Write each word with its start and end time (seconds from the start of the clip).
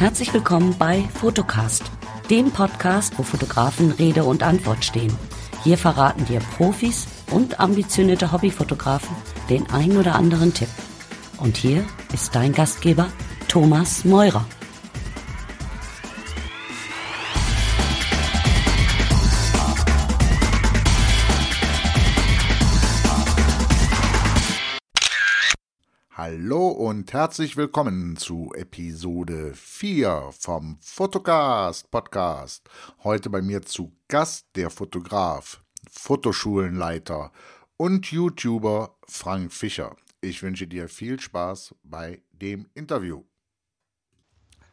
Herzlich 0.00 0.34
willkommen 0.34 0.74
bei 0.76 1.02
Fotocast, 1.14 1.84
dem 2.28 2.50
Podcast, 2.50 3.16
wo 3.18 3.22
Fotografen 3.22 3.92
Rede 3.92 4.24
und 4.24 4.42
Antwort 4.42 4.84
stehen. 4.84 5.16
Hier 5.62 5.78
verraten 5.78 6.24
dir 6.24 6.40
Profis 6.56 7.06
und 7.30 7.60
ambitionierte 7.60 8.32
Hobbyfotografen 8.32 9.14
den 9.48 9.70
ein 9.70 9.96
oder 9.96 10.16
anderen 10.16 10.52
Tipp. 10.52 10.70
Und 11.38 11.56
hier 11.56 11.84
ist 12.12 12.34
dein 12.34 12.52
Gastgeber 12.52 13.06
Thomas 13.46 14.04
Meurer. 14.04 14.44
Hallo 26.42 26.68
und 26.68 27.12
herzlich 27.12 27.58
willkommen 27.58 28.16
zu 28.16 28.50
Episode 28.54 29.52
4 29.54 30.30
vom 30.32 30.78
Fotocast 30.80 31.90
Podcast. 31.90 32.66
Heute 33.04 33.28
bei 33.28 33.42
mir 33.42 33.60
zu 33.60 33.92
Gast 34.08 34.46
der 34.56 34.70
Fotograf, 34.70 35.62
Fotoschulenleiter 35.90 37.30
und 37.76 38.10
YouTuber 38.10 38.96
Frank 39.06 39.52
Fischer. 39.52 39.94
Ich 40.22 40.42
wünsche 40.42 40.66
dir 40.66 40.88
viel 40.88 41.20
Spaß 41.20 41.74
bei 41.82 42.22
dem 42.32 42.70
Interview. 42.72 43.22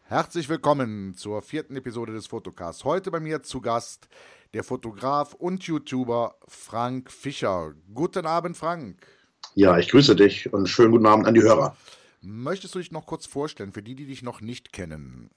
Herzlich 0.04 0.48
willkommen 0.48 1.16
zur 1.16 1.42
vierten 1.42 1.76
Episode 1.76 2.14
des 2.14 2.28
Fotocasts. 2.28 2.86
Heute 2.86 3.12
bei 3.12 3.20
mir 3.20 3.44
zu 3.44 3.60
Gast 3.60 4.08
der 4.54 4.64
Fotograf 4.64 5.34
und 5.34 5.64
YouTuber 5.64 6.38
Frank 6.48 7.12
Fischer. 7.12 7.74
Guten 7.94 8.26
Abend, 8.26 8.56
Frank. 8.56 9.17
Ja, 9.58 9.80
ich 9.80 9.89
grüße 9.89 10.16
dich 10.16 10.53
und 10.53 10.69
schönen 10.69 10.91
guten 10.91 11.08
Abend 11.08 11.25
an 11.25 11.33
die 11.33 11.41
Hörer. 11.41 11.75
Möchtest 12.22 12.75
du 12.75 12.80
dich 12.80 12.91
noch 12.91 13.08
kurz 13.08 13.25
vorstellen, 13.25 13.72
für 13.72 13.81
die, 13.81 13.95
die 13.95 14.05
dich 14.05 14.22
noch 14.22 14.39
nicht 14.39 14.72
kennen? 14.72 15.31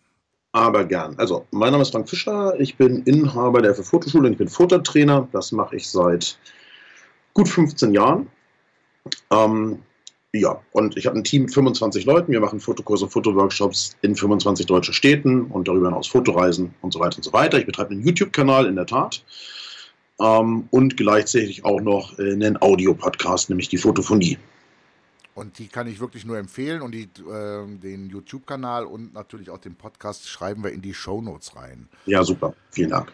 Aber 0.52 0.84
gern. 0.84 1.14
Also, 1.16 1.46
mein 1.52 1.72
Name 1.72 1.80
ist 1.80 1.92
Frank 1.92 2.06
Fischer, 2.06 2.52
ich 2.60 2.76
bin 2.76 3.02
Inhaber 3.04 3.62
der 3.62 3.74
Fotoschule 3.74 4.26
und 4.26 4.32
ich 4.32 4.38
bin 4.38 4.48
Fototrainer. 4.48 5.26
Das 5.32 5.52
mache 5.52 5.76
ich 5.76 5.88
seit 5.88 6.38
gut 7.32 7.48
15 7.48 7.94
Jahren. 7.94 8.26
Ähm, 9.30 9.78
ja, 10.34 10.60
und 10.72 10.98
ich 10.98 11.06
habe 11.06 11.16
ein 11.16 11.24
Team 11.24 11.44
mit 11.44 11.54
25 11.54 12.04
Leuten. 12.04 12.30
Wir 12.30 12.41
machen 12.41 12.60
Fotokurse 12.60 13.06
und 13.06 13.12
Fotoworkshops 13.12 13.96
in 14.02 14.14
25 14.14 14.66
deutschen 14.66 14.92
Städten 14.92 15.46
und 15.46 15.66
darüber 15.66 15.86
hinaus 15.88 16.08
Fotoreisen 16.08 16.74
und 16.82 16.92
so 16.92 17.00
weiter 17.00 17.16
und 17.16 17.24
so 17.24 17.32
weiter. 17.32 17.58
Ich 17.58 17.64
betreibe 17.64 17.92
einen 17.92 18.04
YouTube-Kanal 18.04 18.66
in 18.66 18.76
der 18.76 18.84
Tat 18.84 19.24
ähm, 20.20 20.68
und 20.70 20.96
gleichzeitig 20.96 21.64
auch 21.64 21.80
noch 21.80 22.18
äh, 22.18 22.32
einen 22.32 22.60
Audiopodcast, 22.60 23.50
nämlich 23.50 23.68
die 23.68 23.78
Fotophonie. 23.78 24.38
Und 25.34 25.58
die 25.58 25.68
kann 25.68 25.86
ich 25.86 26.00
wirklich 26.00 26.26
nur 26.26 26.38
empfehlen 26.38 26.82
und 26.82 26.92
die, 26.92 27.04
äh, 27.04 27.66
den 27.78 28.10
YouTube-Kanal 28.10 28.84
und 28.84 29.14
natürlich 29.14 29.48
auch 29.50 29.58
den 29.58 29.74
Podcast 29.74 30.28
schreiben 30.28 30.62
wir 30.62 30.72
in 30.72 30.82
die 30.82 30.92
Show 30.92 31.22
Notes 31.22 31.56
rein. 31.56 31.88
Ja, 32.04 32.22
super. 32.22 32.54
Vielen 32.70 32.91
Dank. 32.91 33.12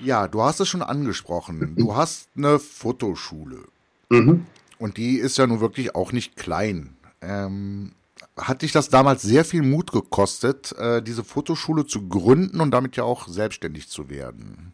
Ja, 0.00 0.28
du 0.28 0.42
hast 0.42 0.60
es 0.60 0.68
schon 0.68 0.82
angesprochen. 0.82 1.74
Du 1.76 1.96
hast 1.96 2.28
eine 2.36 2.58
Fotoschule. 2.58 3.64
Mhm. 4.10 4.46
Und 4.78 4.96
die 4.96 5.16
ist 5.16 5.38
ja 5.38 5.46
nun 5.46 5.60
wirklich 5.60 5.94
auch 5.94 6.12
nicht 6.12 6.36
klein. 6.36 6.96
Ähm, 7.20 7.92
hat 8.36 8.62
dich 8.62 8.72
das 8.72 8.88
damals 8.88 9.22
sehr 9.22 9.44
viel 9.44 9.62
Mut 9.62 9.90
gekostet, 9.90 10.72
äh, 10.78 11.02
diese 11.02 11.24
Fotoschule 11.24 11.86
zu 11.86 12.08
gründen 12.08 12.60
und 12.60 12.70
damit 12.70 12.96
ja 12.96 13.04
auch 13.04 13.26
selbstständig 13.26 13.88
zu 13.88 14.08
werden? 14.08 14.72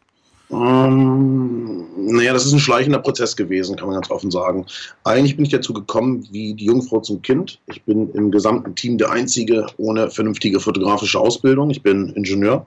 Ähm, 0.50 1.86
naja, 1.96 2.32
das 2.32 2.46
ist 2.46 2.52
ein 2.52 2.60
schleichender 2.60 2.98
Prozess 2.98 3.34
gewesen, 3.36 3.76
kann 3.76 3.88
man 3.88 3.96
ganz 3.96 4.10
offen 4.10 4.30
sagen. 4.30 4.66
Eigentlich 5.04 5.36
bin 5.36 5.44
ich 5.44 5.50
dazu 5.50 5.72
gekommen 5.72 6.26
wie 6.30 6.54
die 6.54 6.66
Jungfrau 6.66 7.00
zum 7.00 7.22
Kind. 7.22 7.60
Ich 7.66 7.82
bin 7.82 8.10
im 8.12 8.30
gesamten 8.30 8.74
Team 8.74 8.98
der 8.98 9.10
Einzige 9.10 9.66
ohne 9.78 10.10
vernünftige 10.10 10.60
fotografische 10.60 11.18
Ausbildung. 11.18 11.70
Ich 11.70 11.82
bin 11.82 12.10
Ingenieur. 12.10 12.66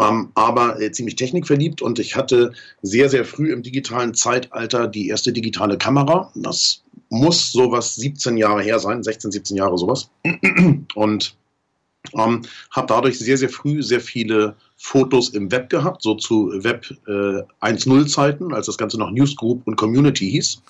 Ähm, 0.00 0.28
aber 0.34 0.80
äh, 0.80 0.92
ziemlich 0.92 1.16
technikverliebt 1.16 1.82
und 1.82 1.98
ich 1.98 2.14
hatte 2.14 2.52
sehr, 2.82 3.08
sehr 3.08 3.24
früh 3.24 3.52
im 3.52 3.64
digitalen 3.64 4.14
Zeitalter 4.14 4.86
die 4.86 5.08
erste 5.08 5.32
digitale 5.32 5.76
Kamera. 5.76 6.30
Das 6.36 6.84
muss 7.10 7.50
sowas 7.50 7.96
17 7.96 8.36
Jahre 8.36 8.62
her 8.62 8.78
sein, 8.78 9.02
16, 9.02 9.32
17 9.32 9.56
Jahre 9.56 9.76
sowas. 9.76 10.08
Und 10.94 11.36
ähm, 12.14 12.42
habe 12.70 12.86
dadurch 12.86 13.18
sehr, 13.18 13.36
sehr 13.36 13.48
früh 13.48 13.82
sehr 13.82 14.00
viele 14.00 14.56
Fotos 14.76 15.30
im 15.30 15.50
Web 15.50 15.70
gehabt, 15.70 16.02
so 16.02 16.14
zu 16.14 16.50
Web 16.62 16.86
äh, 17.06 17.42
1.0 17.66 18.06
Zeiten, 18.06 18.54
als 18.54 18.66
das 18.66 18.78
Ganze 18.78 18.98
noch 18.98 19.10
Newsgroup 19.10 19.66
und 19.66 19.76
Community 19.76 20.30
hieß. 20.30 20.62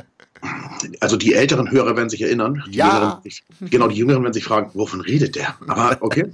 also 1.00 1.16
die 1.16 1.34
älteren 1.34 1.70
Hörer 1.70 1.96
werden 1.96 2.08
sich 2.08 2.22
erinnern. 2.22 2.64
Die 2.68 2.78
ja. 2.78 3.20
Jüngeren, 3.22 3.70
genau, 3.70 3.88
die 3.88 3.96
Jüngeren 3.96 4.22
werden 4.22 4.32
sich 4.32 4.44
fragen, 4.44 4.70
wovon 4.74 5.02
redet 5.02 5.36
der? 5.36 5.54
Aber 5.66 5.98
okay. 6.00 6.26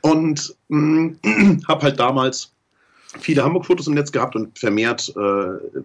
Und 0.00 0.54
mm, 0.68 1.10
habe 1.68 1.82
halt 1.82 2.00
damals 2.00 2.52
viele 3.20 3.44
Hamburg-Fotos 3.44 3.86
im 3.86 3.94
Netz 3.94 4.10
gehabt 4.10 4.34
und 4.34 4.58
vermehrt 4.58 5.12
äh, 5.16 5.80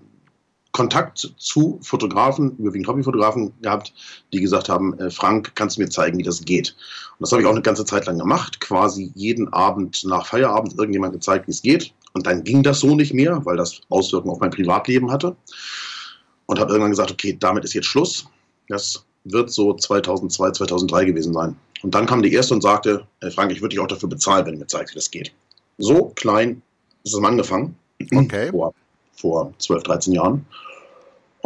Kontakt 0.78 1.34
zu 1.38 1.80
Fotografen, 1.82 2.56
überwiegend 2.60 2.88
Hobbyfotografen 2.88 3.52
gehabt, 3.64 3.96
die 4.32 4.40
gesagt 4.40 4.70
haben, 4.70 4.94
äh, 5.00 5.10
Frank, 5.10 5.54
kannst 5.56 5.76
du 5.78 5.82
mir 5.82 5.90
zeigen, 5.90 6.20
wie 6.20 6.24
das 6.24 6.46
geht? 6.46 6.76
Und 7.18 7.22
das 7.22 7.32
habe 7.32 7.42
ich 7.42 7.48
auch 7.48 7.52
eine 7.52 7.64
ganze 7.64 7.84
Zeit 7.84 8.06
lang 8.06 8.20
gemacht, 8.20 8.60
quasi 8.60 9.12
jeden 9.16 9.52
Abend 9.52 10.04
nach 10.06 10.28
Feierabend 10.28 10.78
irgendjemand 10.78 11.14
gezeigt, 11.14 11.48
wie 11.48 11.52
es 11.52 11.64
geht. 11.64 11.92
Und 12.14 12.28
dann 12.28 12.44
ging 12.44 12.62
das 12.62 12.80
so 12.80 12.94
nicht 12.96 13.12
mehr, 13.12 13.44
weil 13.44 13.58
das 13.58 13.82
Auswirkungen 13.90 14.36
auf 14.36 14.40
mein 14.40 14.52
Privatleben 14.52 15.10
hatte. 15.10 15.36
Und 16.46 16.60
habe 16.60 16.72
irgendwann 16.74 16.92
gesagt, 16.92 17.10
okay, 17.10 17.36
damit 17.40 17.64
ist 17.64 17.74
jetzt 17.74 17.88
Schluss. 17.88 18.28
Das 18.70 19.04
wird 19.24 19.50
so 19.50 19.74
2002, 19.74 20.52
2003 20.52 21.06
gewesen 21.06 21.34
sein. 21.34 21.58
Und 21.82 21.96
dann 21.96 22.06
kam 22.06 22.22
die 22.22 22.32
erste 22.32 22.54
und 22.54 22.62
sagte, 22.62 23.08
hey 23.22 23.32
Frank, 23.32 23.52
ich 23.52 23.62
würde 23.62 23.70
dich 23.70 23.80
auch 23.80 23.88
dafür 23.88 24.10
bezahlen, 24.10 24.46
wenn 24.46 24.54
du 24.54 24.60
mir 24.60 24.68
zeigst, 24.68 24.94
wie 24.94 25.00
das 25.00 25.10
geht. 25.10 25.34
So 25.80 26.12
klein 26.16 26.62
ist 27.04 27.16
es 27.16 27.24
angefangen. 27.24 27.76
Okay. 28.14 28.52
Vor, 28.52 28.76
vor 29.16 29.52
12, 29.58 29.82
13 29.82 30.14
Jahren. 30.14 30.46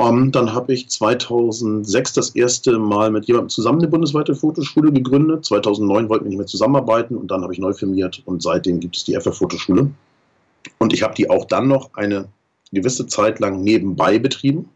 Um, 0.01 0.31
dann 0.31 0.51
habe 0.51 0.73
ich 0.73 0.89
2006 0.89 2.13
das 2.13 2.29
erste 2.31 2.79
Mal 2.79 3.11
mit 3.11 3.25
jemandem 3.25 3.49
zusammen 3.49 3.81
eine 3.81 3.87
bundesweite 3.87 4.33
Fotoschule 4.33 4.91
gegründet. 4.91 5.45
2009 5.45 6.09
wollten 6.09 6.25
wir 6.25 6.29
nicht 6.29 6.39
mehr 6.39 6.47
zusammenarbeiten 6.47 7.15
und 7.15 7.29
dann 7.29 7.43
habe 7.43 7.53
ich 7.53 7.59
neu 7.59 7.71
firmiert 7.73 8.23
und 8.25 8.41
seitdem 8.41 8.79
gibt 8.79 8.97
es 8.97 9.03
die 9.03 9.13
FF 9.13 9.37
Fotoschule. 9.37 9.91
Und 10.79 10.93
ich 10.93 11.03
habe 11.03 11.13
die 11.13 11.29
auch 11.29 11.45
dann 11.45 11.67
noch 11.67 11.93
eine 11.93 12.27
gewisse 12.71 13.05
Zeit 13.05 13.39
lang 13.39 13.61
nebenbei 13.61 14.17
betrieben 14.17 14.69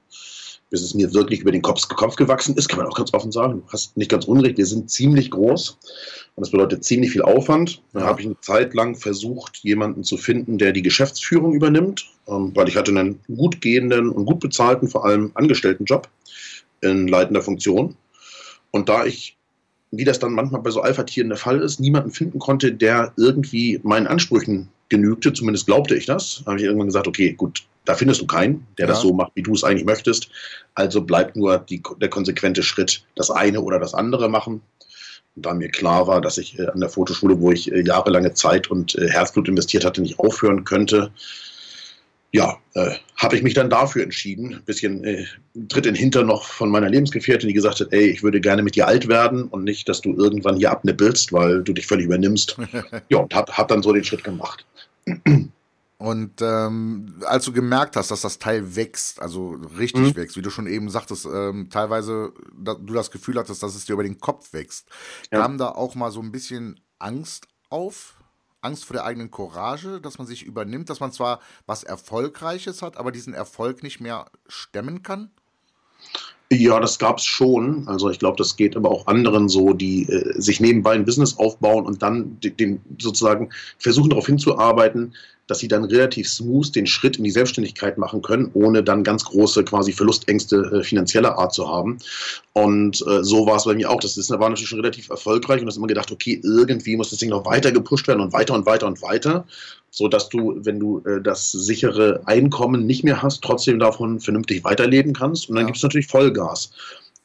bis 0.69 0.81
es 0.81 0.93
mir 0.93 1.13
wirklich 1.13 1.41
über 1.41 1.51
den 1.51 1.61
Kopf, 1.61 1.87
Kopf 1.87 2.15
gewachsen 2.15 2.55
ist, 2.55 2.67
kann 2.67 2.79
man 2.79 2.87
auch 2.87 2.97
ganz 2.97 3.13
offen 3.13 3.31
sagen. 3.31 3.61
Du 3.65 3.71
hast 3.71 3.95
nicht 3.97 4.11
ganz 4.11 4.25
unrecht, 4.25 4.57
wir 4.57 4.65
sind 4.65 4.89
ziemlich 4.89 5.31
groß 5.31 5.77
und 6.35 6.41
das 6.41 6.51
bedeutet 6.51 6.83
ziemlich 6.83 7.11
viel 7.11 7.21
Aufwand. 7.21 7.81
Da 7.93 8.01
habe 8.01 8.21
ich 8.21 8.25
eine 8.25 8.39
Zeit 8.41 8.73
lang 8.73 8.95
versucht, 8.95 9.57
jemanden 9.57 10.03
zu 10.03 10.17
finden, 10.17 10.57
der 10.57 10.71
die 10.71 10.81
Geschäftsführung 10.81 11.53
übernimmt, 11.53 12.05
ähm, 12.27 12.51
weil 12.55 12.67
ich 12.67 12.75
hatte 12.75 12.91
einen 12.91 13.19
gut 13.27 13.61
gehenden 13.61 14.09
und 14.09 14.25
gut 14.25 14.39
bezahlten, 14.39 14.87
vor 14.87 15.05
allem 15.05 15.31
Angestelltenjob 15.35 16.09
in 16.81 17.07
leitender 17.07 17.41
Funktion. 17.41 17.95
Und 18.71 18.89
da 18.89 19.05
ich 19.05 19.37
wie 19.97 20.03
das 20.03 20.19
dann 20.19 20.33
manchmal 20.33 20.61
bei 20.61 20.71
so 20.71 20.81
Alpha-Tieren 20.81 21.29
der 21.29 21.37
Fall 21.37 21.61
ist, 21.61 21.79
niemanden 21.79 22.11
finden 22.11 22.39
konnte, 22.39 22.73
der 22.73 23.13
irgendwie 23.17 23.79
meinen 23.83 24.07
Ansprüchen 24.07 24.69
genügte, 24.89 25.33
zumindest 25.33 25.65
glaubte 25.65 25.95
ich 25.95 26.05
das, 26.05 26.43
habe 26.45 26.57
ich 26.57 26.63
irgendwann 26.63 26.87
gesagt, 26.87 27.07
okay, 27.07 27.33
gut, 27.33 27.63
da 27.85 27.93
findest 27.93 28.21
du 28.21 28.27
keinen, 28.27 28.65
der 28.77 28.87
ja. 28.87 28.93
das 28.93 29.01
so 29.01 29.13
macht, 29.13 29.31
wie 29.35 29.43
du 29.43 29.53
es 29.53 29.63
eigentlich 29.63 29.85
möchtest. 29.85 30.29
Also 30.73 31.01
bleibt 31.01 31.35
nur 31.35 31.59
die, 31.59 31.81
der 32.01 32.09
konsequente 32.09 32.63
Schritt, 32.63 33.05
das 33.15 33.31
eine 33.31 33.61
oder 33.61 33.79
das 33.79 33.93
andere 33.93 34.27
machen. 34.29 34.61
Und 35.35 35.45
da 35.45 35.53
mir 35.53 35.69
klar 35.69 36.07
war, 36.07 36.21
dass 36.21 36.37
ich 36.37 36.57
äh, 36.59 36.67
an 36.67 36.79
der 36.79 36.89
Fotoschule, 36.89 37.39
wo 37.39 37.51
ich 37.51 37.71
äh, 37.71 37.81
jahrelange 37.81 38.33
Zeit 38.33 38.71
und 38.71 38.95
äh, 38.95 39.09
Herzblut 39.09 39.47
investiert 39.47 39.85
hatte, 39.85 40.01
nicht 40.01 40.19
aufhören 40.19 40.63
könnte, 40.63 41.11
ja, 42.31 42.57
äh, 42.73 42.91
habe 43.17 43.37
ich 43.37 43.43
mich 43.43 43.53
dann 43.53 43.69
dafür 43.69 44.03
entschieden. 44.03 44.55
Ein 44.55 44.63
bisschen 44.65 45.03
äh, 45.03 45.25
Tritt 45.69 45.85
in 45.85 45.93
den 45.93 45.95
Hintern 45.95 46.27
noch 46.27 46.45
von 46.45 46.69
meiner 46.69 46.89
Lebensgefährtin, 46.89 47.47
die 47.47 47.53
gesagt 47.53 47.79
hat, 47.79 47.91
ey, 47.91 48.09
ich 48.09 48.23
würde 48.23 48.41
gerne 48.41 48.61
mit 48.61 48.75
dir 48.75 48.87
alt 48.87 49.07
werden 49.07 49.45
und 49.45 49.63
nicht, 49.63 49.87
dass 49.87 50.01
du 50.01 50.13
irgendwann 50.13 50.57
hier 50.57 50.71
abnippelst, 50.71 51.31
weil 51.31 51.63
du 51.63 51.71
dich 51.71 51.87
völlig 51.87 52.05
übernimmst. 52.05 52.57
ja, 53.09 53.19
und 53.19 53.33
habe 53.33 53.53
hab 53.53 53.69
dann 53.69 53.81
so 53.81 53.93
den 53.93 54.03
Schritt 54.03 54.23
gemacht. 54.23 54.65
Und 55.97 56.41
ähm, 56.41 57.21
als 57.25 57.45
du 57.45 57.53
gemerkt 57.53 57.95
hast, 57.95 58.11
dass 58.11 58.21
das 58.21 58.37
Teil 58.37 58.75
wächst, 58.75 59.21
also 59.21 59.57
richtig 59.77 60.01
mhm. 60.01 60.15
wächst, 60.15 60.35
wie 60.35 60.41
du 60.41 60.49
schon 60.49 60.67
eben 60.67 60.89
sagtest, 60.89 61.25
ähm, 61.25 61.69
teilweise 61.69 62.33
da, 62.57 62.73
du 62.73 62.93
das 62.93 63.11
Gefühl 63.11 63.37
hattest, 63.37 63.63
dass 63.63 63.75
es 63.75 63.85
dir 63.85 63.93
über 63.93 64.03
den 64.03 64.19
Kopf 64.19 64.51
wächst, 64.51 64.89
ja. 65.31 65.39
kam 65.39 65.57
da 65.57 65.69
auch 65.69 65.95
mal 65.95 66.11
so 66.11 66.21
ein 66.21 66.33
bisschen 66.33 66.81
Angst 66.99 67.47
auf? 67.69 68.15
Angst 68.65 68.85
vor 68.85 68.95
der 68.95 69.05
eigenen 69.05 69.31
Courage, 69.31 70.01
dass 70.01 70.17
man 70.17 70.27
sich 70.27 70.43
übernimmt, 70.43 70.89
dass 70.89 70.99
man 70.99 71.11
zwar 71.11 71.39
was 71.65 71.83
Erfolgreiches 71.83 72.81
hat, 72.81 72.97
aber 72.97 73.11
diesen 73.11 73.33
Erfolg 73.33 73.83
nicht 73.83 74.01
mehr 74.01 74.25
stemmen 74.47 75.03
kann? 75.03 75.29
Ja, 76.51 76.79
das 76.79 76.99
gab 76.99 77.17
es 77.17 77.25
schon. 77.25 77.87
Also 77.87 78.09
ich 78.09 78.19
glaube, 78.19 78.37
das 78.37 78.55
geht 78.55 78.75
aber 78.75 78.91
auch 78.91 79.07
anderen 79.07 79.49
so, 79.49 79.73
die 79.73 80.03
äh, 80.03 80.39
sich 80.39 80.59
nebenbei 80.59 80.93
ein 80.93 81.05
Business 81.05 81.37
aufbauen 81.37 81.85
und 81.85 82.03
dann 82.03 82.37
den 82.39 82.81
sozusagen 82.99 83.49
versuchen 83.79 84.09
darauf 84.11 84.27
hinzuarbeiten, 84.27 85.15
dass 85.47 85.59
sie 85.59 85.67
dann 85.67 85.83
relativ 85.83 86.27
smooth 86.27 86.75
den 86.75 86.87
Schritt 86.87 87.17
in 87.17 87.23
die 87.23 87.31
Selbstständigkeit 87.31 87.97
machen 87.97 88.21
können, 88.21 88.49
ohne 88.53 88.83
dann 88.83 89.03
ganz 89.03 89.25
große 89.25 89.63
quasi 89.63 89.91
Verlustängste 89.91 90.57
äh, 90.57 90.83
finanzieller 90.83 91.37
Art 91.37 91.53
zu 91.53 91.67
haben. 91.67 91.97
Und 92.53 93.05
äh, 93.07 93.23
so 93.23 93.45
war 93.45 93.57
es 93.57 93.65
bei 93.65 93.75
mir 93.75 93.89
auch. 93.89 93.99
Das 93.99 94.17
ist, 94.17 94.29
war 94.31 94.49
natürlich 94.49 94.69
schon 94.69 94.79
relativ 94.79 95.09
erfolgreich 95.09 95.59
und 95.59 95.67
das 95.67 95.77
immer 95.77 95.87
gedacht, 95.87 96.11
okay, 96.11 96.39
irgendwie 96.43 96.95
muss 96.95 97.11
das 97.11 97.19
Ding 97.19 97.29
noch 97.29 97.45
weiter 97.45 97.71
gepusht 97.71 98.07
werden 98.07 98.21
und 98.21 98.33
weiter 98.33 98.53
und 98.53 98.65
weiter 98.65 98.87
und 98.87 99.01
weiter, 99.01 99.45
so 99.91 100.07
dass 100.07 100.29
du, 100.29 100.55
wenn 100.63 100.79
du 100.79 100.99
äh, 101.05 101.21
das 101.21 101.51
sichere 101.51 102.21
Einkommen 102.25 102.85
nicht 102.85 103.03
mehr 103.03 103.21
hast, 103.21 103.43
trotzdem 103.43 103.79
davon 103.79 104.19
vernünftig 104.19 104.63
weiterleben 104.63 105.13
kannst. 105.13 105.49
Und 105.49 105.55
dann 105.55 105.63
ja. 105.63 105.67
gibt 105.67 105.77
es 105.77 105.83
natürlich 105.83 106.07
Vollgas. 106.07 106.71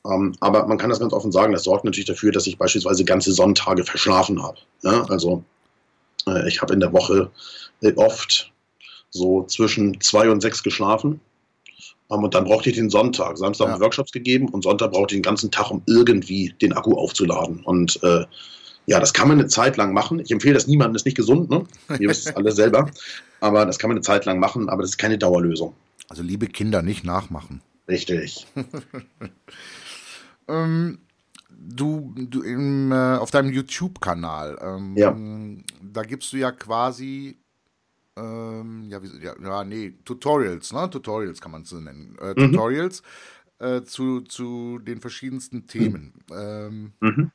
Ähm, 0.07 0.35
aber 0.41 0.67
man 0.67 0.79
kann 0.79 0.91
das 0.91 1.01
ganz 1.01 1.13
offen 1.13 1.33
sagen, 1.33 1.53
das 1.53 1.65
sorgt 1.65 1.85
natürlich 1.85 2.07
dafür, 2.07 2.33
dass 2.33 2.47
ich 2.47 2.59
beispielsweise 2.59 3.05
ganze 3.05 3.33
Sonntage 3.33 3.85
verschlafen 3.85 4.43
habe. 4.43 4.59
Ja? 4.83 5.05
Also 5.09 5.45
äh, 6.27 6.49
ich 6.49 6.61
habe 6.63 6.75
in 6.75 6.81
der 6.81 6.93
Woche 6.93 7.31
äh, 7.83 7.93
oft 7.95 8.53
so 9.11 9.45
zwischen 9.45 10.01
zwei 10.01 10.31
und 10.31 10.41
sechs 10.41 10.63
geschlafen. 10.63 11.21
Ähm, 12.11 12.25
und 12.25 12.35
dann 12.35 12.45
brauchte 12.45 12.71
ich 12.71 12.77
den 12.77 12.91
Sonntag. 12.91 13.39
Samstag 13.39 13.69
ja. 13.69 13.81
Workshops 13.81 14.13
gegeben 14.13 14.49
und 14.49 14.63
Sonntag 14.63 14.93
brauchte 14.93 15.15
ich 15.15 15.19
den 15.19 15.25
ganzen 15.25 15.51
Tag, 15.51 15.71
um 15.71 15.83
irgendwie 15.87 16.55
den 16.61 16.73
Akku 16.73 16.95
aufzuladen. 16.95 17.61
Und 17.65 18.03
äh, 18.03 18.25
ja, 18.87 18.99
das 18.99 19.13
kann 19.13 19.29
man 19.29 19.39
eine 19.39 19.49
Zeit 19.49 19.77
lang 19.77 19.93
machen. 19.93 20.19
Ich 20.21 20.31
empfehle 20.31 20.55
das 20.55 20.67
niemandem, 20.67 20.95
das 20.95 21.03
ist 21.03 21.07
nicht 21.07 21.17
gesund, 21.17 21.51
ne? 21.51 21.65
Ihr 21.99 22.09
wisst 22.09 22.27
es 22.27 22.37
alle 22.37 22.53
selber. 22.53 22.91
Aber 23.41 23.65
das 23.65 23.79
kann 23.79 23.89
man 23.89 23.97
eine 23.97 24.03
Zeit 24.03 24.27
lang 24.27 24.39
machen, 24.39 24.69
aber 24.69 24.83
das 24.83 24.91
ist 24.91 24.99
keine 24.99 25.17
Dauerlösung. 25.17 25.73
Also 26.11 26.23
liebe 26.23 26.47
Kinder, 26.47 26.83
nicht 26.83 27.05
nachmachen. 27.05 27.63
Richtig. 27.89 28.47
ähm, 30.49 30.99
du, 31.61 32.15
du 32.17 32.43
im, 32.43 32.91
äh, 32.91 33.17
auf 33.17 33.31
deinem 33.31 33.53
YouTube-Kanal, 33.53 34.59
ähm, 34.61 34.97
ja. 34.97 35.17
da 35.83 36.03
gibst 36.03 36.33
du 36.33 36.39
ja 36.39 36.51
quasi, 36.53 37.39
ähm, 38.17 38.87
ja, 38.89 39.03
wie, 39.03 39.23
ja, 39.23 39.35
ja, 39.41 39.65
nee, 39.65 39.95
Tutorials, 40.05 40.73
ne? 40.73 40.89
Tutorials 40.89 41.41
kann 41.41 41.53
man 41.53 41.63
es 41.63 41.73
nennen. 41.73 42.17
Äh, 42.21 42.31
mhm. 42.31 42.53
Tutorials 42.53 43.03
äh, 43.59 43.83
zu, 43.83 44.23
zu 44.23 44.79
den 44.79 45.01
verschiedensten 45.01 45.67
Themen. 45.67 46.15
Mhm. 46.31 46.93
mhm. 47.01 47.31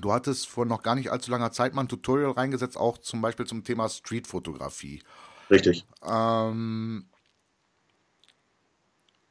Du 0.00 0.10
hattest 0.10 0.48
vor 0.48 0.64
noch 0.64 0.82
gar 0.82 0.94
nicht 0.94 1.10
allzu 1.10 1.30
langer 1.30 1.52
Zeit 1.52 1.74
mal 1.74 1.82
ein 1.82 1.88
Tutorial 1.88 2.30
reingesetzt, 2.30 2.78
auch 2.78 2.96
zum 2.96 3.20
Beispiel 3.20 3.46
zum 3.46 3.62
Thema 3.62 3.90
Streetfotografie. 3.90 5.02
Richtig. 5.50 5.84
Ähm, 6.02 7.04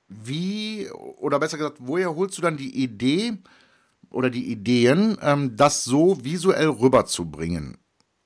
wie, 0.08 0.88
oder 0.92 1.40
besser 1.40 1.58
gesagt, 1.58 1.78
woher 1.80 2.16
holst 2.16 2.38
du 2.38 2.44
dann 2.44 2.58
die 2.58 2.84
Idee, 2.84 3.40
oder 4.12 4.30
die 4.30 4.52
Ideen, 4.52 5.18
ähm, 5.22 5.56
das 5.56 5.84
so 5.84 6.24
visuell 6.24 6.68
rüberzubringen. 6.68 7.78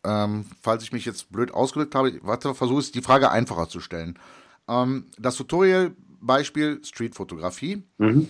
Ähm, 0.03 0.45
falls 0.61 0.83
ich 0.83 0.91
mich 0.91 1.05
jetzt 1.05 1.31
blöd 1.31 1.53
ausgedrückt 1.53 1.95
habe, 1.95 2.19
warte, 2.21 2.53
versuche 2.53 2.79
es 2.79 2.91
die 2.91 3.01
Frage 3.01 3.31
einfacher 3.31 3.69
zu 3.69 3.79
stellen. 3.79 4.19
Ähm, 4.67 5.05
das 5.17 5.35
Tutorial-Beispiel 5.35 6.81
Streetfotografie 6.83 7.83
mhm. 7.97 8.29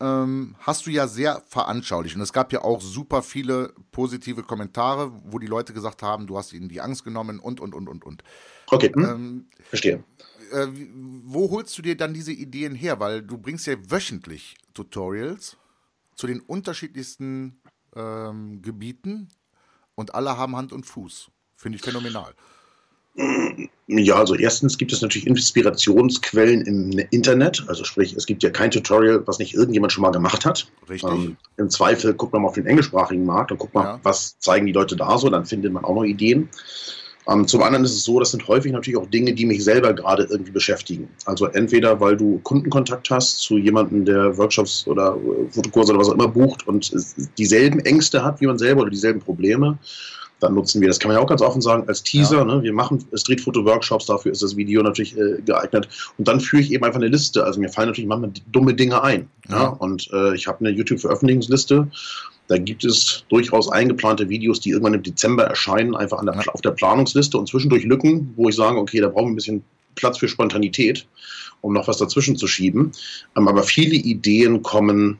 Ähm, 0.00 0.56
hast 0.58 0.86
du 0.86 0.90
ja 0.90 1.06
sehr 1.06 1.44
veranschaulicht. 1.46 2.16
Und 2.16 2.22
es 2.22 2.32
gab 2.32 2.52
ja 2.52 2.62
auch 2.62 2.80
super 2.80 3.22
viele 3.22 3.72
positive 3.92 4.42
Kommentare, 4.42 5.12
wo 5.26 5.38
die 5.38 5.46
Leute 5.46 5.72
gesagt 5.72 6.02
haben, 6.02 6.26
du 6.26 6.36
hast 6.36 6.52
ihnen 6.52 6.68
die 6.68 6.80
Angst 6.80 7.04
genommen 7.04 7.38
und, 7.38 7.60
und, 7.60 7.72
und, 7.72 7.88
und, 7.88 8.04
und. 8.04 8.24
Okay, 8.66 8.90
hm. 8.92 9.46
verstehe. 9.62 10.02
Äh, 10.50 10.66
wo 11.22 11.50
holst 11.52 11.78
du 11.78 11.82
dir 11.82 11.96
dann 11.96 12.14
diese 12.14 12.32
Ideen 12.32 12.74
her? 12.74 12.98
Weil 12.98 13.22
du 13.22 13.38
bringst 13.38 13.68
ja 13.68 13.76
wöchentlich 13.88 14.56
Tutorials 14.74 15.56
zu 16.22 16.28
den 16.28 16.38
unterschiedlichsten 16.38 17.60
ähm, 17.96 18.62
Gebieten 18.62 19.26
und 19.96 20.14
alle 20.14 20.36
haben 20.36 20.54
Hand 20.54 20.72
und 20.72 20.86
Fuß. 20.86 21.32
Finde 21.56 21.74
ich 21.74 21.82
phänomenal. 21.82 22.32
Ja, 23.88 24.14
also 24.14 24.36
erstens 24.36 24.78
gibt 24.78 24.92
es 24.92 25.02
natürlich 25.02 25.26
Inspirationsquellen 25.26 26.60
im 26.62 26.96
Internet. 27.10 27.64
Also 27.66 27.82
sprich, 27.82 28.14
es 28.14 28.26
gibt 28.26 28.44
ja 28.44 28.50
kein 28.50 28.70
Tutorial, 28.70 29.26
was 29.26 29.40
nicht 29.40 29.54
irgendjemand 29.54 29.92
schon 29.92 30.02
mal 30.02 30.12
gemacht 30.12 30.46
hat. 30.46 30.68
Richtig. 30.88 31.10
Ähm, 31.10 31.36
Im 31.56 31.68
Zweifel 31.68 32.14
guckt 32.14 32.32
man 32.32 32.42
mal 32.42 32.48
auf 32.50 32.54
den 32.54 32.66
englischsprachigen 32.66 33.26
Markt 33.26 33.50
und 33.50 33.58
guckt 33.58 33.74
mal, 33.74 33.84
ja. 33.84 34.00
was 34.04 34.38
zeigen 34.38 34.66
die 34.66 34.72
Leute 34.72 34.94
da 34.94 35.18
so, 35.18 35.28
dann 35.28 35.44
findet 35.44 35.72
man 35.72 35.84
auch 35.84 35.96
noch 35.96 36.04
Ideen. 36.04 36.50
Ähm, 37.28 37.46
zum 37.46 37.62
anderen 37.62 37.84
ist 37.84 37.92
es 37.92 38.04
so, 38.04 38.18
das 38.18 38.32
sind 38.32 38.46
häufig 38.48 38.72
natürlich 38.72 38.98
auch 38.98 39.06
Dinge, 39.06 39.32
die 39.32 39.46
mich 39.46 39.62
selber 39.62 39.92
gerade 39.92 40.24
irgendwie 40.24 40.50
beschäftigen. 40.50 41.08
Also 41.24 41.46
entweder, 41.46 42.00
weil 42.00 42.16
du 42.16 42.40
Kundenkontakt 42.42 43.10
hast 43.10 43.40
zu 43.40 43.58
jemandem, 43.58 44.04
der 44.04 44.36
Workshops 44.36 44.86
oder 44.86 45.16
äh, 45.16 45.50
Fotokurse 45.50 45.92
oder 45.92 46.00
was 46.00 46.08
auch 46.08 46.14
immer 46.14 46.28
bucht 46.28 46.66
und 46.66 46.92
dieselben 47.38 47.78
Ängste 47.80 48.24
hat 48.24 48.40
wie 48.40 48.46
man 48.46 48.58
selber 48.58 48.82
oder 48.82 48.90
dieselben 48.90 49.20
Probleme, 49.20 49.78
dann 50.42 50.54
nutzen 50.54 50.80
wir 50.80 50.88
das. 50.88 50.98
Kann 50.98 51.08
man 51.08 51.18
ja 51.18 51.22
auch 51.22 51.28
ganz 51.28 51.40
offen 51.40 51.62
sagen, 51.62 51.84
als 51.86 52.02
Teaser. 52.02 52.38
Ja. 52.38 52.44
Ne? 52.44 52.62
Wir 52.62 52.72
machen 52.72 53.04
Streetfoto-Workshops, 53.14 54.06
dafür 54.06 54.32
ist 54.32 54.42
das 54.42 54.56
Video 54.56 54.82
natürlich 54.82 55.16
äh, 55.16 55.40
geeignet. 55.44 55.88
Und 56.18 56.26
dann 56.26 56.40
führe 56.40 56.62
ich 56.62 56.72
eben 56.72 56.84
einfach 56.84 56.98
eine 57.00 57.08
Liste. 57.08 57.44
Also 57.44 57.60
mir 57.60 57.68
fallen 57.68 57.88
natürlich 57.88 58.08
manchmal 58.08 58.32
dumme 58.50 58.74
Dinge 58.74 59.02
ein. 59.02 59.28
Ja. 59.48 59.62
ja? 59.62 59.68
Und 59.68 60.10
äh, 60.12 60.34
ich 60.34 60.48
habe 60.48 60.60
eine 60.60 60.70
YouTube-Veröffentlichungsliste 60.70 61.88
da 62.52 62.58
gibt 62.58 62.84
es 62.84 63.24
durchaus 63.30 63.72
eingeplante 63.72 64.28
Videos, 64.28 64.60
die 64.60 64.70
irgendwann 64.70 64.92
im 64.92 65.02
Dezember 65.02 65.44
erscheinen, 65.44 65.96
einfach 65.96 66.22
der, 66.22 66.54
auf 66.54 66.60
der 66.60 66.72
Planungsliste 66.72 67.38
und 67.38 67.48
zwischendurch 67.48 67.84
Lücken, 67.84 68.34
wo 68.36 68.50
ich 68.50 68.56
sage, 68.56 68.78
okay, 68.78 69.00
da 69.00 69.08
brauchen 69.08 69.28
wir 69.28 69.32
ein 69.32 69.36
bisschen 69.36 69.64
Platz 69.94 70.18
für 70.18 70.28
Spontanität, 70.28 71.06
um 71.62 71.72
noch 71.72 71.88
was 71.88 71.96
dazwischen 71.96 72.36
zu 72.36 72.46
schieben. 72.46 72.92
Ähm, 73.38 73.48
aber 73.48 73.62
viele 73.62 73.94
Ideen 73.94 74.62
kommen, 74.62 75.16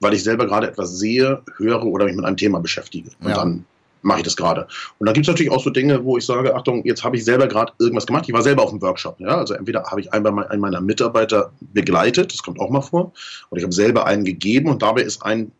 weil 0.00 0.12
ich 0.12 0.22
selber 0.22 0.46
gerade 0.46 0.68
etwas 0.68 0.98
sehe, 0.98 1.40
höre 1.56 1.86
oder 1.86 2.04
mich 2.04 2.16
mit 2.16 2.26
einem 2.26 2.36
Thema 2.36 2.60
beschäftige. 2.60 3.12
Und 3.20 3.30
ja. 3.30 3.36
dann 3.36 3.64
mache 4.02 4.18
ich 4.18 4.24
das 4.24 4.36
gerade. 4.36 4.68
Und 4.98 5.06
dann 5.06 5.14
gibt 5.14 5.26
es 5.26 5.32
natürlich 5.32 5.50
auch 5.50 5.64
so 5.64 5.70
Dinge, 5.70 6.04
wo 6.04 6.18
ich 6.18 6.26
sage, 6.26 6.54
Achtung, 6.54 6.84
jetzt 6.84 7.02
habe 7.02 7.16
ich 7.16 7.24
selber 7.24 7.46
gerade 7.46 7.72
irgendwas 7.78 8.06
gemacht. 8.06 8.26
Ich 8.28 8.34
war 8.34 8.42
selber 8.42 8.62
auf 8.62 8.70
dem 8.70 8.82
Workshop. 8.82 9.18
Ja? 9.20 9.38
Also 9.38 9.54
entweder 9.54 9.84
habe 9.84 10.02
ich 10.02 10.12
einmal 10.12 10.46
einen 10.48 10.60
meiner 10.60 10.82
Mitarbeiter 10.82 11.50
begleitet, 11.60 12.30
das 12.30 12.42
kommt 12.42 12.60
auch 12.60 12.68
mal 12.68 12.82
vor, 12.82 13.14
oder 13.48 13.58
ich 13.58 13.64
habe 13.64 13.74
selber 13.74 14.04
einen 14.04 14.24
gegeben 14.24 14.68
und 14.68 14.82
dabei 14.82 15.00
ist 15.00 15.22
ein 15.22 15.50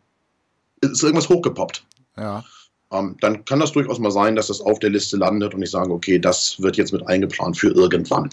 ist 0.81 1.03
irgendwas 1.03 1.29
hochgepoppt. 1.29 1.85
Ja. 2.17 2.43
Ähm, 2.91 3.17
dann 3.21 3.45
kann 3.45 3.59
das 3.59 3.71
durchaus 3.71 3.99
mal 3.99 4.11
sein, 4.11 4.35
dass 4.35 4.47
das 4.47 4.61
auf 4.61 4.79
der 4.79 4.89
Liste 4.89 5.17
landet 5.17 5.53
und 5.53 5.61
ich 5.61 5.71
sage, 5.71 5.91
okay, 5.91 6.19
das 6.19 6.59
wird 6.59 6.77
jetzt 6.77 6.91
mit 6.91 7.07
eingeplant 7.07 7.57
für 7.57 7.69
irgendwann. 7.69 8.29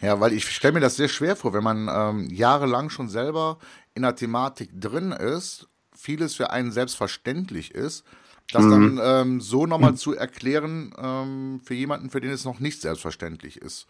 Ja, 0.00 0.20
weil 0.20 0.32
ich 0.32 0.48
stelle 0.48 0.74
mir 0.74 0.80
das 0.80 0.96
sehr 0.96 1.08
schwer 1.08 1.36
vor, 1.36 1.52
wenn 1.52 1.64
man 1.64 1.88
ähm, 1.90 2.30
jahrelang 2.30 2.90
schon 2.90 3.08
selber 3.08 3.58
in 3.94 4.02
der 4.02 4.14
Thematik 4.14 4.70
drin 4.78 5.12
ist, 5.12 5.66
vieles 5.94 6.34
für 6.34 6.50
einen 6.50 6.70
selbstverständlich 6.70 7.74
ist, 7.74 8.04
das 8.52 8.64
mhm. 8.64 8.96
dann 8.96 9.00
ähm, 9.02 9.40
so 9.40 9.66
nochmal 9.66 9.92
mhm. 9.92 9.96
zu 9.96 10.14
erklären 10.14 10.94
ähm, 10.98 11.60
für 11.64 11.74
jemanden, 11.74 12.10
für 12.10 12.20
den 12.20 12.30
es 12.30 12.44
noch 12.44 12.60
nicht 12.60 12.80
selbstverständlich 12.80 13.56
ist. 13.56 13.86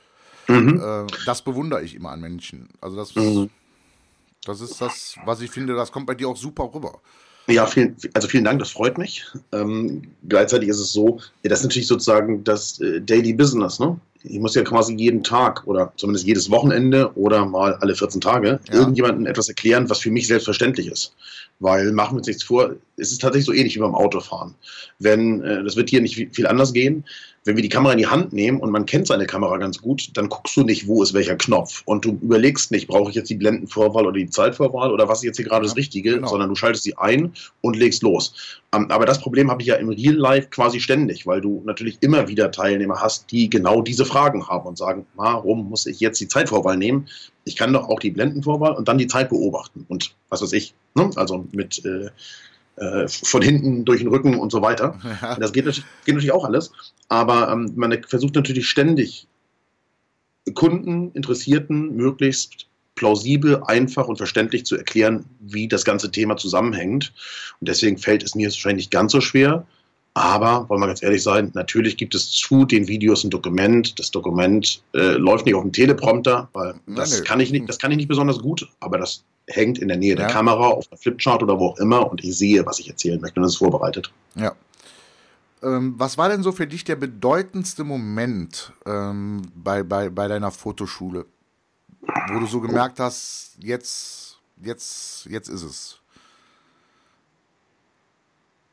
Mhm. 0.49 0.81
Äh, 0.81 1.07
das 1.27 1.43
bewundere 1.43 1.83
ich 1.83 1.95
immer 1.95 2.11
an 2.11 2.21
Menschen. 2.21 2.69
Also 2.81 2.97
das, 2.97 3.15
mhm. 3.15 3.51
das 4.45 4.61
ist 4.61 4.81
das, 4.81 5.17
was 5.25 5.41
ich 5.41 5.51
finde, 5.51 5.75
das 5.75 5.93
kommt 5.93 6.07
bei 6.07 6.15
dir 6.15 6.29
auch 6.29 6.37
super 6.37 6.71
rüber. 6.73 7.01
Ja, 7.49 7.67
vielen, 7.67 7.97
also 8.15 8.27
vielen 8.27 8.45
Dank, 8.45 8.59
das 8.59 8.71
freut 8.71 8.99
mich. 8.99 9.25
Ähm, 9.53 10.03
gleichzeitig 10.29 10.69
ist 10.69 10.81
es 10.81 10.93
so, 10.93 11.21
das 11.43 11.61
ist 11.61 11.65
natürlich 11.65 11.87
sozusagen 11.87 12.43
das 12.43 12.81
äh, 12.81 13.01
Daily 13.01 13.33
Business. 13.33 13.79
Ne? 13.79 13.99
Ich 14.23 14.39
muss 14.39 14.55
ja 14.55 14.63
quasi 14.63 14.95
jeden 14.95 15.23
Tag 15.23 15.67
oder 15.67 15.93
zumindest 15.97 16.27
jedes 16.27 16.51
Wochenende 16.51 17.13
oder 17.17 17.47
mal 17.47 17.75
alle 17.75 17.95
14 17.95 18.21
Tage 18.21 18.61
ja. 18.69 18.75
irgendjemandem 18.75 19.27
etwas 19.27 19.49
erklären, 19.49 19.89
was 19.91 20.01
für 20.01 20.11
mich 20.11 20.27
selbstverständlich 20.27 20.89
ist. 20.89 21.15
Weil 21.59 21.93
machen 21.93 22.15
wir 22.15 22.19
uns 22.19 22.27
nichts 22.27 22.43
vor, 22.43 22.75
es 22.97 23.13
ist 23.13 23.21
tatsächlich 23.21 23.47
so 23.47 23.53
ähnlich 23.53 23.77
wie 23.77 23.81
beim 23.81 23.95
Autofahren. 23.95 24.55
Wenn, 24.99 25.43
äh, 25.43 25.65
das 25.65 25.77
wird 25.77 25.91
hier 25.91 26.01
nicht 26.01 26.35
viel 26.35 26.47
anders 26.47 26.73
gehen, 26.73 27.05
wenn 27.47 27.55
wir 27.55 27.63
die 27.63 27.69
Kamera 27.69 27.93
in 27.93 27.99
die 27.99 28.09
Hand 28.09 28.33
nehmen 28.33 28.59
und 28.59 28.73
man 28.73 28.87
kennt 28.87 29.07
seine 29.07 29.25
Kamera 29.25 29.57
ganz 29.57 29.81
gut, 29.81 30.11
dann 30.15 30.29
guckst 30.29 30.57
du 30.57 30.65
nicht, 30.65 30.89
wo 30.89 31.03
ist 31.03 31.15
welcher 31.15 31.37
Knopf. 31.37 31.83
Und 31.85 32.05
du 32.05 32.19
überlegst 32.21 32.73
nicht, 32.73 32.89
brauche 32.89 33.09
ich 33.09 33.15
jetzt 33.15 33.31
die 33.31 33.37
Blendenvorwahl 33.37 34.05
oder 34.05 34.19
die 34.19 34.29
Zeitvorwahl 34.29 34.91
oder 34.91 35.09
was 35.09 35.19
ist 35.19 35.25
jetzt 35.25 35.37
hier 35.37 35.47
gerade 35.47 35.65
ja, 35.65 35.69
das 35.69 35.77
Richtige, 35.77 36.15
genau. 36.15 36.27
sondern 36.27 36.49
du 36.49 36.57
schaltest 36.57 36.83
sie 36.83 36.99
ein 36.99 37.33
und 37.61 37.77
legst 37.77 38.03
los. 38.03 38.61
Ähm, 38.75 38.91
aber 38.91 39.07
das 39.07 39.21
Problem 39.21 39.49
habe 39.49 39.63
ich 39.63 39.69
ja 39.69 39.77
im 39.77 39.89
Real 39.89 40.15
Life 40.15 40.49
quasi 40.49 40.81
ständig, 40.81 41.25
weil 41.27 41.41
du 41.41 41.63
natürlich 41.65 41.99
immer 42.01 42.27
wieder 42.27 42.51
Teilnehmer 42.51 43.01
hast, 43.01 43.31
die 43.31 43.49
genau 43.49 43.81
diese 43.81 44.05
Fragen 44.17 44.49
haben 44.49 44.67
und 44.67 44.79
sagen, 44.79 45.07
warum 45.15 45.69
muss 45.69 45.85
ich 45.85 46.01
jetzt 46.01 46.19
die 46.21 46.29
Zeitvorwahl 46.29 46.79
nehmen? 46.79 47.07
Ich 47.45 47.55
kann 47.55 47.75
doch 47.75 47.89
auch 47.91 48.01
die 48.01 48.11
Blendenvorwahl 48.11 48.73
und 48.73 48.89
dann 48.89 48.97
die 48.97 49.09
Zeit 49.09 49.29
beobachten. 49.29 49.85
Und 49.89 50.15
was 50.31 50.41
weiß 50.41 50.55
ich, 50.55 50.75
ne? 50.95 51.11
also 51.17 51.47
mit 51.53 51.85
äh, 51.85 52.09
äh, 52.77 53.09
von 53.09 53.43
hinten 53.43 53.85
durch 53.85 54.01
den 54.01 54.09
Rücken 54.09 54.39
und 54.39 54.51
so 54.51 54.63
weiter. 54.63 54.99
Ja. 55.23 55.35
Das 55.37 55.53
geht, 55.53 55.67
geht, 55.67 55.85
natürlich 56.07 56.33
auch 56.33 56.45
alles, 56.45 56.73
aber 57.09 57.51
ähm, 57.51 57.73
man 57.77 58.03
versucht 58.05 58.35
natürlich 58.35 58.69
ständig 58.69 59.27
Kunden, 60.55 61.11
Interessierten 61.13 61.97
möglichst 61.97 62.69
plausibel, 62.95 63.63
einfach 63.67 64.09
und 64.09 64.17
verständlich 64.17 64.65
zu 64.65 64.77
erklären, 64.77 65.27
wie 65.41 65.69
das 65.69 65.85
ganze 65.85 66.11
Thema 66.11 66.39
zusammenhängt. 66.39 67.13
Und 67.61 67.69
deswegen 67.69 67.99
fällt 67.99 68.23
es 68.23 68.35
mir 68.35 68.49
wahrscheinlich 68.49 68.87
nicht 68.87 68.91
ganz 68.91 69.13
so 69.13 69.21
schwer. 69.21 69.67
Aber, 70.17 70.67
wollen 70.71 70.81
wir 70.81 70.87
ganz 70.87 71.03
ehrlich 71.03 71.23
sein, 71.23 71.51
natürlich 71.53 71.99
gibt 71.99 72.15
es 72.15 72.31
zu 72.31 72.65
den 72.65 72.89
Videos 72.89 73.23
ein 73.23 73.29
Dokument. 73.29 73.99
Das 73.99 74.11
Dokument 74.11 74.83
äh, 74.95 75.13
läuft 75.19 75.45
nicht 75.45 75.55
auf 75.55 75.61
dem 75.61 75.73
Teleprompter, 75.73 76.49
weil 76.55 76.75
das, 76.87 77.23
kann 77.23 77.39
ich 77.39 77.53
nicht, 77.53 77.69
das 77.69 77.79
kann 77.79 77.91
ich 77.91 77.99
nicht 77.99 78.09
besonders 78.09 78.39
gut, 78.39 78.67
aber 78.81 78.97
das 78.97 79.25
hängt 79.47 79.77
in 79.77 79.89
der 79.89 79.99
Nähe 79.99 80.17
der 80.17 80.29
Kamera, 80.29 80.69
auf 80.69 80.89
der 80.89 80.97
Flipchart 80.97 81.43
oder 81.43 81.59
wo 81.59 81.67
auch 81.67 81.79
immer 81.81 82.11
und 82.11 82.25
ich 82.25 82.39
sehe, 82.39 82.65
was 82.65 82.79
ich 82.79 82.89
erzählen 82.89 83.21
möchte 83.21 83.41
und 83.41 83.45
es 83.45 83.53
ist 83.53 83.59
vorbereitet. 83.59 84.11
Ja. 84.37 84.55
Ähm, 85.63 85.97
was 85.99 86.17
war 86.17 86.31
denn 86.31 86.43
so 86.43 86.51
für 86.51 86.67
dich 86.67 86.85
der 86.85 86.97
bedeutendste 86.97 87.85
Moment 87.85 88.73
ähm, 88.87 89.43
bei, 89.55 89.83
bei, 89.83 90.09
bei 90.09 90.29
deiner 90.29 90.51
Fotoschule, 90.51 91.27
wo 92.33 92.41
du 92.41 92.47
so 92.47 92.63
gemerkt 92.63 93.01
hast, 93.01 93.59
jetzt, 93.61 94.39
jetzt, 94.63 95.27
jetzt 95.27 95.51
ist 95.51 95.63
es? 95.63 96.01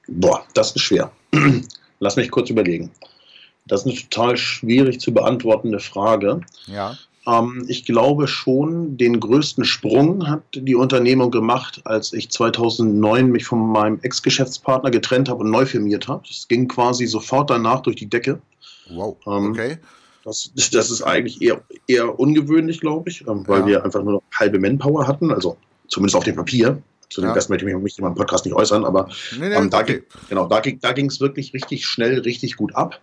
Boah, 0.07 0.43
das 0.53 0.71
ist 0.75 0.81
schwer. 0.81 1.11
Lass 1.99 2.15
mich 2.15 2.31
kurz 2.31 2.49
überlegen. 2.49 2.91
Das 3.65 3.81
ist 3.81 3.87
eine 3.87 3.95
total 3.95 4.35
schwierig 4.37 4.99
zu 4.99 5.13
beantwortende 5.13 5.79
Frage. 5.79 6.41
Ja. 6.67 6.97
Ähm, 7.25 7.65
ich 7.69 7.85
glaube 7.85 8.27
schon, 8.27 8.97
den 8.97 9.21
größten 9.21 9.63
Sprung 9.63 10.27
hat 10.27 10.43
die 10.53 10.75
Unternehmung 10.75 11.31
gemacht, 11.31 11.81
als 11.85 12.11
ich 12.11 12.29
2009 12.29 13.31
mich 13.31 13.45
von 13.45 13.59
meinem 13.71 13.99
Ex-Geschäftspartner 14.01 14.91
getrennt 14.91 15.29
habe 15.29 15.43
und 15.45 15.51
neu 15.51 15.65
firmiert 15.65 16.09
habe. 16.09 16.23
Das 16.27 16.47
ging 16.49 16.67
quasi 16.67 17.05
sofort 17.05 17.49
danach 17.49 17.79
durch 17.81 17.95
die 17.95 18.09
Decke. 18.09 18.41
Wow, 18.89 19.15
Ähm, 19.25 19.51
okay. 19.51 19.77
Das, 20.25 20.51
das 20.55 20.89
ist 20.89 21.01
eigentlich 21.01 21.41
eher, 21.41 21.61
eher 21.87 22.17
ungewöhnlich, 22.19 22.79
glaube 22.81 23.09
ich, 23.09 23.25
ähm, 23.27 23.43
weil 23.47 23.61
Ja. 23.61 23.65
wir 23.67 23.85
einfach 23.85 24.03
nur 24.03 24.13
noch 24.13 24.23
halbe 24.33 24.59
Manpower 24.59 25.05
hatten, 25.07 25.31
also 25.31 25.57
zumindest 25.87 26.15
auf 26.15 26.23
dem 26.23 26.35
Papier. 26.35 26.81
Zu 27.13 27.21
dem 27.21 27.27
Ja. 27.27 27.33
Rest 27.33 27.49
möchte 27.49 27.69
ich 27.69 27.75
mich, 27.75 27.97
in 27.97 28.03
meinem 28.03 28.15
Podcast 28.15 28.43
nicht 28.43 28.55
äußern, 28.55 28.85
aber 28.85 29.07
Nee, 29.39 29.49
nee, 29.49 29.55
ähm, 29.55 29.69
da, 29.69 29.81
okay. 29.81 29.93
ging, 29.93 30.03
genau, 30.29 30.47
da 30.47 30.59
ging 30.61 30.79
da 30.81 30.91
es 30.91 31.19
wirklich 31.19 31.53
richtig 31.53 31.85
schnell, 31.85 32.19
richtig 32.19 32.55
gut 32.55 32.75
ab. 32.75 32.99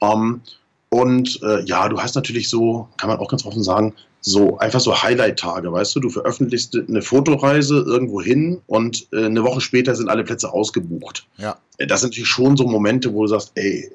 Ähm, 0.00 0.40
und 0.88 1.40
äh, 1.42 1.62
ja, 1.64 1.88
du 1.88 2.00
hast 2.00 2.16
natürlich 2.16 2.48
so, 2.48 2.88
kann 2.96 3.08
man 3.08 3.18
auch 3.18 3.28
ganz 3.28 3.44
offen 3.44 3.62
sagen, 3.62 3.94
so 4.20 4.58
einfach 4.58 4.80
so 4.80 5.00
Highlight-Tage, 5.00 5.70
weißt 5.70 5.94
du, 5.94 6.00
du 6.00 6.10
veröffentlichst 6.10 6.76
eine 6.76 7.02
Fotoreise 7.02 7.84
irgendwo 7.86 8.20
hin 8.20 8.60
und 8.66 9.06
äh, 9.12 9.26
eine 9.26 9.44
Woche 9.44 9.60
später 9.60 9.94
sind 9.94 10.08
alle 10.08 10.24
Plätze 10.24 10.52
ausgebucht. 10.52 11.26
Ja. 11.36 11.56
Das 11.78 12.00
sind 12.00 12.10
natürlich 12.10 12.28
schon 12.28 12.56
so 12.56 12.64
Momente, 12.64 13.12
wo 13.14 13.22
du 13.22 13.28
sagst, 13.28 13.52
ey, 13.54 13.88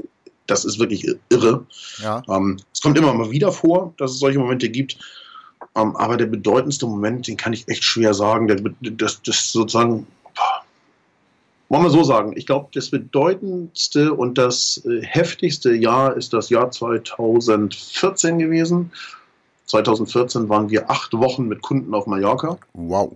das 0.47 0.63
ist 0.63 0.79
wirklich 0.79 1.05
irre. 1.29 1.65
Ja. 2.01 2.23
Ähm, 2.29 2.57
es 2.73 2.81
kommt 2.81 2.97
immer 2.97 3.13
mal 3.13 3.31
wieder 3.31 3.51
vor, 3.51 3.93
dass 3.97 4.11
es 4.11 4.19
solche 4.19 4.39
Momente 4.39 4.69
gibt. 4.69 4.97
Ähm, 5.75 5.95
aber 5.95 6.17
der 6.17 6.25
bedeutendste 6.25 6.85
Moment, 6.85 7.27
den 7.27 7.37
kann 7.37 7.53
ich 7.53 7.67
echt 7.67 7.83
schwer 7.83 8.13
sagen. 8.13 8.47
Der, 8.47 8.57
das, 8.81 9.21
das 9.21 9.51
sozusagen, 9.51 10.05
boah, 10.35 10.63
wollen 11.69 11.83
wir 11.83 11.89
so 11.89 12.03
sagen, 12.03 12.33
ich 12.35 12.45
glaube, 12.45 12.69
das 12.73 12.89
bedeutendste 12.89 14.13
und 14.13 14.37
das 14.37 14.83
äh, 14.85 15.01
heftigste 15.01 15.73
Jahr 15.73 16.15
ist 16.15 16.33
das 16.33 16.49
Jahr 16.49 16.71
2014 16.71 18.39
gewesen. 18.39 18.91
2014 19.67 20.49
waren 20.49 20.69
wir 20.69 20.89
acht 20.89 21.13
Wochen 21.13 21.47
mit 21.47 21.61
Kunden 21.61 21.93
auf 21.93 22.05
Mallorca. 22.07 22.57
Wow. 22.73 23.15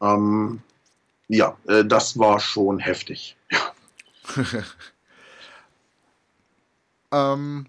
Ähm, 0.00 0.60
ja, 1.28 1.54
äh, 1.68 1.84
das 1.84 2.18
war 2.18 2.40
schon 2.40 2.78
heftig. 2.78 3.36
Ähm, 7.12 7.66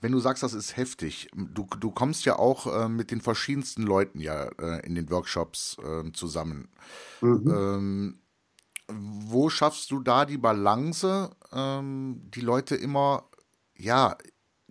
wenn 0.00 0.12
du 0.12 0.18
sagst, 0.18 0.42
das 0.42 0.54
ist 0.54 0.76
heftig, 0.76 1.28
du, 1.34 1.66
du 1.78 1.90
kommst 1.90 2.24
ja 2.24 2.38
auch 2.38 2.66
äh, 2.66 2.88
mit 2.88 3.10
den 3.10 3.20
verschiedensten 3.20 3.82
Leuten 3.82 4.18
ja 4.18 4.44
äh, 4.58 4.86
in 4.86 4.94
den 4.94 5.10
Workshops 5.10 5.76
äh, 5.78 6.10
zusammen. 6.12 6.68
Mhm. 7.20 7.50
Ähm, 7.50 8.20
wo 8.92 9.50
schaffst 9.50 9.90
du 9.90 10.00
da 10.00 10.24
die 10.24 10.38
Balance, 10.38 11.30
ähm, 11.52 12.22
die 12.34 12.40
Leute 12.40 12.74
immer, 12.76 13.28
ja, 13.76 14.16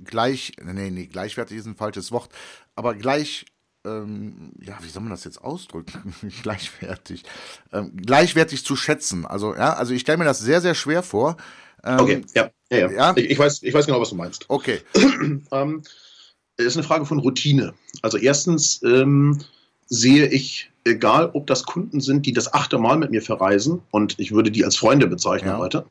gleich, 0.03 0.53
nee, 0.61 0.91
nee, 0.91 1.07
gleichwertig 1.07 1.57
ist 1.57 1.67
ein 1.67 1.75
falsches 1.75 2.11
Wort, 2.11 2.33
aber 2.75 2.95
gleich, 2.95 3.45
ähm, 3.85 4.51
ja, 4.59 4.77
wie 4.81 4.89
soll 4.89 5.03
man 5.03 5.11
das 5.11 5.23
jetzt 5.23 5.41
ausdrücken? 5.41 6.13
gleichwertig. 6.43 7.23
Ähm, 7.71 7.95
gleichwertig 7.95 8.65
zu 8.65 8.75
schätzen. 8.75 9.25
Also, 9.25 9.55
ja, 9.55 9.73
also 9.73 9.93
ich 9.93 10.01
stelle 10.01 10.17
mir 10.17 10.25
das 10.25 10.39
sehr, 10.39 10.61
sehr 10.61 10.75
schwer 10.75 11.03
vor. 11.03 11.37
Ähm, 11.83 11.99
Okay, 11.99 12.21
ja, 12.35 12.49
ja, 12.71 12.77
ja. 12.77 12.91
ja? 12.91 13.13
Ich, 13.17 13.29
ich, 13.31 13.39
weiß, 13.39 13.63
ich 13.63 13.73
weiß 13.73 13.85
genau, 13.85 14.01
was 14.01 14.09
du 14.09 14.15
meinst. 14.15 14.45
Okay. 14.47 14.81
ähm, 15.51 15.83
ist 16.57 16.75
eine 16.75 16.83
Frage 16.83 17.05
von 17.05 17.19
Routine. 17.19 17.73
Also 18.01 18.17
erstens 18.17 18.81
ähm, 18.83 19.39
sehe 19.87 20.27
ich, 20.27 20.69
egal 20.85 21.29
ob 21.33 21.47
das 21.47 21.63
Kunden 21.63 22.01
sind, 22.01 22.25
die 22.25 22.33
das 22.33 22.53
achte 22.53 22.77
Mal 22.77 22.97
mit 22.97 23.11
mir 23.11 23.21
verreisen 23.21 23.81
und 23.91 24.19
ich 24.19 24.31
würde 24.31 24.51
die 24.51 24.65
als 24.65 24.75
Freunde 24.75 25.07
bezeichnen 25.07 25.51
Ja. 25.51 25.57
heute, 25.57 25.85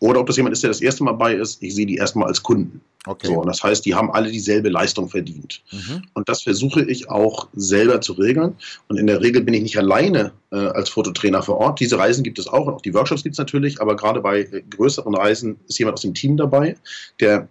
oder 0.00 0.20
ob 0.20 0.26
das 0.26 0.36
jemand 0.36 0.54
ist, 0.54 0.62
der 0.62 0.70
das 0.70 0.80
erste 0.80 1.04
Mal 1.04 1.12
bei 1.12 1.34
ist, 1.34 1.62
ich 1.62 1.74
sehe 1.74 1.84
die 1.84 1.96
erstmal 1.96 2.28
als 2.28 2.42
Kunden. 2.42 2.80
Okay. 3.06 3.28
So, 3.28 3.34
und 3.34 3.46
das 3.46 3.62
heißt, 3.62 3.84
die 3.84 3.94
haben 3.94 4.10
alle 4.10 4.30
dieselbe 4.30 4.70
Leistung 4.70 5.08
verdient. 5.08 5.62
Mhm. 5.70 6.02
Und 6.14 6.28
das 6.28 6.42
versuche 6.42 6.82
ich 6.82 7.10
auch 7.10 7.48
selber 7.54 8.00
zu 8.00 8.14
regeln. 8.14 8.56
Und 8.88 8.98
in 8.98 9.06
der 9.06 9.20
Regel 9.20 9.42
bin 9.42 9.52
ich 9.52 9.62
nicht 9.62 9.78
alleine 9.78 10.32
äh, 10.52 10.56
als 10.56 10.88
Fototrainer 10.88 11.42
vor 11.42 11.58
Ort. 11.58 11.80
Diese 11.80 11.98
Reisen 11.98 12.24
gibt 12.24 12.38
es 12.38 12.48
auch 12.48 12.66
und 12.66 12.74
auch 12.74 12.80
die 12.80 12.94
Workshops 12.94 13.22
gibt 13.22 13.34
es 13.34 13.38
natürlich, 13.38 13.80
aber 13.80 13.94
gerade 13.94 14.20
bei 14.20 14.40
äh, 14.40 14.62
größeren 14.70 15.14
Reisen 15.14 15.56
ist 15.68 15.78
jemand 15.78 15.94
aus 15.94 16.02
dem 16.02 16.14
Team 16.14 16.38
dabei, 16.38 16.76
der 17.20 17.48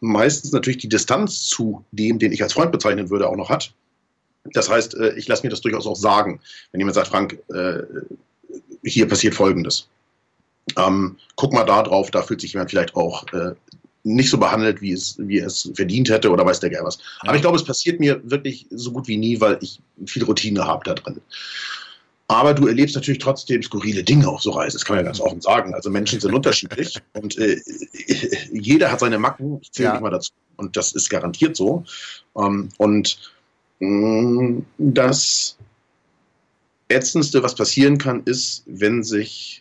meistens 0.00 0.52
natürlich 0.52 0.78
die 0.78 0.88
Distanz 0.88 1.46
zu 1.46 1.84
dem, 1.92 2.18
den 2.18 2.32
ich 2.32 2.42
als 2.42 2.54
Freund 2.54 2.72
bezeichnen 2.72 3.10
würde, 3.10 3.28
auch 3.28 3.36
noch 3.36 3.50
hat. 3.50 3.72
Das 4.54 4.70
heißt, 4.70 4.94
äh, 4.94 5.12
ich 5.14 5.28
lasse 5.28 5.42
mir 5.42 5.50
das 5.50 5.60
durchaus 5.60 5.86
auch 5.86 5.96
sagen, 5.96 6.40
wenn 6.72 6.80
jemand 6.80 6.94
sagt, 6.94 7.08
Frank, 7.08 7.38
äh, 7.52 7.82
hier 8.82 9.06
passiert 9.06 9.34
Folgendes. 9.34 9.88
Ähm, 10.78 11.16
guck 11.36 11.52
mal 11.52 11.64
da 11.64 11.82
drauf, 11.82 12.10
da 12.10 12.22
fühlt 12.22 12.40
sich 12.40 12.52
jemand 12.52 12.70
vielleicht 12.70 12.94
auch 12.96 13.24
äh, 13.32 13.52
nicht 14.02 14.30
so 14.30 14.38
behandelt, 14.38 14.80
wie 14.80 14.92
es, 14.92 15.16
wie 15.18 15.38
es 15.38 15.70
verdient 15.74 16.08
hätte 16.08 16.30
oder 16.30 16.44
weiß 16.46 16.60
der 16.60 16.70
Geil 16.70 16.82
was. 16.84 16.98
Aber 17.20 17.34
ich 17.36 17.42
glaube, 17.42 17.56
es 17.56 17.64
passiert 17.64 18.00
mir 18.00 18.20
wirklich 18.24 18.66
so 18.70 18.92
gut 18.92 19.08
wie 19.08 19.16
nie, 19.16 19.40
weil 19.40 19.58
ich 19.60 19.80
viel 20.06 20.24
Routine 20.24 20.64
habe 20.66 20.82
da 20.84 20.94
drin. 20.94 21.20
Aber 22.28 22.54
du 22.54 22.68
erlebst 22.68 22.94
natürlich 22.94 23.18
trotzdem 23.18 23.60
skurrile 23.62 24.04
Dinge 24.04 24.28
auf 24.28 24.40
so 24.40 24.50
Reisen. 24.52 24.76
Das 24.76 24.84
kann 24.84 24.96
man 24.96 25.04
ja 25.04 25.08
ganz 25.10 25.20
offen 25.20 25.40
sagen. 25.40 25.74
Also 25.74 25.90
Menschen 25.90 26.20
sind 26.20 26.32
unterschiedlich 26.32 26.96
und 27.14 27.36
äh, 27.38 27.60
jeder 28.52 28.92
hat 28.92 29.00
seine 29.00 29.18
Macken. 29.18 29.58
Ich 29.60 29.72
zähle 29.72 29.88
Ja. 29.88 29.92
nicht 29.94 30.02
mal 30.02 30.10
dazu. 30.10 30.30
Und 30.56 30.76
das 30.76 30.92
ist 30.92 31.08
garantiert 31.10 31.56
so. 31.56 31.84
Ähm, 32.38 32.68
und 32.78 33.18
mh, 33.80 34.62
das 34.78 35.56
Ätzendste, 36.88 37.42
was 37.42 37.54
passieren 37.54 37.98
kann, 37.98 38.22
ist, 38.24 38.62
wenn 38.66 39.02
sich 39.02 39.59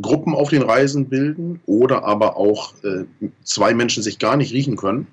Gruppen 0.00 0.34
auf 0.34 0.48
den 0.48 0.62
Reisen 0.62 1.08
bilden 1.08 1.60
oder 1.66 2.04
aber 2.04 2.36
auch 2.36 2.72
äh, 2.82 3.04
zwei 3.44 3.74
Menschen 3.74 4.02
sich 4.02 4.18
gar 4.18 4.36
nicht 4.36 4.52
riechen 4.52 4.76
können. 4.76 5.06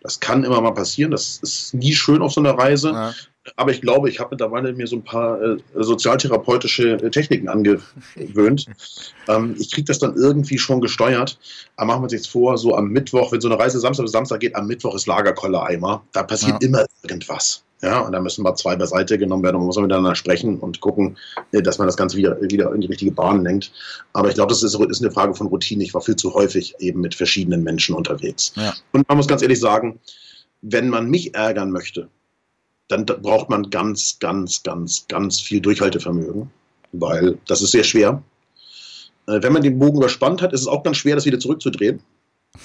Das 0.00 0.20
kann 0.20 0.44
immer 0.44 0.60
mal 0.60 0.72
passieren. 0.72 1.10
Das 1.10 1.38
ist 1.42 1.74
nie 1.74 1.92
schön 1.92 2.22
auf 2.22 2.32
so 2.32 2.40
einer 2.40 2.56
Reise. 2.56 2.90
Ja. 2.90 3.14
Aber 3.56 3.70
ich 3.70 3.80
glaube, 3.80 4.10
ich 4.10 4.20
habe 4.20 4.30
mittlerweile 4.32 4.72
mir 4.72 4.86
so 4.86 4.96
ein 4.96 5.04
paar 5.04 5.40
äh, 5.40 5.56
sozialtherapeutische 5.74 6.92
äh, 6.94 7.10
Techniken 7.10 7.48
angewöhnt. 7.48 8.66
ähm, 9.28 9.56
ich 9.58 9.72
kriege 9.72 9.86
das 9.86 9.98
dann 9.98 10.14
irgendwie 10.16 10.58
schon 10.58 10.80
gesteuert. 10.80 11.38
Aber 11.76 11.86
machen 11.86 12.00
wir 12.00 12.04
uns 12.04 12.12
jetzt 12.12 12.28
vor, 12.28 12.58
so 12.58 12.76
am 12.76 12.88
Mittwoch, 12.88 13.32
wenn 13.32 13.40
so 13.40 13.48
eine 13.48 13.58
Reise 13.58 13.80
Samstag 13.80 14.04
bis 14.04 14.12
Samstag 14.12 14.40
geht, 14.40 14.54
am 14.54 14.66
Mittwoch 14.66 14.94
ist 14.94 15.06
Lagerkoller-Eimer. 15.06 16.02
Da 16.12 16.22
passiert 16.22 16.62
Ja. 16.62 16.68
immer 16.68 16.84
irgendwas. 17.02 17.64
Ja, 17.80 18.00
und 18.00 18.12
da 18.12 18.20
müssen 18.20 18.42
mal 18.42 18.56
zwei 18.56 18.74
beiseite 18.74 19.18
genommen 19.18 19.44
werden 19.44 19.56
und 19.56 19.62
man 19.62 19.66
muss 19.68 19.76
miteinander 19.76 20.16
sprechen 20.16 20.58
und 20.58 20.80
gucken, 20.80 21.16
äh, 21.52 21.62
dass 21.62 21.78
man 21.78 21.86
das 21.86 21.96
Ganze 21.96 22.16
wieder, 22.16 22.36
wieder 22.40 22.72
in 22.74 22.80
die 22.80 22.88
richtige 22.88 23.12
Bahn 23.12 23.44
lenkt. 23.44 23.72
Aber 24.12 24.28
ich 24.28 24.34
glaube, 24.34 24.50
das 24.50 24.62
ist, 24.62 24.74
ist 24.74 25.02
eine 25.02 25.12
Frage 25.12 25.34
von 25.34 25.46
Routine. 25.46 25.84
Ich 25.84 25.94
war 25.94 26.00
viel 26.00 26.16
zu 26.16 26.34
häufig 26.34 26.74
eben 26.80 27.00
mit 27.00 27.14
verschiedenen 27.14 27.62
Menschen 27.62 27.94
unterwegs. 27.94 28.52
Ja. 28.56 28.74
Und 28.92 29.08
man 29.08 29.16
muss 29.16 29.28
ganz 29.28 29.42
ehrlich 29.42 29.60
sagen, 29.60 30.00
wenn 30.62 30.88
man 30.88 31.08
mich 31.08 31.34
ärgern 31.34 31.70
möchte, 31.70 32.08
dann 32.88 33.06
da 33.06 33.14
braucht 33.14 33.48
man 33.50 33.70
ganz, 33.70 34.18
ganz, 34.18 34.62
ganz, 34.62 35.06
ganz 35.08 35.40
viel 35.40 35.60
Durchhaltevermögen, 35.60 36.50
weil 36.92 37.38
das 37.46 37.62
ist 37.62 37.70
sehr 37.70 37.84
schwer. 37.84 38.22
Äh, 39.26 39.42
Wenn 39.42 39.52
man 39.52 39.62
den 39.62 39.78
Bogen 39.78 39.98
überspannt 39.98 40.42
hat, 40.42 40.52
ist 40.52 40.62
es 40.62 40.66
auch 40.66 40.82
ganz 40.82 40.96
schwer, 40.96 41.14
das 41.14 41.26
wieder 41.26 41.38
zurückzudrehen. 41.38 42.02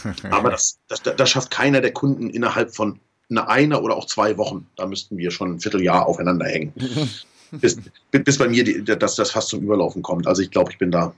Aber 0.32 0.50
das, 0.50 0.80
das, 0.88 1.04
das 1.04 1.30
schafft 1.30 1.52
keiner 1.52 1.82
der 1.82 1.94
Kunden 1.94 2.30
innerhalb 2.30 2.74
von 2.74 3.00
einer, 3.30 3.48
einer 3.50 3.82
oder 3.84 3.96
auch 3.96 4.06
zwei 4.06 4.38
Wochen. 4.38 4.68
Da 4.76 4.86
müssten 4.86 5.18
wir 5.18 5.32
schon 5.32 5.54
ein 5.54 5.60
Vierteljahr 5.60 6.06
aufeinander 6.06 6.46
hängen. 6.46 6.74
bis, 7.52 7.78
bis 8.12 8.38
bei 8.38 8.48
mir 8.48 8.64
die, 8.64 8.84
dass 8.84 9.16
das 9.16 9.32
fast 9.32 9.50
zum 9.50 9.62
Überlaufen 9.62 10.02
kommt. 10.02 10.28
Also 10.28 10.42
ich 10.42 10.52
glaube, 10.52 10.72
ich 10.72 10.78
bin 10.78 10.92
da 10.92 11.14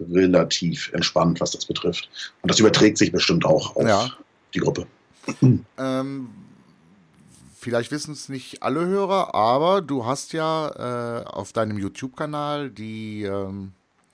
relativ 0.00 0.92
entspannt, 0.92 1.40
was 1.40 1.50
das 1.52 1.66
betrifft. 1.66 2.08
Und 2.42 2.50
das 2.50 2.58
überträgt 2.60 2.98
sich 2.98 3.10
bestimmt 3.12 3.44
auch 3.44 3.74
auf 3.76 3.86
Ja. 3.86 4.10
die 4.54 4.60
Gruppe. 4.60 4.86
Ähm, 5.78 6.30
vielleicht 7.58 7.90
wissen 7.90 8.12
es 8.12 8.28
nicht 8.28 8.62
alle 8.62 8.86
Hörer, 8.86 9.34
aber 9.34 9.82
du 9.82 10.06
hast 10.06 10.32
ja 10.32 11.20
äh, 11.20 11.24
auf 11.24 11.52
deinem 11.52 11.78
YouTube-Kanal 11.78 12.70
die, 12.70 13.24
ähm, 13.24 13.72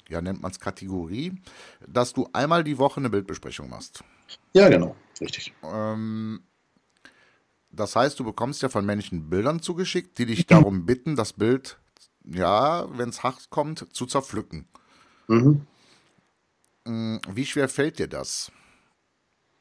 ja, 0.08 0.20
nennt 0.20 0.42
man 0.42 0.50
es 0.50 0.58
Kategorie, 0.58 1.32
dass 1.86 2.12
du 2.14 2.28
einmal 2.32 2.64
die 2.64 2.78
Woche 2.78 2.98
eine 2.98 3.10
Bildbesprechung 3.10 3.68
machst. 3.68 4.02
Ja, 4.54 4.68
genau. 4.68 4.96
Richtig. 5.20 5.52
Ähm, 5.62 6.40
das 7.74 7.96
heißt, 7.96 8.18
du 8.18 8.24
bekommst 8.24 8.62
ja 8.62 8.68
von 8.68 8.84
Menschen 8.84 9.28
Bildern 9.30 9.60
zugeschickt, 9.60 10.18
die 10.18 10.26
dich 10.26 10.46
darum 10.46 10.86
bitten, 10.86 11.16
das 11.16 11.32
Bild, 11.32 11.78
ja, 12.24 12.86
wenn 12.96 13.08
es 13.08 13.22
hart 13.22 13.50
kommt, 13.50 13.86
zu 13.92 14.06
zerpflücken. 14.06 14.66
Mhm. 15.28 15.66
Mm, 16.84 17.16
Wie 17.30 17.46
schwer 17.46 17.68
fällt 17.68 17.98
dir 17.98 18.08
das? 18.08 18.50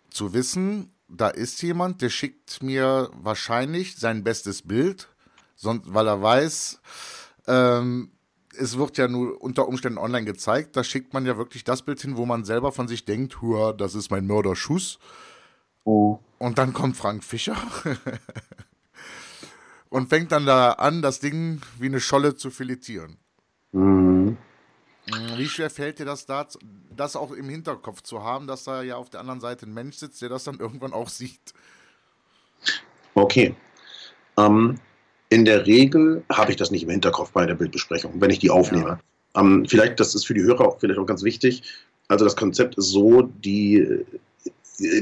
Zu 0.10 0.34
wissen, 0.34 0.94
da 1.08 1.30
ist 1.30 1.62
jemand, 1.62 2.02
der 2.02 2.10
schickt 2.10 2.62
mir 2.62 3.10
wahrscheinlich 3.14 3.96
sein 3.96 4.24
bestes 4.24 4.62
Bild, 4.62 5.10
sonst, 5.56 5.94
weil 5.94 6.08
er 6.08 6.22
weiß, 6.22 6.82
ähm, 7.48 8.12
es 8.58 8.78
wird 8.78 8.98
ja 8.98 9.08
nur 9.08 9.42
unter 9.42 9.68
Umständen 9.68 9.98
online 9.98 10.26
gezeigt. 10.26 10.76
Da 10.76 10.84
schickt 10.84 11.14
man 11.14 11.26
ja 11.26 11.38
wirklich 11.38 11.64
das 11.64 11.82
Bild 11.82 12.02
hin, 12.02 12.18
wo 12.18 12.26
man 12.26 12.46
selber 12.46 12.72
von 12.72 12.88
sich 12.88 13.06
denkt, 13.06 13.42
Hua, 13.42 13.74
das 13.74 13.96
ist 13.96 14.12
mein 14.12 14.28
Mörderschuss. 14.28 15.00
Oh. 15.84 16.20
Und 16.44 16.58
dann 16.58 16.74
kommt 16.74 16.98
Frank 16.98 17.24
Fischer 17.24 17.56
und 19.90 20.10
fängt 20.10 20.34
dann 20.34 20.46
da 20.46 20.74
an, 20.74 21.02
das 21.02 21.22
Ding 21.22 21.62
wie 21.80 21.86
eine 21.86 22.02
Scholle 22.02 22.36
zu 22.36 22.52
filetieren. 22.52 23.16
Mhm. 23.72 24.36
Wie 25.38 25.48
schwer 25.48 25.70
fällt 25.70 26.00
dir 26.00 26.06
das 26.06 26.26
da, 26.26 26.46
das 26.94 27.16
auch 27.16 27.32
im 27.32 27.48
Hinterkopf 27.48 28.02
zu 28.02 28.26
haben, 28.26 28.46
dass 28.46 28.66
da 28.66 28.84
ja 28.84 28.98
auf 28.98 29.10
der 29.10 29.22
anderen 29.22 29.40
Seite 29.40 29.66
ein 29.66 29.74
Mensch 29.74 29.96
sitzt, 29.96 30.22
der 30.22 30.28
das 30.28 30.44
dann 30.44 30.60
irgendwann 30.60 30.92
auch 30.92 31.08
sieht? 31.08 31.54
Okay. 33.14 33.56
Ähm, 34.36 34.82
in 35.30 35.46
der 35.46 35.66
Regel 35.66 36.26
habe 36.30 36.52
ich 36.52 36.58
das 36.58 36.72
nicht 36.72 36.84
im 36.84 36.90
Hinterkopf 36.90 37.32
bei 37.32 37.46
der 37.46 37.56
Bildbesprechung, 37.56 38.20
wenn 38.20 38.32
ich 38.32 38.40
die 38.40 38.50
aufnehme. 38.50 39.00
Ja. 39.34 39.40
Ähm, 39.40 39.66
vielleicht, 39.66 39.98
das 40.02 40.14
ist 40.14 40.28
für 40.28 40.34
die 40.34 40.44
Hörer 40.44 40.68
auch 40.68 40.82
vielleicht 40.82 41.00
auch 41.00 41.06
ganz 41.06 41.24
wichtig. 41.24 41.64
Also 42.10 42.26
das 42.26 42.36
Konzept 42.36 42.76
ist 42.76 42.90
so, 42.90 43.22
die 43.22 44.06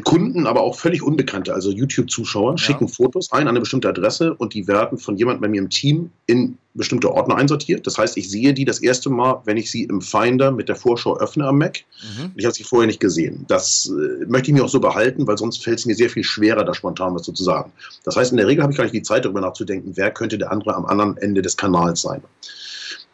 Kunden, 0.04 0.48
aber 0.48 0.62
auch 0.62 0.76
völlig 0.76 1.02
Unbekannte, 1.02 1.54
also 1.54 1.72
YouTube-Zuschauer, 1.72 2.52
ja. 2.52 2.58
schicken 2.58 2.90
Fotos 2.90 3.32
ein 3.32 3.44
an 3.44 3.50
eine 3.50 3.62
bestimmte 3.62 3.88
Adresse 3.88 4.34
und 4.34 4.54
die 4.54 4.68
werden 4.68 4.98
von 4.98 5.16
jemandem 5.16 5.42
bei 5.42 5.48
mir 5.48 5.62
im 5.62 5.70
Team 5.70 6.12
in 6.26 6.58
bestimmte 6.74 7.10
Ordner 7.12 7.38
einsortiert. 7.38 7.88
Das 7.88 7.98
heißt, 7.98 8.18
ich 8.18 8.30
sehe 8.30 8.54
die 8.54 8.66
das 8.66 8.80
erste 8.80 9.10
Mal, 9.10 9.42
wenn 9.46 9.56
ich 9.56 9.72
sie 9.72 9.84
im 9.84 10.02
Finder 10.02 10.52
mit 10.52 10.68
der 10.68 10.76
Vorschau 10.76 11.18
öffne 11.18 11.48
am 11.48 11.58
Mac. 11.58 11.80
Mhm. 12.02 12.32
Ich 12.36 12.46
habe 12.46 12.54
sie 12.54 12.64
vorher 12.64 12.88
nicht 12.88 13.00
gesehen. 13.00 13.46
Das 13.48 13.90
äh, 13.90 14.26
möchte 14.26 14.52
ich 14.52 14.58
mir 14.58 14.66
auch 14.66 14.70
so 14.70 14.82
behalten, 14.82 15.26
weil 15.26 15.38
sonst 15.38 15.64
fällt 15.64 15.80
es 15.80 15.86
mir 15.86 15.96
sehr 15.96 16.10
viel 16.10 16.24
schwerer, 16.24 16.66
da 16.66 16.74
spontan 16.74 17.16
was 17.16 17.24
zu 17.24 17.34
sagen. 17.36 17.72
Das 18.04 18.18
heißt, 18.18 18.32
in 18.32 18.38
der 18.38 18.48
Regel 18.48 18.64
habe 18.64 18.74
ich 18.74 18.78
gar 18.78 18.84
nicht 18.84 18.96
die 18.96 19.04
Zeit, 19.04 19.24
darüber 19.24 19.42
nachzudenken, 19.42 19.94
wer 19.96 20.12
könnte 20.12 20.38
der 20.38 20.52
andere 20.52 20.76
am 20.76 20.86
anderen 20.86 21.16
Ende 21.18 21.42
des 21.42 21.56
Kanals 21.56 22.02
sein. 22.02 22.22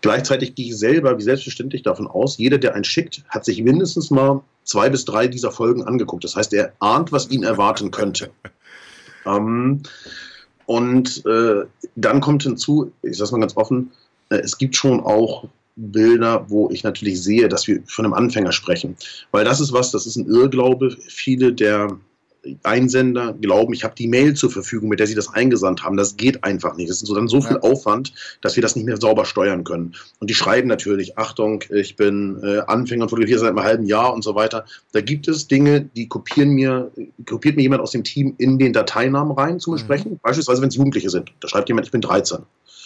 Gleichzeitig 0.01 0.55
gehe 0.55 0.67
ich 0.67 0.77
selber 0.77 1.17
wie 1.17 1.23
selbstverständlich 1.23 1.83
davon 1.83 2.07
aus, 2.07 2.37
jeder, 2.37 2.57
der 2.57 2.75
einen 2.75 2.83
schickt, 2.83 3.23
hat 3.29 3.45
sich 3.45 3.61
mindestens 3.63 4.11
mal 4.11 4.43
zwei 4.63 4.89
bis 4.89 5.05
drei 5.05 5.27
dieser 5.27 5.51
Folgen 5.51 5.83
angeguckt. 5.83 6.23
Das 6.23 6.35
heißt, 6.35 6.53
er 6.53 6.73
ahnt, 6.79 7.11
was 7.11 7.29
ihn 7.29 7.43
erwarten 7.43 7.91
könnte. 7.91 8.29
ähm, 9.25 9.81
und 10.65 11.25
äh, 11.25 11.63
dann 11.95 12.21
kommt 12.21 12.43
hinzu, 12.43 12.91
ich 13.01 13.17
sage 13.17 13.31
mal 13.31 13.39
ganz 13.39 13.55
offen, 13.57 13.91
äh, 14.29 14.37
es 14.37 14.57
gibt 14.57 14.75
schon 14.75 14.99
auch 14.99 15.47
Bilder, 15.77 16.45
wo 16.49 16.69
ich 16.71 16.83
natürlich 16.83 17.21
sehe, 17.21 17.47
dass 17.47 17.67
wir 17.67 17.81
von 17.87 18.05
einem 18.05 18.13
Anfänger 18.13 18.51
sprechen. 18.51 18.95
Weil 19.31 19.45
das 19.45 19.59
ist 19.59 19.71
was, 19.71 19.91
das 19.91 20.05
ist 20.05 20.15
ein 20.15 20.27
Irrglaube. 20.27 20.95
Viele 21.07 21.53
der 21.53 21.97
Einsender 22.63 23.33
glauben, 23.33 23.73
ich 23.73 23.83
habe 23.83 23.95
die 23.95 24.07
Mail 24.07 24.33
zur 24.33 24.49
Verfügung, 24.51 24.89
mit 24.89 24.99
der 24.99 25.07
sie 25.07 25.15
das 25.15 25.33
eingesandt 25.33 25.83
haben. 25.83 25.97
Das 25.97 26.17
geht 26.17 26.43
einfach 26.43 26.75
nicht. 26.75 26.89
Das 26.89 27.01
ist 27.01 27.07
so 27.07 27.15
dann 27.15 27.27
so 27.27 27.41
viel. 27.41 27.57
Aufwand, 27.61 28.13
dass 28.41 28.55
wir 28.55 28.61
das 28.61 28.75
nicht 28.75 28.85
mehr 28.85 28.97
sauber 28.97 29.25
steuern 29.25 29.63
können. 29.63 29.95
Und 30.19 30.29
die 30.29 30.35
schreiben 30.35 30.67
natürlich, 30.67 31.17
Achtung, 31.17 31.63
ich 31.69 31.95
bin 31.95 32.39
äh, 32.43 32.59
Anfänger 32.59 33.03
und 33.03 33.09
fotografiere 33.09 33.39
seit 33.39 33.49
einem 33.49 33.63
halben 33.63 33.85
Jahr 33.85 34.13
und 34.13 34.23
so 34.23 34.35
weiter. 34.35 34.65
Da 34.91 35.01
gibt 35.01 35.27
es 35.27 35.47
Dinge, 35.47 35.81
die 35.81 36.07
kopieren 36.07 36.49
mir, 36.49 36.91
kopiert 37.25 37.55
mir 37.55 37.63
jemand 37.63 37.81
aus 37.81 37.91
dem 37.91 38.03
Team 38.03 38.35
in 38.37 38.59
den 38.59 38.73
Dateinamen 38.73 39.31
rein 39.31 39.59
zum 39.59 39.73
Besprechen. 39.73 40.13
Mhm. 40.13 40.19
Beispielsweise, 40.21 40.61
wenn 40.61 40.69
es 40.69 40.75
Jugendliche 40.75 41.09
sind. 41.09 41.31
Da 41.39 41.47
schreibt 41.47 41.69
jemand, 41.69 41.87
ich 41.87 41.91
bin 41.91 42.01
13. 42.01 42.39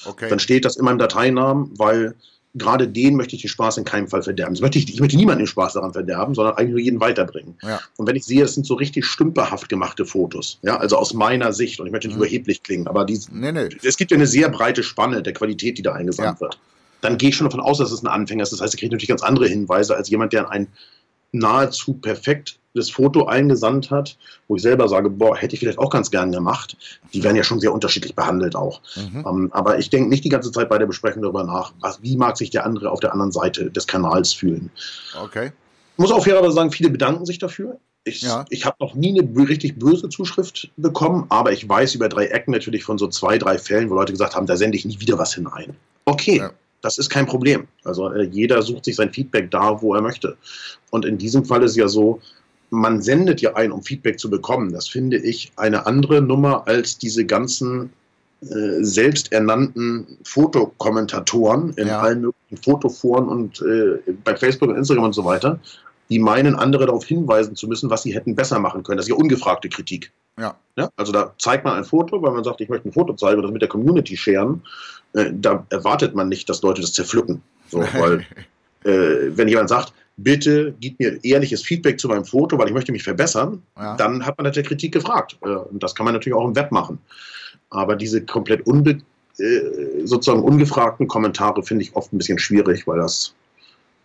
Okay. 0.05 0.29
Dann 0.29 0.39
steht 0.39 0.65
das 0.65 0.77
in 0.77 0.85
meinem 0.85 0.97
Dateinamen, 0.97 1.71
weil 1.77 2.15
gerade 2.53 2.87
den 2.87 3.15
möchte 3.15 3.35
ich 3.35 3.41
den 3.41 3.49
Spaß 3.49 3.77
in 3.77 3.85
keinem 3.85 4.07
Fall 4.07 4.23
verderben. 4.23 4.53
Das 4.53 4.61
möchte 4.61 4.77
ich, 4.77 4.93
ich 4.93 4.99
möchte 4.99 5.15
niemanden 5.15 5.39
den 5.39 5.47
Spaß 5.47 5.73
daran 5.73 5.93
verderben, 5.93 6.35
sondern 6.35 6.55
eigentlich 6.55 6.71
nur 6.71 6.79
jeden 6.79 6.99
weiterbringen. 6.99 7.55
Ja. 7.61 7.79
Und 7.97 8.07
wenn 8.07 8.15
ich 8.15 8.25
sehe, 8.25 8.41
das 8.41 8.53
sind 8.53 8.65
so 8.65 8.73
richtig 8.73 9.05
stümperhaft 9.05 9.69
gemachte 9.69 10.05
Fotos, 10.05 10.59
ja, 10.61 10.77
also 10.77 10.97
aus 10.97 11.13
meiner 11.13 11.53
Sicht, 11.53 11.79
und 11.79 11.85
ich 11.85 11.91
möchte 11.91 12.07
nicht 12.07 12.17
mhm. 12.17 12.23
überheblich 12.23 12.63
klingen, 12.63 12.87
aber 12.87 13.05
die, 13.05 13.19
nee, 13.31 13.51
nee. 13.51 13.69
es 13.83 13.97
gibt 13.97 14.11
ja 14.11 14.15
eine 14.15 14.27
sehr 14.27 14.49
breite 14.49 14.83
Spanne 14.83 15.23
der 15.23 15.33
Qualität, 15.33 15.77
die 15.77 15.81
da 15.81 15.93
eingesandt 15.93 16.39
ja. 16.39 16.41
wird. 16.41 16.59
Dann 16.99 17.17
gehe 17.17 17.29
ich 17.29 17.35
schon 17.35 17.45
davon 17.45 17.61
aus, 17.61 17.79
dass 17.79 17.91
es 17.91 18.03
ein 18.03 18.07
Anfänger 18.07 18.43
ist. 18.43 18.51
Das 18.51 18.61
heißt, 18.61 18.73
ich 18.73 18.79
kriege 18.79 18.93
natürlich 18.93 19.09
ganz 19.09 19.23
andere 19.23 19.47
Hinweise 19.47 19.95
als 19.95 20.09
jemand, 20.09 20.33
der 20.33 20.51
ein 20.51 20.67
nahezu 21.31 21.93
perfekt 21.93 22.59
das 22.73 22.89
Foto 22.89 23.25
eingesandt 23.25 23.91
hat, 23.91 24.17
wo 24.47 24.55
ich 24.55 24.61
selber 24.61 24.87
sage, 24.87 25.09
boah, 25.09 25.35
hätte 25.35 25.55
ich 25.55 25.59
vielleicht 25.59 25.79
auch 25.79 25.89
ganz 25.89 26.09
gern 26.09 26.31
gemacht. 26.31 26.77
Die 27.13 27.23
werden 27.23 27.35
ja 27.35 27.43
schon 27.43 27.59
sehr 27.59 27.73
unterschiedlich 27.73 28.15
behandelt 28.15 28.55
auch. 28.55 28.81
Mhm. 28.95 29.25
Ähm, 29.27 29.49
aber 29.51 29.77
ich 29.77 29.89
denke 29.89 30.09
nicht 30.09 30.23
die 30.23 30.29
ganze 30.29 30.51
Zeit 30.51 30.69
bei 30.69 30.77
der 30.77 30.85
Besprechung 30.85 31.21
darüber 31.21 31.43
nach, 31.43 31.73
was, 31.81 32.01
wie 32.01 32.15
mag 32.15 32.37
sich 32.37 32.49
der 32.49 32.65
andere 32.65 32.91
auf 32.91 32.99
der 32.99 33.11
anderen 33.11 33.31
Seite 33.31 33.69
des 33.69 33.87
Kanals 33.87 34.33
fühlen. 34.33 34.69
Okay. 35.21 35.51
Ich 35.93 35.99
muss 35.99 36.11
auch 36.11 36.23
fairerweise 36.23 36.53
sagen, 36.53 36.71
viele 36.71 36.89
bedanken 36.89 37.25
sich 37.25 37.39
dafür. 37.39 37.77
Ich, 38.03 38.21
ja. 38.21 38.45
ich 38.49 38.65
habe 38.65 38.77
noch 38.79 38.95
nie 38.95 39.19
eine 39.19 39.47
richtig 39.47 39.77
böse 39.77 40.09
Zuschrift 40.09 40.71
bekommen, 40.75 41.25
aber 41.29 41.51
ich 41.51 41.67
weiß 41.67 41.93
über 41.93 42.09
drei 42.09 42.25
Ecken 42.25 42.51
natürlich 42.51 42.83
von 42.83 42.97
so 42.97 43.07
zwei, 43.07 43.37
drei 43.37 43.59
Fällen, 43.59 43.89
wo 43.91 43.95
Leute 43.95 44.13
gesagt 44.13 44.35
haben, 44.35 44.47
da 44.47 44.57
sende 44.57 44.77
ich 44.77 44.85
nie 44.85 44.99
wieder 44.99 45.19
was 45.19 45.35
hinein. 45.35 45.75
Okay, 46.05 46.37
ja. 46.37 46.51
Das 46.81 46.97
ist 46.97 47.09
kein 47.09 47.25
Problem. 47.25 47.67
Also 47.83 48.11
äh, 48.11 48.23
jeder 48.23 48.61
sucht 48.61 48.85
sich 48.85 48.95
sein 48.95 49.11
Feedback 49.11 49.51
da, 49.51 49.81
wo 49.81 49.95
er 49.95 50.01
möchte. 50.01 50.37
Und 50.89 51.05
in 51.05 51.17
diesem 51.17 51.45
Fall 51.45 51.63
ist 51.63 51.75
ja 51.75 51.87
so, 51.87 52.21
man 52.69 53.01
sendet 53.01 53.41
ja 53.41 53.55
ein, 53.55 53.71
um 53.71 53.83
Feedback 53.83 54.19
zu 54.19 54.29
bekommen. 54.29 54.71
Das 54.71 54.87
finde 54.87 55.17
ich 55.17 55.51
eine 55.57 55.85
andere 55.85 56.21
Nummer 56.21 56.67
als 56.67 56.97
diese 56.97 57.25
ganzen 57.25 57.91
äh, 58.41 58.83
selbsternannten 58.83 60.17
Fotokommentatoren 60.23 61.73
in 61.73 61.87
ja. 61.87 61.99
allen 61.99 62.21
möglichen 62.21 62.57
Fotoforen 62.63 63.27
und 63.27 63.61
äh, 63.61 63.99
bei 64.23 64.35
Facebook 64.35 64.69
und 64.69 64.77
Instagram 64.77 65.05
und 65.05 65.13
so 65.13 65.25
weiter, 65.25 65.59
die 66.09 66.19
meinen, 66.19 66.55
andere 66.55 66.87
darauf 66.87 67.05
hinweisen 67.05 67.55
zu 67.55 67.67
müssen, 67.67 67.89
was 67.89 68.03
sie 68.03 68.13
hätten 68.13 68.35
besser 68.35 68.59
machen 68.59 68.83
können. 68.83 68.97
Das 68.97 69.05
ist 69.05 69.11
ja 69.11 69.15
ungefragte 69.15 69.69
Kritik. 69.69 70.11
Ja. 70.39 70.55
ja. 70.75 70.89
Also 70.95 71.11
da 71.11 71.33
zeigt 71.37 71.65
man 71.65 71.75
ein 71.75 71.85
Foto, 71.85 72.21
weil 72.21 72.31
man 72.31 72.43
sagt, 72.43 72.61
ich 72.61 72.69
möchte 72.69 72.89
ein 72.89 72.93
Foto 72.93 73.13
zeigen 73.13 73.37
und 73.37 73.43
das 73.43 73.51
mit 73.51 73.61
der 73.61 73.69
Community 73.69 74.17
scheren. 74.17 74.63
Äh, 75.13 75.31
da 75.33 75.65
erwartet 75.69 76.15
man 76.15 76.29
nicht, 76.29 76.49
dass 76.49 76.61
Leute 76.61 76.81
das 76.81 76.93
zerpflücken. 76.93 77.41
So, 77.69 77.79
weil 77.79 78.25
äh, 78.83 79.35
wenn 79.35 79.47
jemand 79.47 79.69
sagt, 79.69 79.93
bitte 80.17 80.73
gib 80.79 80.99
mir 80.99 81.23
ehrliches 81.23 81.63
Feedback 81.63 81.99
zu 81.99 82.07
meinem 82.07 82.25
Foto, 82.25 82.57
weil 82.57 82.67
ich 82.67 82.73
möchte 82.73 82.91
mich 82.91 83.03
verbessern, 83.03 83.61
ja. 83.77 83.95
dann 83.95 84.25
hat 84.25 84.37
man 84.37 84.45
nach 84.45 84.53
der 84.53 84.63
Kritik 84.63 84.93
gefragt. 84.93 85.37
Äh, 85.43 85.49
und 85.49 85.81
das 85.81 85.95
kann 85.95 86.05
man 86.05 86.13
natürlich 86.13 86.35
auch 86.35 86.47
im 86.47 86.55
Web 86.55 86.71
machen. 86.71 86.99
Aber 87.69 87.95
diese 87.95 88.25
komplett 88.25 88.65
unbe 88.67 89.01
äh, 89.37 90.05
sozusagen 90.05 90.43
ungefragten 90.43 91.07
Kommentare 91.07 91.63
finde 91.63 91.83
ich 91.83 91.95
oft 91.95 92.13
ein 92.13 92.17
bisschen 92.17 92.39
schwierig, 92.39 92.85
weil 92.87 92.99
das, 92.99 93.33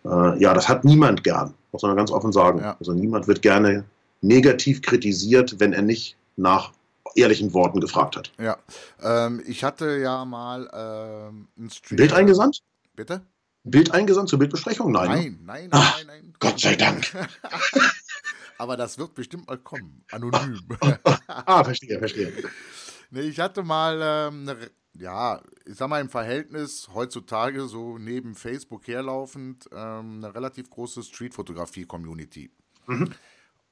äh, 0.05 0.39
ja, 0.39 0.53
das 0.53 0.67
hat 0.69 0.85
niemand 0.85 1.23
gern, 1.23 1.53
muss 1.71 1.83
man 1.83 1.95
ganz 1.95 2.11
offen 2.11 2.31
sagen. 2.31 2.59
Ja. 2.59 2.77
Also 2.79 2.93
niemand 2.93 3.27
wird 3.27 3.41
gerne 3.41 3.83
negativ 4.21 4.81
kritisiert, 4.81 5.59
wenn 5.59 5.73
er 5.73 5.81
nicht 5.81 6.15
nach 6.37 6.71
ehrlichen 7.15 7.53
Worten 7.53 7.79
gefragt 7.79 8.15
hat. 8.15 8.31
Ja, 8.39 8.57
ähm, 9.01 9.43
ich 9.45 9.63
hatte 9.63 9.97
ja 9.97 10.25
mal 10.25 10.69
ähm, 10.73 11.47
ein 11.57 11.69
Stream. 11.69 11.97
Bild 11.97 12.13
eingesandt? 12.13 12.61
Bitte? 12.95 13.21
Bild 13.63 13.91
eingesandt 13.91 14.29
zur 14.29 14.39
Bildbesprechung? 14.39 14.91
Nein. 14.91 15.09
Nein, 15.09 15.19
ne? 15.19 15.37
nein, 15.43 15.69
nein, 15.69 15.69
Ach, 15.71 15.97
nein, 15.97 16.07
nein. 16.07 16.33
Gott 16.39 16.59
sei 16.59 16.75
Dank. 16.75 17.11
Aber 18.57 18.75
das 18.77 18.97
wird 18.97 19.13
bestimmt 19.13 19.47
mal 19.47 19.57
kommen. 19.57 20.03
Anonym. 20.11 20.59
ah, 21.27 21.63
verstehe, 21.63 21.99
verstehe. 21.99 22.33
Nee, 23.09 23.21
ich 23.21 23.39
hatte 23.39 23.63
mal 23.63 24.01
ähm, 24.01 24.49
eine, 24.49 24.69
ja, 24.99 25.41
ich 25.65 25.75
sag 25.75 25.87
mal 25.87 26.01
im 26.01 26.09
Verhältnis 26.09 26.89
heutzutage 26.93 27.65
so 27.69 27.97
neben 27.97 28.35
Facebook 28.35 28.85
herlaufend 28.85 29.69
ähm, 29.71 30.17
eine 30.17 30.35
relativ 30.35 30.69
große 30.69 31.03
Streetfotografie-Community. 31.03 32.51
Mhm. 32.87 33.13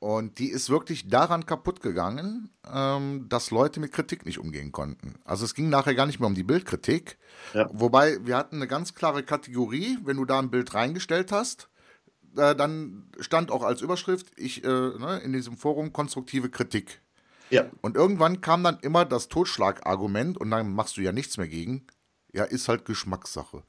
Und 0.06 0.38
die 0.38 0.52
ist 0.52 0.70
wirklich 0.70 1.08
daran 1.08 1.48
kaputt 1.48 1.82
gegangen, 1.82 2.52
ähm, 2.72 3.26
dass 3.28 3.50
Leute 3.50 3.80
mit 3.80 3.92
Kritik 3.92 4.24
nicht 4.24 4.38
umgehen 4.38 4.72
konnten. 4.72 5.16
Also 5.26 5.46
es 5.46 5.56
ging 5.56 5.68
nachher 5.70 5.96
gar 5.96 6.06
nicht 6.06 6.20
mehr 6.20 6.28
um 6.28 6.36
die 6.36 6.44
Bildkritik. 6.44 7.18
Ja. 7.56 7.68
Wobei 7.74 8.24
wir 8.24 8.38
hatten 8.38 8.58
eine 8.58 8.68
ganz 8.68 8.94
klare 8.94 9.24
Kategorie, 9.24 9.98
wenn 10.04 10.18
du 10.18 10.26
da 10.26 10.38
ein 10.38 10.52
Bild 10.52 10.76
reingestellt 10.76 11.32
hast, 11.32 11.70
äh, 12.38 12.56
dann 12.56 13.08
stand 13.20 13.50
auch 13.50 13.64
als 13.64 13.82
Überschrift, 13.82 14.28
ich 14.36 14.64
äh, 14.64 14.68
ne, 14.68 15.22
in 15.24 15.34
diesem 15.34 15.58
Forum 15.58 15.92
konstruktive 15.92 16.52
Kritik. 16.52 17.02
Ja. 17.50 17.66
Und 17.82 17.96
irgendwann 17.96 18.42
kam 18.42 18.64
dann 18.64 18.78
immer 18.82 19.06
das 19.06 19.28
Totschlagargument 19.28 20.38
und 20.38 20.52
dann 20.52 20.72
machst 20.72 20.98
du 20.98 21.02
ja 21.02 21.14
nichts 21.14 21.38
mehr 21.38 21.48
gegen. 21.48 21.88
Ja, 22.32 22.44
ist 22.44 22.70
halt 22.70 22.86
Geschmackssache 22.86 23.64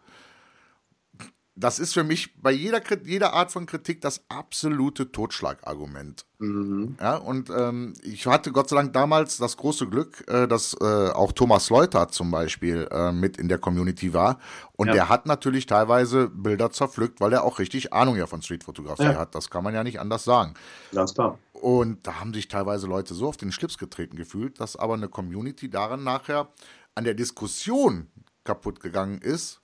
das 1.57 1.79
ist 1.79 1.95
für 1.95 2.05
mich 2.05 2.37
bei 2.41 2.53
jeder, 2.53 2.83
jeder 3.05 3.33
Art 3.33 3.51
von 3.51 3.65
Kritik 3.65 4.03
das 4.03 4.21
absolute 4.29 5.11
Totschlagargument. 5.11 6.27
Mhm. 6.39 6.97
Ja, 7.01 7.17
und 7.17 7.49
ähm, 7.49 7.95
ich 8.03 8.27
hatte 8.27 8.53
Gott 8.53 8.69
sei 8.69 8.77
Dank 8.77 8.93
damals 8.93 9.39
das 9.39 9.57
große 9.57 9.89
Glück, 9.89 10.23
äh, 10.29 10.47
dass 10.47 10.77
äh, 10.79 10.85
auch 10.85 11.33
Thomas 11.33 11.71
Leuter 11.71 12.09
zum 12.09 12.31
Beispiel 12.31 12.87
äh, 12.91 13.11
mit 13.11 13.39
in 13.39 13.49
der 13.49 13.57
Community 13.57 14.13
war. 14.13 14.39
Und 14.73 14.89
ja. 14.89 14.93
der 14.93 15.09
hat 15.09 15.25
natürlich 15.25 15.65
teilweise 15.65 16.29
Bilder 16.29 16.71
zerpflückt, 16.71 17.23
weil 17.23 17.33
er 17.33 17.43
auch 17.43 17.59
richtig 17.59 17.95
Ahnung 17.95 18.17
ja 18.17 18.27
von 18.27 18.43
Streetfotografie 18.43 19.05
ja. 19.05 19.17
hat. 19.17 19.35
Das 19.35 19.49
kann 19.49 19.65
man 19.65 19.73
ja 19.73 19.83
nicht 19.83 19.99
anders 19.99 20.25
sagen. 20.25 20.53
Ganz 20.93 21.15
klar. 21.15 21.39
Und 21.55 22.07
da 22.07 22.21
haben 22.21 22.35
sich 22.35 22.49
teilweise 22.49 22.87
Leute 22.87 23.15
so 23.15 23.29
auf 23.29 23.39
den 23.39 23.51
Schlips 23.51 23.79
getreten 23.79 24.17
gefühlt, 24.17 24.61
dass 24.61 24.77
aber 24.77 24.93
eine 24.93 25.09
Community 25.09 25.71
daran 25.71 26.05
nachher 26.05 26.49
an 26.95 27.05
der 27.05 27.15
Diskussion 27.15 28.09
kaputt 28.45 28.81
gegangen 28.81 29.23
ist, 29.23 29.63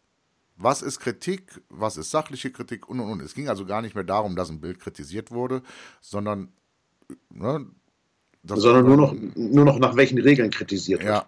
was 0.63 0.83
ist 0.83 1.01
Kritik, 1.01 1.61
was 1.69 1.97
ist 1.97 2.11
sachliche 2.11 2.51
Kritik 2.51 2.89
und 2.89 3.01
und 3.01 3.11
und. 3.11 3.23
Es 3.23 3.35
ging 3.35 3.49
also 3.49 3.67
gar 3.67 3.83
nicht 3.83 3.95
mehr 3.95 4.05
darum, 4.05 4.37
dass 4.37 4.51
ein 4.51 4.61
Bild 4.61 4.81
kritisiert 4.81 5.31
wurde, 5.31 5.63
sondern 6.01 6.49
ne, 7.31 7.67
sondern 8.45 8.87
nur 8.87 8.97
noch, 8.97 9.15
nur 9.35 9.65
noch 9.65 9.79
nach 9.79 9.97
welchen 9.97 10.19
Regeln 10.19 10.51
kritisiert 10.51 11.01
wird. 11.01 11.11
Ja. 11.11 11.27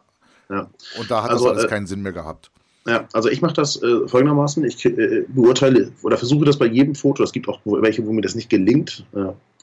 ja. 0.50 0.70
Und 0.98 1.10
da 1.10 1.22
hat 1.22 1.30
also, 1.30 1.44
das 1.44 1.52
alles 1.54 1.64
äh, 1.64 1.68
keinen 1.68 1.86
Sinn 1.86 2.02
mehr 2.02 2.12
gehabt. 2.12 2.50
Ja, 2.86 3.08
also 3.12 3.30
ich 3.30 3.40
mache 3.40 3.54
das 3.54 3.82
äh, 3.82 4.06
folgendermaßen. 4.06 4.64
Ich 4.64 4.84
äh, 4.84 5.24
beurteile 5.28 5.90
oder 6.02 6.18
versuche 6.18 6.44
das 6.44 6.58
bei 6.58 6.66
jedem 6.66 6.94
Foto. 6.94 7.22
Es 7.22 7.32
gibt 7.32 7.48
auch 7.48 7.60
welche, 7.64 8.06
wo 8.06 8.12
mir 8.12 8.20
das 8.20 8.34
nicht 8.34 8.50
gelingt. 8.50 9.06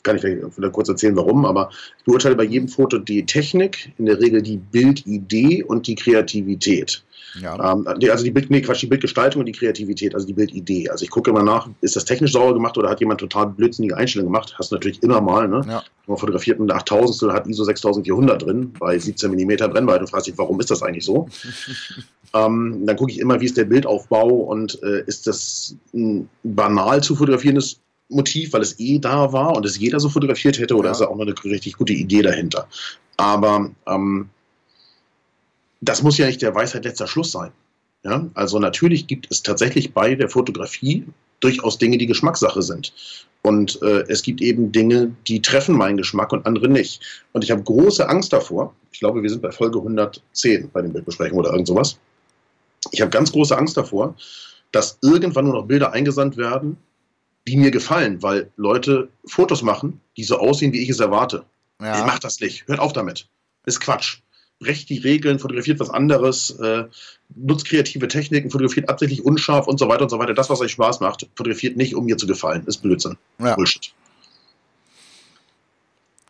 Kann 0.04 0.16
ich 0.16 0.22
vielleicht 0.22 0.74
kurz 0.74 0.90
erzählen, 0.90 1.16
warum, 1.16 1.46
aber 1.46 1.70
ich 1.98 2.04
beurteile 2.06 2.36
bei 2.36 2.44
jedem 2.44 2.68
Foto 2.68 2.98
die 2.98 3.26
Technik, 3.26 3.92
in 3.98 4.06
der 4.06 4.20
Regel 4.20 4.42
die 4.42 4.58
Bildidee 4.58 5.64
und 5.64 5.88
die 5.88 5.96
Kreativität. 5.96 7.04
Ja. 7.40 7.74
Ähm, 7.74 7.88
also 7.88 8.24
die 8.24 8.32
Bild, 8.32 8.50
nee, 8.50 8.62
Quatsch, 8.62 8.82
die 8.82 8.88
Bildgestaltung 8.88 9.42
und 9.42 9.46
die 9.46 9.52
Kreativität, 9.52 10.14
also 10.14 10.28
die 10.28 10.34
Bildidee. 10.34 10.90
Also 10.90 11.04
ich 11.04 11.10
gucke 11.10 11.30
immer 11.30 11.44
nach, 11.44 11.70
ist 11.82 11.96
das 11.96 12.06
technisch 12.06 12.34
sauber 12.34 12.54
gemacht 12.54 12.78
oder 12.78 12.90
hat 12.90 13.00
jemand 13.00 13.20
total 13.20 13.48
blödsinnige 13.48 13.96
Einstellungen 13.96 14.32
gemacht? 14.32 14.56
Hast 14.58 14.72
du 14.72 14.76
natürlich 14.76 15.02
immer 15.04 15.22
mal, 15.22 15.48
ne? 15.48 15.62
Ja. 15.68 15.84
Man 16.08 16.18
fotografiert 16.18 16.60
mit 16.60 16.72
8000 16.72 17.32
hat 17.32 17.48
ISO 17.48 17.64
6400 17.64 18.42
drin 18.42 18.74
bei 18.80 18.98
17 18.98 19.32
mm 19.32 19.72
Brennweite 19.72 20.02
und 20.02 20.10
fragst 20.10 20.28
dich, 20.28 20.38
warum 20.38 20.60
ist 20.60 20.72
das 20.72 20.82
eigentlich 20.82 21.06
so? 21.06 21.30
ähm, 22.34 22.84
dann 22.86 22.96
gucke 22.98 23.12
ich 23.12 23.20
immer, 23.20 23.40
wie 23.40 23.46
ist 23.46 23.58
der 23.58 23.66
Bildaufbau 23.66 24.28
und 24.28 24.82
äh, 24.84 25.04
ist 25.06 25.28
das 25.28 25.76
ein 25.94 26.28
banal 26.44 27.02
zu 27.02 27.16
fotografierendes 27.16 27.80
Motiv, 28.12 28.54
weil 28.54 28.62
es 28.62 28.80
eh 28.80 29.00
da 29.00 29.34
war 29.34 29.56
und 29.56 29.66
es 29.66 29.78
jeder 29.78 30.00
so 30.00 30.10
fotografiert 30.10 30.60
hätte, 30.60 30.76
oder 30.76 30.90
ja. 30.90 30.92
ist 30.92 31.02
da 31.02 31.08
auch 31.08 31.16
noch 31.16 31.26
eine 31.26 31.36
richtig 31.44 31.78
gute 31.78 31.94
Idee 31.94 32.22
dahinter? 32.22 32.68
Aber 33.18 33.72
ähm, 33.88 34.30
das 35.82 36.04
muss 36.04 36.18
ja 36.18 36.28
nicht 36.28 36.42
der 36.42 36.56
Weisheit 36.56 36.86
letzter 36.86 37.08
Schluss 37.08 37.32
sein. 37.32 37.52
Ja? 38.04 38.28
Also 38.34 38.60
natürlich 38.60 39.08
gibt 39.08 39.28
es 39.30 39.44
tatsächlich 39.44 39.94
bei 39.94 40.16
der 40.16 40.30
Fotografie 40.30 41.06
durchaus 41.40 41.78
Dinge, 41.78 41.98
die 41.98 42.08
Geschmackssache 42.08 42.62
sind. 42.62 42.94
Und 43.42 43.82
äh, 43.82 44.04
es 44.08 44.22
gibt 44.22 44.42
eben 44.42 44.72
Dinge, 44.72 45.16
die 45.28 45.42
treffen 45.42 45.76
meinen 45.76 45.98
Geschmack 45.98 46.32
und 46.32 46.46
andere 46.46 46.68
nicht. 46.68 47.02
Und 47.34 47.44
ich 47.44 47.50
habe 47.50 47.64
große 47.64 48.08
Angst 48.08 48.32
davor. 48.32 48.76
Ich 48.92 49.00
glaube, 49.00 49.24
wir 49.24 49.30
sind 49.30 49.42
bei 49.42 49.52
Folge 49.52 49.80
110 49.80 50.70
bei 50.72 50.82
den 50.84 50.94
Bildbesprechungen 50.94 51.40
oder 51.40 51.52
irgend 51.52 51.68
sowas. 51.68 51.98
Ich 52.92 53.02
habe 53.02 53.10
ganz 53.10 53.32
große 53.32 53.58
Angst 53.58 53.78
davor, 53.78 54.16
dass 54.72 55.00
irgendwann 55.02 55.46
nur 55.46 55.56
noch 55.56 55.66
Bilder 55.66 55.92
eingesandt 55.92 56.38
werden, 56.38 56.78
die 57.48 57.58
mir 57.58 57.72
gefallen, 57.72 58.22
weil 58.22 58.52
Leute 58.56 59.10
Fotos 59.26 59.62
machen, 59.62 60.00
die 60.18 60.24
so 60.24 60.38
aussehen, 60.38 60.74
wie 60.74 60.82
ich 60.82 60.90
es 60.90 61.00
erwarte. 61.00 61.46
Ja. 61.82 62.00
Ich 62.00 62.06
mache 62.06 62.20
das 62.20 62.40
nicht. 62.40 62.68
Hört 62.68 62.80
auf 62.80 62.94
damit. 62.94 63.28
ist 63.66 63.80
Quatsch 63.80 64.20
brecht 64.62 64.90
die 64.90 65.00
Regeln, 65.00 65.40
fotografiert 65.40 65.80
was 65.80 65.90
anderes, 65.90 66.52
äh, 66.52 66.86
nutzt 67.36 67.66
kreative 67.66 68.08
Techniken, 68.08 68.52
fotografiert 68.52 68.90
absichtlich 68.90 69.26
unscharf 69.26 69.68
und 69.68 69.80
so 69.80 69.90
weiter 69.90 70.04
und 70.04 70.10
so 70.10 70.20
weiter. 70.20 70.34
Das, 70.36 70.50
was 70.50 70.62
euch 70.62 70.72
Spaß 70.72 71.00
macht, 71.00 71.28
fotografiert 71.36 71.76
nicht, 71.78 71.96
um 71.96 72.06
mir 72.06 72.16
zu 72.16 72.28
gefallen. 72.28 72.64
Ist 72.68 72.78
Blödsinn. 72.78 73.18
Ja. 73.40 73.56
Bullshit. 73.56 73.92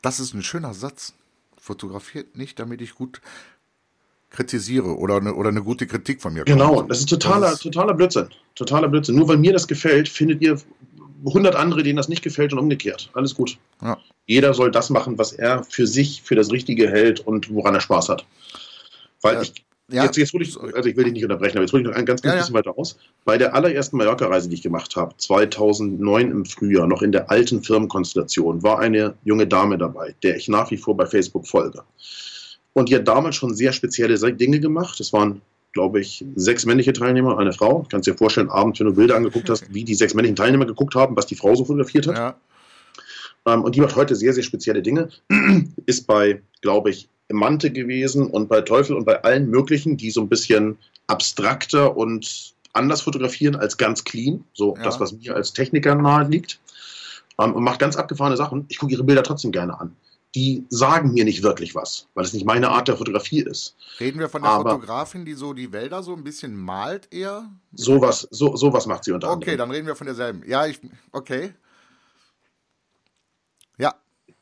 Das 0.01 0.19
ist 0.19 0.33
ein 0.33 0.43
schöner 0.43 0.73
Satz. 0.73 1.13
Fotografiert 1.57 2.37
nicht, 2.37 2.57
damit 2.57 2.81
ich 2.81 2.95
gut 2.95 3.21
kritisiere 4.31 4.97
oder 4.97 5.17
eine, 5.17 5.35
oder 5.35 5.49
eine 5.49 5.61
gute 5.61 5.85
Kritik 5.85 6.21
von 6.21 6.33
mir 6.33 6.45
Genau, 6.45 6.75
kommt. 6.75 6.89
das 6.89 6.99
ist 6.99 7.09
totaler, 7.09 7.47
das 7.47 7.55
ist 7.55 7.63
totaler 7.63 7.93
Blödsinn. 7.93 8.29
Totaler 8.55 8.87
Blödsinn. 8.87 9.15
Nur 9.15 9.27
weil 9.27 9.37
mir 9.37 9.51
das 9.51 9.67
gefällt, 9.67 10.07
findet 10.07 10.41
ihr 10.41 10.59
100 11.25 11.55
andere, 11.55 11.83
denen 11.83 11.97
das 11.97 12.09
nicht 12.09 12.23
gefällt 12.23 12.53
und 12.53 12.59
umgekehrt. 12.59 13.09
Alles 13.13 13.35
gut. 13.35 13.57
Ja. 13.81 13.97
Jeder 14.25 14.53
soll 14.53 14.71
das 14.71 14.89
machen, 14.89 15.17
was 15.17 15.33
er 15.33 15.63
für 15.63 15.87
sich 15.87 16.21
für 16.23 16.35
das 16.35 16.51
Richtige 16.51 16.89
hält 16.89 17.19
und 17.19 17.53
woran 17.53 17.75
er 17.75 17.81
Spaß 17.81 18.09
hat. 18.09 18.25
Weil 19.21 19.35
ja. 19.35 19.41
ich 19.41 19.53
ja. 19.91 20.05
Jetzt, 20.05 20.15
jetzt 20.15 20.33
hole 20.33 20.45
ich, 20.45 20.57
also 20.57 20.87
ich 20.87 20.95
will 20.95 21.03
dich 21.03 21.13
nicht 21.13 21.23
unterbrechen, 21.23 21.57
aber 21.57 21.65
jetzt 21.65 21.73
hole 21.73 21.81
ich 21.81 21.87
noch 21.87 21.95
ein 21.95 22.05
ganz, 22.05 22.21
ganz 22.21 22.35
ja, 22.35 22.39
bisschen 22.39 22.55
weiter 22.55 22.77
aus. 22.77 22.97
Bei 23.25 23.37
der 23.37 23.53
allerersten 23.53 23.97
Mallorca-Reise, 23.97 24.47
die 24.47 24.55
ich 24.55 24.61
gemacht 24.61 24.95
habe, 24.95 25.13
2009 25.17 26.31
im 26.31 26.45
Frühjahr, 26.45 26.87
noch 26.87 27.01
in 27.01 27.11
der 27.11 27.29
alten 27.29 27.61
Firmenkonstellation, 27.61 28.63
war 28.63 28.79
eine 28.79 29.15
junge 29.25 29.47
Dame 29.47 29.77
dabei, 29.77 30.15
der 30.23 30.37
ich 30.37 30.47
nach 30.47 30.71
wie 30.71 30.77
vor 30.77 30.95
bei 30.95 31.05
Facebook 31.05 31.45
folge. 31.45 31.83
Und 32.73 32.87
die 32.87 32.95
hat 32.95 33.07
damals 33.07 33.35
schon 33.35 33.53
sehr 33.53 33.73
spezielle 33.73 34.17
Dinge 34.33 34.61
gemacht. 34.61 34.97
Es 35.01 35.11
waren 35.11 35.41
glaube 35.73 35.99
ich, 36.01 36.25
sechs 36.35 36.65
männliche 36.65 36.93
Teilnehmer, 36.93 37.37
eine 37.37 37.53
Frau. 37.53 37.85
Kannst 37.89 38.07
dir 38.07 38.15
vorstellen, 38.15 38.49
abends, 38.49 38.79
wenn 38.79 38.87
du 38.87 38.93
Bilder 38.93 39.15
angeguckt 39.15 39.49
hast, 39.49 39.73
wie 39.73 39.83
die 39.83 39.95
sechs 39.95 40.13
männlichen 40.13 40.35
Teilnehmer 40.35 40.65
geguckt 40.65 40.95
haben, 40.95 41.15
was 41.15 41.25
die 41.25 41.35
Frau 41.35 41.55
so 41.55 41.65
fotografiert 41.65 42.07
hat. 42.07 42.17
Ja. 42.17 42.35
Ähm, 43.45 43.63
und 43.63 43.75
die 43.75 43.81
macht 43.81 43.95
heute 43.95 44.15
sehr, 44.15 44.33
sehr 44.33 44.43
spezielle 44.43 44.81
Dinge. 44.81 45.09
Ist 45.85 46.07
bei, 46.07 46.41
glaube 46.61 46.89
ich, 46.89 47.09
Mante 47.31 47.71
gewesen 47.71 48.27
und 48.27 48.49
bei 48.49 48.61
Teufel 48.61 48.95
und 48.95 49.05
bei 49.05 49.23
allen 49.23 49.49
möglichen, 49.49 49.95
die 49.95 50.11
so 50.11 50.21
ein 50.21 50.29
bisschen 50.29 50.77
abstrakter 51.07 51.95
und 51.95 52.53
anders 52.73 53.01
fotografieren 53.01 53.55
als 53.55 53.77
ganz 53.77 54.03
clean. 54.03 54.43
So 54.53 54.75
ja. 54.75 54.83
das, 54.83 54.99
was 54.99 55.13
mir 55.13 55.35
als 55.35 55.53
Techniker 55.53 55.95
nahe 55.95 56.27
liegt. 56.27 56.59
Ähm, 57.39 57.53
und 57.53 57.63
macht 57.63 57.79
ganz 57.79 57.95
abgefahrene 57.95 58.35
Sachen. 58.35 58.65
Ich 58.67 58.77
gucke 58.77 58.91
ihre 58.91 59.03
Bilder 59.03 59.23
trotzdem 59.23 59.51
gerne 59.51 59.79
an 59.79 59.95
die 60.33 60.65
sagen 60.69 61.11
mir 61.13 61.25
nicht 61.25 61.43
wirklich 61.43 61.75
was, 61.75 62.07
weil 62.13 62.23
es 62.23 62.33
nicht 62.33 62.45
meine 62.45 62.69
Art 62.69 62.87
der 62.87 62.95
Fotografie 62.95 63.41
ist. 63.41 63.75
Reden 63.99 64.19
wir 64.19 64.29
von 64.29 64.41
der 64.41 64.51
Aber 64.51 64.71
Fotografin, 64.71 65.25
die 65.25 65.33
so 65.33 65.53
die 65.53 65.71
Wälder 65.73 66.03
so 66.03 66.13
ein 66.13 66.23
bisschen 66.23 66.55
malt 66.55 67.07
eher? 67.11 67.49
Sowas, 67.73 68.27
so, 68.31 68.55
sowas 68.55 68.85
macht 68.85 69.03
sie 69.03 69.11
unter 69.11 69.27
anderem. 69.27 69.49
Okay, 69.49 69.57
dann 69.57 69.71
reden 69.71 69.87
wir 69.87 69.95
von 69.95 70.07
derselben. 70.07 70.43
Ja, 70.47 70.65
ich, 70.65 70.79
okay. 71.11 71.53
Ja. 73.77 73.93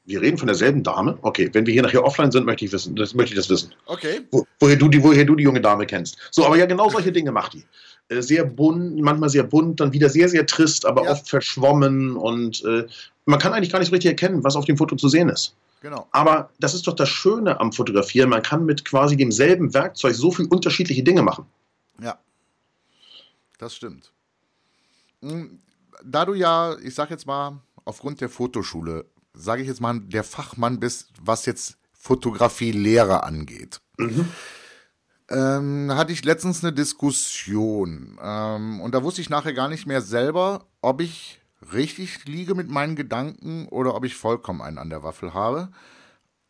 Wir 0.06 0.21
reden 0.21 0.38
von 0.38 0.47
derselben 0.47 0.84
Dame. 0.84 1.17
Okay, 1.23 1.49
wenn 1.54 1.65
wir 1.65 1.73
hier 1.73 1.82
nachher 1.82 2.04
offline 2.04 2.32
sind, 2.32 2.45
möchte 2.45 2.65
ich 2.65 2.71
wissen, 2.71 2.95
das 2.95 3.15
möchte 3.15 3.34
ich 3.34 3.39
das 3.39 3.49
wissen. 3.49 3.73
Okay. 3.88 4.21
Wo, 4.32 4.45
woher, 4.60 4.75
du 4.75 4.89
die, 4.89 5.04
woher 5.04 5.25
du 5.25 5.36
die 5.36 5.43
junge 5.43 5.62
Dame 5.62 5.88
kennst. 5.88 6.17
So, 6.30 6.45
aber 6.45 6.58
ja, 6.58 6.67
genau 6.67 6.89
solche 6.89 7.12
Dinge 7.12 7.32
macht 7.32 7.54
die. 7.54 7.65
Äh, 8.10 8.21
sehr 8.21 8.45
bunt, 8.45 8.99
manchmal 8.99 9.30
sehr 9.30 9.43
bunt, 9.43 9.80
dann 9.80 9.91
wieder 9.91 10.10
sehr, 10.10 10.30
sehr 10.30 10.45
trist, 10.45 10.86
aber 10.86 11.06
ja. 11.06 11.12
oft 11.12 11.28
verschwommen 11.28 12.15
und 12.15 12.63
äh, 12.63 12.86
man 13.25 13.39
kann 13.39 13.54
eigentlich 13.54 13.71
gar 13.71 13.80
nicht 13.80 13.91
richtig 13.91 14.10
erkennen, 14.10 14.43
was 14.43 14.56
auf 14.56 14.65
dem 14.65 14.78
Foto 14.78 14.95
zu 14.95 15.10
sehen 15.10 15.30
ist. 15.30 15.56
Genau. 15.82 16.08
Aber 16.12 16.50
das 16.60 16.74
ist 16.74 16.88
doch 16.88 16.96
das 16.96 17.10
Schöne 17.10 17.60
am 17.60 17.72
Fotografieren. 17.72 18.30
Man 18.30 18.42
kann 18.42 18.65
mit 18.65 18.84
quasi 18.84 19.15
demselben 19.15 19.74
Werkzeug 19.74 20.15
so 20.15 20.32
viele 20.32 20.50
unterschiedliche 20.50 21.04
Dinge 21.04 21.22
machen. 21.22 21.46
Ja, 22.02 22.20
das 23.60 23.76
stimmt. 23.76 24.12
Hm, 25.22 25.60
da 26.04 26.26
du 26.26 26.34
ja, 26.34 26.78
ich 26.80 26.96
sag 26.96 27.12
jetzt 27.12 27.28
mal, 27.28 27.62
aufgrund 27.86 28.22
der 28.22 28.30
Fotoschule, 28.30 29.06
sage 29.34 29.62
ich 29.62 29.68
jetzt 29.68 29.82
mal, 29.82 30.00
der 30.00 30.24
Fachmann 30.24 30.80
bist, 30.80 31.12
was 31.22 31.46
jetzt 31.46 31.78
Fotografielehre 31.94 33.24
angeht. 33.24 33.82
Mhm. 33.98 34.30
Ähm, 35.30 35.92
hatte 35.94 36.13
ich 36.13 36.24
letztens 36.24 36.63
eine 36.63 36.74
Diskussion 36.74 38.18
ähm, 38.24 38.82
und 38.82 38.96
da 38.96 39.04
wusste 39.04 39.22
ich 39.22 39.30
nachher 39.30 39.54
gar 39.54 39.68
nicht 39.68 39.86
mehr 39.86 40.02
selber, 40.02 40.65
ob 40.82 41.02
ich 41.02 41.39
richtig 41.74 42.26
liege 42.26 42.56
mit 42.56 42.70
meinen 42.70 42.96
Gedanken 42.96 43.68
oder 43.68 43.96
ob 43.96 44.06
ich 44.06 44.16
vollkommen 44.16 44.62
einen 44.62 44.78
an 44.78 44.90
der 44.90 45.04
Waffel 45.04 45.34
habe. 45.34 45.70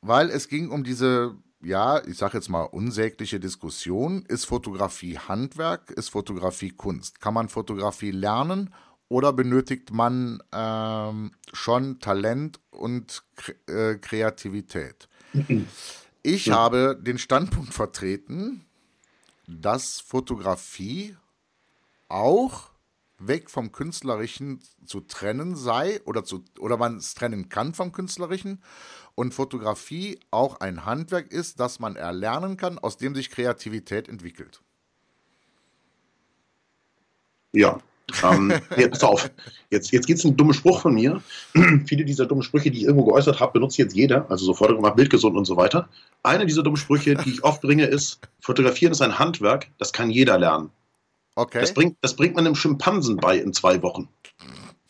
Weil 0.02 0.30
es 0.30 0.48
ging 0.48 0.70
um 0.70 0.84
diese, 0.84 1.36
ja, 1.62 2.06
ich 2.06 2.18
sag 2.18 2.34
jetzt 2.34 2.50
mal, 2.50 2.64
unsägliche 2.64 3.40
Diskussion. 3.40 4.24
Ist 4.28 4.46
Fotografie 4.46 5.18
Handwerk? 5.18 5.92
Ist 5.92 6.10
Fotografie 6.10 6.72
Kunst? 6.72 7.20
Kann 7.20 7.34
man 7.34 7.50
Fotografie 7.50 8.12
lernen 8.12 8.74
oder 9.10 9.34
benötigt 9.34 9.92
man 9.92 10.42
ähm, 10.54 11.32
schon 11.52 12.00
Talent 12.00 12.60
und 12.70 13.24
äh, 13.68 13.96
Kreativität? 13.96 15.10
Ich 16.22 16.48
ja. 16.48 16.56
habe 16.56 17.00
den 17.02 17.18
Standpunkt 17.18 17.74
vertreten, 17.74 18.66
dass 19.48 20.02
Fotografie 20.02 21.16
auch 22.10 22.69
weg 23.20 23.50
vom 23.50 23.72
Künstlerischen 23.72 24.60
zu 24.86 25.02
trennen 25.02 25.56
sei 25.56 26.02
oder, 26.06 26.24
zu, 26.24 26.44
oder 26.60 26.78
man 26.78 26.98
es 26.98 27.14
trennen 27.14 27.50
kann 27.50 27.74
vom 27.74 27.92
Künstlerischen 27.92 28.62
und 29.16 29.34
Fotografie 29.34 30.20
auch 30.32 30.60
ein 30.60 30.86
Handwerk 30.86 31.32
ist, 31.32 31.60
das 31.60 31.80
man 31.80 31.96
erlernen 31.96 32.58
kann, 32.58 32.80
aus 32.80 32.98
dem 32.98 33.16
sich 33.16 33.30
Kreativität 33.30 34.08
entwickelt. 34.08 34.62
Ja, 37.52 37.80
ähm, 38.24 38.54
jetzt 38.78 39.04
auf. 39.04 39.30
Jetzt, 39.70 39.92
jetzt 39.92 40.08
gibt 40.08 40.20
es 40.20 40.26
einen 40.26 40.38
dummen 40.38 40.54
Spruch 40.54 40.82
von 40.82 40.94
mir. 40.94 41.22
Viele 41.86 42.06
dieser 42.06 42.26
dummen 42.26 42.44
Sprüche, 42.44 42.72
die 42.72 42.80
ich 42.80 42.84
irgendwo 42.86 43.06
geäußert 43.06 43.40
habe, 43.40 43.54
benutzt 43.54 43.78
jetzt 43.78 43.96
jeder. 43.96 44.30
Also 44.30 44.46
so 44.46 44.54
Forderung 44.54 44.84
nach 44.84 44.96
Bildgesund 44.96 45.36
und 45.36 45.46
so 45.46 45.58
weiter. 45.58 45.90
Einer 46.24 46.46
dieser 46.46 46.64
dummen 46.64 46.78
Sprüche, 46.78 47.16
die 47.16 47.32
ich 47.32 47.44
oft 47.44 47.62
bringe, 47.62 47.86
ist: 47.86 48.20
Fotografieren 48.40 48.92
ist 48.92 49.02
ein 49.02 49.20
Handwerk, 49.20 49.68
das 49.78 49.94
kann 49.94 50.10
jeder 50.10 50.38
lernen. 50.38 50.72
Okay. 51.36 51.62
Das 51.62 51.74
bringt, 51.74 51.98
das 52.02 52.15
bringt 52.15 52.36
man 52.36 52.46
einem 52.46 52.56
Schimpansen 52.56 53.18
bei 53.18 53.38
in 53.38 53.54
zwei 53.54 53.82
Wochen. 53.82 54.10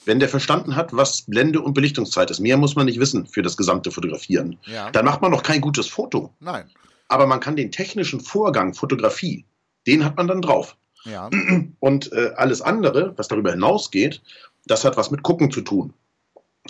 Wenn 0.05 0.19
der 0.19 0.29
verstanden 0.29 0.75
hat, 0.75 0.95
was 0.95 1.23
Blende 1.23 1.61
und 1.61 1.73
Belichtungszeit 1.73 2.31
ist, 2.31 2.39
mehr 2.39 2.57
muss 2.57 2.75
man 2.75 2.85
nicht 2.85 2.99
wissen 2.99 3.27
für 3.27 3.41
das 3.41 3.57
gesamte 3.57 3.91
Fotografieren. 3.91 4.57
Ja. 4.65 4.89
Dann 4.91 5.05
macht 5.05 5.21
man 5.21 5.31
noch 5.31 5.43
kein 5.43 5.61
gutes 5.61 5.87
Foto. 5.87 6.33
Nein. 6.39 6.65
Aber 7.09 7.27
man 7.27 7.39
kann 7.39 7.55
den 7.55 7.71
technischen 7.71 8.21
Vorgang 8.21 8.73
Fotografie, 8.73 9.45
den 9.85 10.05
hat 10.05 10.17
man 10.17 10.27
dann 10.27 10.41
drauf. 10.41 10.77
Ja. 11.03 11.29
Und 11.79 12.11
äh, 12.13 12.31
alles 12.35 12.61
andere, 12.61 13.13
was 13.17 13.27
darüber 13.27 13.51
hinausgeht, 13.51 14.21
das 14.65 14.85
hat 14.85 14.97
was 14.97 15.11
mit 15.11 15.23
Gucken 15.23 15.51
zu 15.51 15.61
tun. 15.61 15.93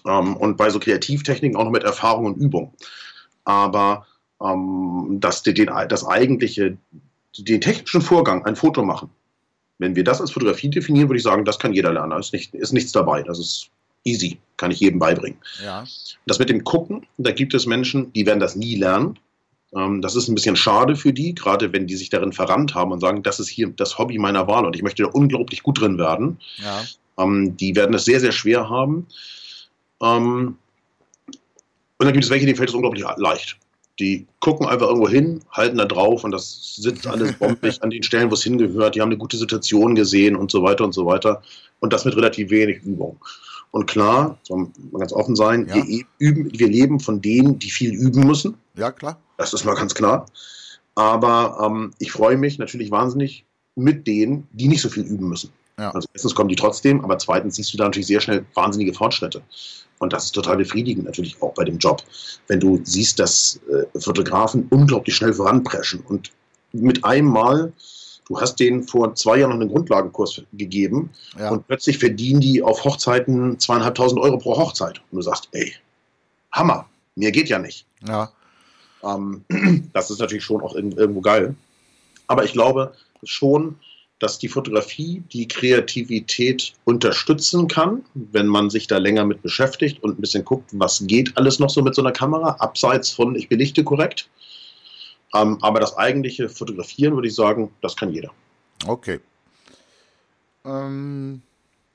Ähm, 0.06 0.38
und 0.38 0.58
bei 0.58 0.70
so 0.70 0.80
Kreativtechniken 0.80 1.58
auch 1.58 1.66
noch 1.66 1.72
mit 1.72 1.84
Erfahrung 1.84 2.26
und 2.26 2.38
Übung. 2.38 2.74
Aber 3.44 4.06
ähm, 4.42 5.18
das, 5.20 5.44
den, 5.44 5.70
das 5.90 6.06
eigentliche, 6.06 6.78
den 7.38 7.62
technischen 7.62 8.02
Vorgang, 8.02 8.46
ein 8.46 8.56
Foto 8.56 8.84
machen, 8.84 9.10
wenn 9.80 9.96
wir 9.96 10.04
das 10.04 10.22
als 10.22 10.32
Fotografie 10.32 10.70
definieren, 10.70 11.10
würde 11.10 11.18
ich 11.18 11.24
sagen, 11.24 11.46
das 11.46 11.58
kann 11.58 11.74
jeder 11.74 11.92
lernen. 11.92 12.12
Da 12.12 12.20
ist, 12.20 12.34
nicht, 12.34 12.54
ist 12.54 12.74
nichts 12.74 12.92
dabei. 12.92 13.24
Das 13.24 13.40
ist 13.40 13.70
easy. 14.04 14.38
Kann 14.58 14.72
ich 14.72 14.80
jedem 14.80 15.00
beibringen. 15.00 15.40
Ja. 15.64 15.86
Das 16.26 16.38
mit 16.38 16.50
dem 16.50 16.64
Gucken, 16.64 17.08
da 17.18 17.32
gibt 17.32 17.54
es 17.54 17.66
Menschen, 17.66 18.12
die 18.14 18.26
werden 18.26 18.40
das 18.40 18.56
nie 18.56 18.76
lernen. 18.76 19.18
Ähm, 19.74 20.02
das 20.02 20.16
ist 20.16 20.28
ein 20.28 20.36
bisschen 20.36 20.58
schade 20.58 20.96
für 20.96 21.14
die, 21.14 21.34
gerade 21.34 21.72
wenn 21.72 21.88
die 21.88 21.96
sich 21.96 22.10
darin 22.10 22.34
verrannt 22.34 22.76
haben 22.76 22.92
und 22.92 23.00
sagen, 23.00 23.24
das 23.24 23.40
ist 23.40 23.48
hier 23.48 23.70
das 23.70 23.98
Hobby 23.98 24.18
meiner 24.18 24.48
Wahl 24.48 24.66
und 24.66 24.76
ich 24.76 24.84
möchte 24.84 25.04
da 25.04 25.10
unglaublich 25.10 25.64
gut 25.64 25.80
drin 25.80 25.98
werden. 25.98 26.40
Ja. 26.58 26.84
Ähm, 27.18 27.56
die 27.56 27.76
werden 27.76 27.96
es 27.96 28.06
sehr, 28.06 28.20
sehr 28.20 28.32
schwer 28.34 28.70
haben. 28.70 29.08
Ähm, 30.02 30.58
und 31.98 32.06
dann 32.06 32.14
gibt 32.14 32.26
es 32.26 32.30
welche, 32.30 32.46
denen 32.46 32.58
fällt 32.58 32.70
es 32.70 32.76
unglaublich 32.76 33.06
leicht. 33.18 33.58
Die 34.00 34.28
gucken 34.40 34.66
einfach 34.66 34.88
irgendwo 34.88 35.10
hin, 35.10 35.42
halten 35.52 35.78
da 35.78 35.86
drauf 35.86 36.24
und 36.24 36.32
das 36.32 36.76
sitzt 36.78 37.06
alles 37.06 37.34
bombig 37.34 37.84
an 37.84 37.90
den 37.90 38.04
Stellen, 38.04 38.30
wo 38.30 38.34
es 38.34 38.44
hingehört. 38.44 38.96
Die 38.96 39.02
haben 39.02 39.10
eine 39.10 39.18
gute 39.18 39.38
Situation 39.38 39.96
gesehen 39.96 40.36
und 40.36 40.52
so 40.52 40.64
weiter 40.64 40.86
und 40.86 40.94
so 40.94 41.06
weiter. 41.06 41.42
Und 41.80 41.92
das 41.92 42.06
mit 42.06 42.16
relativ 42.16 42.50
wenig 42.50 42.82
Übung. 42.84 43.18
Und 43.72 43.86
klar, 43.86 44.40
soll 44.44 44.70
man 44.92 45.00
ganz 45.00 45.14
offen 45.14 45.36
sein, 45.36 45.68
ja. 45.68 45.76
wir, 45.76 46.06
üben, 46.18 46.50
wir 46.58 46.68
leben 46.68 47.00
von 47.00 47.22
denen, 47.22 47.60
die 47.60 47.70
viel 47.70 47.94
üben 47.94 48.26
müssen. 48.26 48.56
Ja, 48.76 48.92
klar. 48.92 49.20
Das 49.38 49.54
ist 49.54 49.64
mal 49.64 49.76
ganz 49.76 49.94
klar. 49.94 50.26
Aber 50.96 51.60
ähm, 51.64 51.94
ich 52.00 52.12
freue 52.12 52.38
mich 52.38 52.58
natürlich 52.58 52.92
wahnsinnig 52.92 53.46
mit 53.76 54.08
denen, 54.08 54.48
die 54.52 54.68
nicht 54.68 54.82
so 54.82 54.90
viel 54.90 55.04
üben 55.04 55.30
müssen. 55.30 55.52
Ja. 55.78 55.92
Also 55.92 56.08
erstens 56.14 56.36
kommen 56.36 56.50
die 56.50 56.56
trotzdem, 56.56 57.02
aber 57.04 57.18
zweitens 57.18 57.56
siehst 57.56 57.74
du 57.74 57.78
da 57.78 57.86
natürlich 57.86 58.08
sehr 58.08 58.20
schnell 58.20 58.46
wahnsinnige 58.54 58.94
Fortschritte. 58.94 59.42
Und 60.00 60.14
das 60.14 60.26
ist 60.26 60.32
total 60.32 60.58
befriedigend 60.58 61.06
natürlich 61.06 61.42
auch 61.42 61.54
bei 61.54 61.64
dem 61.64 61.78
Job, 61.78 62.02
wenn 62.48 62.60
du 62.60 62.80
siehst, 62.84 63.20
dass 63.20 63.60
äh, 63.70 64.00
Fotografen 64.00 64.68
unglaublich 64.70 65.16
schnell 65.16 65.34
voranpreschen 65.34 66.02
und 66.08 66.32
mit 66.72 67.04
einem 67.04 67.28
Mal 67.28 67.74
Du 68.30 68.40
hast 68.40 68.60
denen 68.60 68.84
vor 68.84 69.16
zwei 69.16 69.38
Jahren 69.40 69.50
noch 69.50 69.60
einen 69.60 69.70
Grundlagenkurs 69.70 70.44
gegeben 70.54 71.10
ja. 71.38 71.50
und 71.50 71.66
plötzlich 71.66 71.98
verdienen 71.98 72.40
die 72.40 72.62
auf 72.62 72.84
Hochzeiten 72.86 73.58
zweieinhalbtausend 73.58 74.22
Euro 74.22 74.38
pro 74.38 74.56
Hochzeit. 74.56 75.02
Und 75.10 75.16
du 75.18 75.22
sagst, 75.24 75.50
ey, 75.52 75.74
Hammer, 76.52 76.88
mir 77.16 77.32
geht 77.32 77.50
ja 77.50 77.58
nicht. 77.58 77.88
Ja. 78.08 78.32
Ähm, 79.04 79.44
das 79.94 80.12
ist 80.12 80.20
natürlich 80.20 80.44
schon 80.44 80.62
auch 80.62 80.76
irgendwo 80.76 81.22
geil. 81.22 81.56
Aber 82.28 82.44
ich 82.44 82.54
glaube 82.54 82.94
schon, 83.24 83.80
dass 84.20 84.38
die 84.38 84.50
Fotografie 84.50 85.24
die 85.32 85.48
Kreativität 85.48 86.74
unterstützen 86.84 87.68
kann, 87.68 88.04
wenn 88.14 88.48
man 88.48 88.70
sich 88.70 88.88
da 88.88 88.98
länger 88.98 89.26
mit 89.26 89.42
beschäftigt 89.42 90.04
und 90.04 90.18
ein 90.18 90.22
bisschen 90.22 90.46
guckt, 90.46 90.70
was 90.74 91.06
geht 91.08 91.36
alles 91.38 91.60
noch 91.60 91.70
so 91.70 91.82
mit 91.82 91.96
so 91.96 92.02
einer 92.02 92.12
Kamera, 92.12 92.58
abseits 92.60 93.12
von 93.12 93.36
ich 93.36 93.48
belichte 93.48 93.84
korrekt. 93.84 94.30
Ähm, 95.34 95.58
aber 95.62 95.80
das 95.80 95.98
eigentliche 95.98 96.50
Fotografieren, 96.50 97.16
würde 97.16 97.28
ich 97.28 97.36
sagen, 97.36 97.72
das 97.82 97.96
kann 97.96 98.12
jeder. 98.12 98.32
Okay. 98.88 99.20
Ähm, 100.66 101.42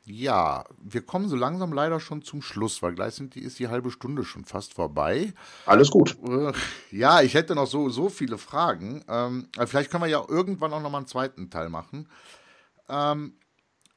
ja, 0.06 0.64
wir 0.82 1.02
kommen 1.02 1.28
so 1.28 1.36
langsam 1.36 1.72
leider 1.72 1.98
schon 1.98 2.22
zum 2.22 2.42
Schluss, 2.42 2.82
weil 2.82 2.94
gleich 2.94 3.14
sind 3.14 3.34
die, 3.34 3.40
ist 3.40 3.58
die 3.58 3.68
halbe 3.68 3.90
Stunde 3.90 4.24
schon 4.24 4.44
fast 4.44 4.74
vorbei. 4.74 5.32
Alles 5.64 5.90
gut. 5.90 6.16
Äh, 6.22 6.52
ja, 6.90 7.22
ich 7.22 7.34
hätte 7.34 7.54
noch 7.54 7.66
so, 7.66 7.88
so 7.88 8.10
viele 8.10 8.36
Fragen. 8.36 9.02
Ähm, 9.08 9.48
vielleicht 9.66 9.90
können 9.90 10.04
wir 10.04 10.10
ja 10.10 10.22
irgendwann 10.28 10.72
auch 10.74 10.82
noch 10.82 10.90
mal 10.90 10.98
einen 10.98 11.06
zweiten 11.06 11.48
Teil 11.48 11.70
machen. 11.70 12.08
Ähm, 12.88 13.34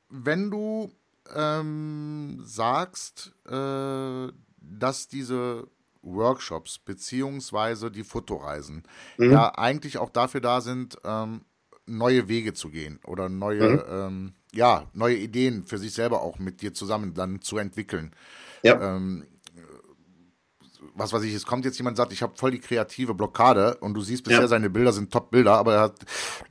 wenn 0.09 0.49
du 0.49 0.91
ähm, 1.35 2.41
sagst, 2.45 3.33
äh, 3.45 4.31
dass 4.61 5.07
diese 5.09 5.67
Workshops 6.01 6.79
beziehungsweise 6.79 7.91
die 7.91 8.05
Fotoreisen 8.05 8.83
mhm. 9.17 9.31
ja 9.31 9.53
eigentlich 9.55 9.97
auch 9.97 10.09
dafür 10.09 10.39
da 10.39 10.61
sind, 10.61 10.97
ähm, 11.03 11.41
neue 11.87 12.27
Wege 12.27 12.53
zu 12.53 12.69
gehen 12.69 12.99
oder 13.05 13.29
neue, 13.29 13.69
mhm. 13.69 13.83
ähm, 13.89 14.33
ja, 14.53 14.85
neue 14.93 15.15
Ideen 15.15 15.65
für 15.65 15.77
sich 15.77 15.93
selber 15.93 16.21
auch 16.21 16.39
mit 16.39 16.61
dir 16.61 16.73
zusammen 16.73 17.13
dann 17.13 17.41
zu 17.41 17.57
entwickeln. 17.57 18.11
Ja. 18.63 18.95
Ähm, 18.95 19.25
was 20.93 21.13
weiß 21.13 21.23
ich, 21.23 21.33
es 21.33 21.45
kommt 21.45 21.65
jetzt 21.65 21.77
jemand 21.77 21.93
und 21.93 21.97
sagt, 21.97 22.11
ich 22.11 22.21
habe 22.21 22.35
voll 22.35 22.51
die 22.51 22.59
kreative 22.59 23.13
Blockade 23.13 23.77
und 23.77 23.93
du 23.93 24.01
siehst 24.01 24.23
bisher, 24.23 24.41
ja. 24.41 24.47
seine 24.47 24.69
Bilder 24.69 24.91
sind 24.91 25.11
Top-Bilder, 25.11 25.55
aber 25.55 25.75
er 25.75 25.81
hat 25.81 26.05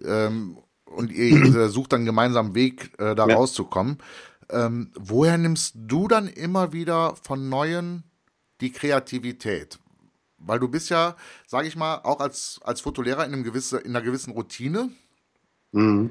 ähm, 0.05 0.59
und 0.85 1.13
ihr 1.13 1.69
sucht 1.69 1.93
dann 1.93 2.05
gemeinsam 2.05 2.47
einen 2.47 2.55
Weg, 2.55 2.93
äh, 2.99 3.15
da 3.15 3.27
ja. 3.27 3.35
rauszukommen. 3.35 3.99
Ähm, 4.49 4.93
woher 4.99 5.39
nimmst 5.39 5.75
du 5.77 6.09
dann 6.09 6.29
immer 6.29 6.73
wieder 6.73 7.17
von 7.17 7.49
neuen 7.49 8.05
die 8.61 8.73
Kreativität? 8.73 9.79
Weil 10.39 10.61
du 10.61 10.69
bist 10.69 10.91
ja, 10.91 11.17
sage 11.47 11.67
ich 11.67 11.77
mal, 11.77 12.01
auch 12.05 12.21
als, 12.21 12.61
als 12.63 12.81
Fotolehrer 12.81 13.25
in, 13.25 13.33
einem 13.33 13.43
gewisse, 13.43 13.79
in 13.79 13.97
einer 13.97 14.05
gewissen 14.05 14.33
Routine. 14.33 14.91
Mhm. 15.73 16.11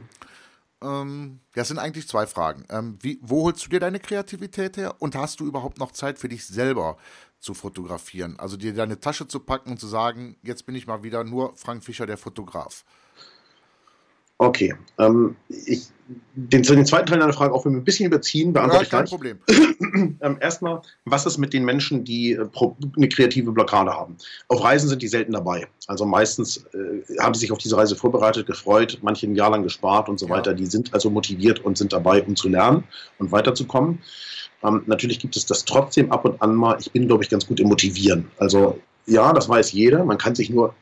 Ähm, 0.82 1.40
das 1.54 1.68
sind 1.70 1.80
eigentlich 1.80 2.08
zwei 2.08 2.28
Fragen. 2.28 2.66
Ähm, 2.70 2.98
wie, 3.02 3.20
wo 3.22 3.44
holst 3.44 3.66
du 3.66 3.70
dir 3.70 3.80
deine 3.80 4.00
Kreativität 4.00 4.78
her 4.78 4.96
und 5.00 5.16
hast 5.16 5.40
du 5.40 5.46
überhaupt 5.46 5.80
noch 5.80 5.92
Zeit 5.92 6.20
für 6.20 6.30
dich 6.30 6.46
selber 6.46 6.98
zu 7.40 7.54
fotografieren? 7.54 8.40
Also 8.40 8.58
dir 8.58 8.74
deine 8.74 9.00
Tasche 9.00 9.28
zu 9.28 9.40
packen 9.40 9.72
und 9.72 9.80
zu 9.80 9.88
sagen, 9.88 10.38
jetzt 10.44 10.66
bin 10.66 10.76
ich 10.76 10.88
mal 10.88 11.04
wieder 11.04 11.24
nur 11.24 11.56
Frank 11.56 11.84
Fischer, 11.84 12.06
der 12.06 12.18
Fotograf. 12.18 12.86
Okay. 14.38 14.74
Ähm, 15.00 15.36
ich, 15.50 15.88
den, 16.36 16.62
den 16.62 16.86
zweiten 16.86 17.08
Teil 17.08 17.20
deiner 17.20 17.34
Frage, 17.34 17.54
auch 17.54 17.66
wenn 17.66 17.72
wir 17.72 17.80
ein 17.80 17.86
bisschen 17.86 18.06
überziehen, 18.06 18.54
beantworte 18.54 18.84
ja, 18.84 18.84
ich 18.84 18.90
gleich. 18.90 19.10
Problem. 19.10 19.40
ähm, 20.22 20.38
erstmal, 20.40 20.82
was 21.06 21.26
ist 21.26 21.38
mit 21.38 21.54
den 21.54 21.64
Menschen, 21.64 22.04
die 22.04 22.34
äh, 22.34 22.48
eine 22.98 23.10
kreative 23.10 23.52
Blockade 23.52 23.92
haben? 23.92 24.18
Auf 24.50 24.64
Reisen 24.64 24.90
sind 24.90 25.02
die 25.02 25.08
selten 25.08 25.32
dabei. 25.32 25.68
Also 25.88 26.06
meistens 26.06 26.66
äh, 26.74 27.18
haben 27.20 27.34
sie 27.34 27.42
sich 27.42 27.52
auf 27.52 27.58
diese 27.58 27.78
Reise 27.78 27.96
vorbereitet, 27.96 28.46
gefreut, 28.46 29.00
manche 29.02 29.26
ein 29.26 29.36
Jahr 29.36 29.52
lang 29.52 29.64
gespart 29.64 30.10
und 30.10 30.20
so 30.20 30.28
ja. 30.28 30.36
weiter. 30.36 30.54
Die 30.54 30.66
sind 30.66 30.94
also 30.94 31.10
motiviert 31.10 31.62
und 31.62 31.78
sind 31.78 31.94
dabei, 31.94 32.22
um 32.24 32.36
zu 32.36 32.50
lernen 32.50 32.84
und 33.18 33.32
weiterzukommen. 33.32 34.00
Ähm, 34.64 34.84
natürlich 34.86 35.20
gibt 35.20 35.36
es 35.38 35.46
das 35.46 35.66
trotzdem 35.66 36.12
ab 36.12 36.26
und 36.26 36.42
an 36.42 36.56
mal. 36.56 36.78
Ich 36.80 36.92
bin, 36.92 37.08
glaube 37.08 37.24
ich, 37.24 37.30
ganz 37.30 37.48
gut 37.48 37.60
im 37.60 37.70
Motivieren. 37.70 38.30
Also 38.38 38.80
ja, 39.08 39.32
das 39.34 39.48
weiß 39.48 39.72
jeder. 39.72 40.04
Man 40.04 40.18
kann 40.18 40.36
sich 40.36 40.50
nur 40.50 40.76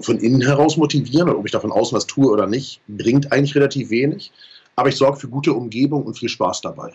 von 0.00 0.18
innen 0.18 0.40
heraus 0.40 0.76
motivieren 0.76 1.28
und 1.28 1.36
ob 1.36 1.46
ich 1.46 1.52
davon 1.52 1.72
außen 1.72 1.96
was 1.96 2.06
tue 2.06 2.30
oder 2.30 2.46
nicht, 2.46 2.80
bringt 2.88 3.32
eigentlich 3.32 3.54
relativ 3.54 3.90
wenig. 3.90 4.32
Aber 4.76 4.88
ich 4.88 4.96
sorge 4.96 5.18
für 5.18 5.28
gute 5.28 5.52
Umgebung 5.52 6.04
und 6.04 6.18
viel 6.18 6.28
Spaß 6.28 6.60
dabei. 6.60 6.92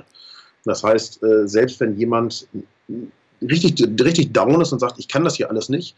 Das 0.65 0.83
heißt, 0.83 1.21
äh, 1.23 1.47
selbst 1.47 1.79
wenn 1.79 1.97
jemand 1.97 2.47
richtig, 3.41 3.83
richtig 4.01 4.31
down 4.31 4.61
ist 4.61 4.71
und 4.71 4.79
sagt, 4.79 4.99
ich 4.99 5.07
kann 5.07 5.23
das 5.23 5.35
hier 5.35 5.49
alles 5.49 5.69
nicht, 5.69 5.95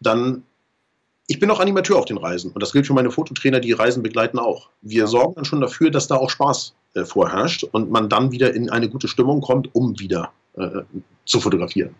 dann 0.00 0.42
ich 1.30 1.38
bin 1.38 1.50
auch 1.50 1.60
Animateur 1.60 1.98
auf 1.98 2.06
den 2.06 2.16
Reisen 2.16 2.50
und 2.52 2.62
das 2.62 2.72
gilt 2.72 2.86
für 2.86 2.94
meine 2.94 3.10
Fototrainer, 3.10 3.60
die 3.60 3.72
Reisen 3.72 4.02
begleiten 4.02 4.38
auch. 4.38 4.70
Wir 4.80 5.06
sorgen 5.06 5.34
dann 5.34 5.44
schon 5.44 5.60
dafür, 5.60 5.90
dass 5.90 6.08
da 6.08 6.16
auch 6.16 6.30
Spaß 6.30 6.74
äh, 6.94 7.04
vorherrscht 7.04 7.64
und 7.64 7.90
man 7.90 8.08
dann 8.08 8.32
wieder 8.32 8.54
in 8.54 8.70
eine 8.70 8.88
gute 8.88 9.08
Stimmung 9.08 9.42
kommt, 9.42 9.72
um 9.74 9.98
wieder 10.00 10.32
äh, 10.56 10.80
zu 11.26 11.38
fotografieren. 11.40 11.94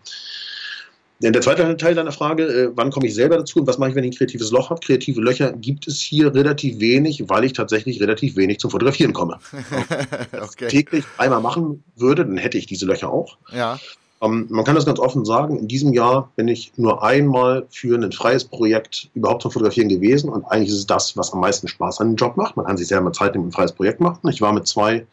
Der 1.21 1.41
zweite 1.41 1.75
Teil 1.75 1.95
deiner 1.95 2.13
Frage, 2.13 2.43
äh, 2.43 2.71
wann 2.75 2.91
komme 2.91 3.07
ich 3.07 3.13
selber 3.13 3.35
dazu 3.35 3.59
und 3.59 3.67
was 3.67 3.77
mache 3.77 3.89
ich, 3.89 3.95
wenn 3.95 4.05
ich 4.05 4.11
ein 4.11 4.17
kreatives 4.17 4.51
Loch 4.51 4.69
habe? 4.69 4.79
Kreative 4.79 5.19
Löcher 5.19 5.51
gibt 5.51 5.85
es 5.85 5.99
hier 5.99 6.33
relativ 6.33 6.79
wenig, 6.79 7.25
weil 7.27 7.43
ich 7.43 7.51
tatsächlich 7.51 7.99
relativ 7.99 8.37
wenig 8.37 8.59
zum 8.59 8.71
Fotografieren 8.71 9.11
komme. 9.11 9.37
okay. 10.41 10.69
täglich 10.69 11.03
einmal 11.17 11.41
machen 11.41 11.83
würde, 11.97 12.25
dann 12.25 12.37
hätte 12.37 12.57
ich 12.57 12.67
diese 12.67 12.85
Löcher 12.85 13.11
auch. 13.11 13.37
Ja. 13.51 13.77
Ähm, 14.21 14.47
man 14.49 14.63
kann 14.63 14.75
das 14.75 14.85
ganz 14.85 14.97
offen 14.97 15.25
sagen, 15.25 15.57
in 15.57 15.67
diesem 15.67 15.91
Jahr 15.91 16.31
bin 16.37 16.47
ich 16.47 16.71
nur 16.77 17.03
einmal 17.03 17.65
für 17.69 18.01
ein 18.01 18.13
freies 18.13 18.45
Projekt 18.45 19.09
überhaupt 19.13 19.41
zum 19.41 19.51
Fotografieren 19.51 19.89
gewesen 19.89 20.29
und 20.29 20.45
eigentlich 20.45 20.69
ist 20.69 20.77
es 20.77 20.87
das, 20.87 21.17
was 21.17 21.33
am 21.33 21.41
meisten 21.41 21.67
Spaß 21.67 21.99
an 21.99 22.11
dem 22.11 22.15
Job 22.15 22.37
macht. 22.37 22.55
Man 22.55 22.65
kann 22.65 22.77
sich 22.77 22.87
selber 22.87 23.11
Zeit 23.11 23.35
nehmen, 23.35 23.49
ein 23.49 23.51
freies 23.51 23.73
Projekt 23.73 23.99
machen. 23.99 24.29
Ich 24.29 24.39
war 24.39 24.53
mit 24.53 24.67
zwei 24.67 25.05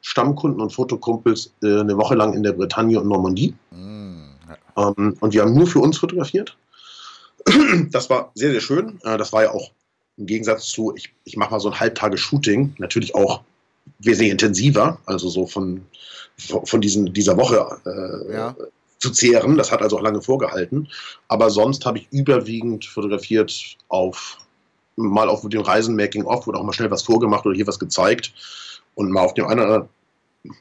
Stammkunden 0.00 0.60
und 0.60 0.72
Fotokumpels 0.72 1.52
äh, 1.64 1.80
eine 1.80 1.96
Woche 1.96 2.14
lang 2.14 2.34
in 2.34 2.44
der 2.44 2.52
Bretagne 2.52 3.00
und 3.00 3.08
Normandie. 3.08 3.52
Mhm 3.72 3.99
ähm, 4.80 5.16
und 5.20 5.34
wir 5.34 5.42
haben 5.42 5.54
nur 5.54 5.66
für 5.66 5.80
uns 5.80 5.98
fotografiert. 5.98 6.56
Das 7.90 8.10
war 8.10 8.32
sehr, 8.34 8.50
sehr 8.50 8.60
schön. 8.60 8.98
Äh, 9.02 9.16
das 9.18 9.32
war 9.32 9.44
ja 9.44 9.50
auch 9.52 9.70
im 10.16 10.26
Gegensatz 10.26 10.68
zu, 10.68 10.94
ich, 10.96 11.12
ich 11.24 11.36
mache 11.36 11.50
mal 11.50 11.60
so 11.60 11.70
ein 11.70 11.80
Halbtage-Shooting, 11.80 12.74
natürlich 12.78 13.14
auch 13.14 13.42
wesentlich 14.00 14.30
intensiver, 14.30 14.98
also 15.06 15.28
so 15.28 15.46
von, 15.46 15.84
von 16.36 16.80
diesen, 16.80 17.12
dieser 17.12 17.36
Woche 17.36 17.78
äh, 17.86 18.34
ja. 18.34 18.56
zu 18.98 19.10
zehren. 19.10 19.56
Das 19.56 19.72
hat 19.72 19.82
also 19.82 19.98
auch 19.98 20.02
lange 20.02 20.20
vorgehalten. 20.20 20.88
Aber 21.28 21.50
sonst 21.50 21.86
habe 21.86 21.98
ich 21.98 22.08
überwiegend 22.10 22.84
fotografiert 22.84 23.76
auf 23.88 24.38
mal 24.96 25.28
auf 25.28 25.48
dem 25.48 25.62
Reisen 25.62 25.96
Making 25.96 26.24
Off 26.24 26.46
oder 26.46 26.58
auch 26.58 26.64
mal 26.64 26.72
schnell 26.72 26.90
was 26.90 27.02
vorgemacht 27.02 27.46
oder 27.46 27.56
hier 27.56 27.66
was 27.66 27.78
gezeigt 27.78 28.34
und 28.94 29.10
mal 29.10 29.24
auf 29.24 29.34
dem 29.34 29.46
einen 29.46 29.88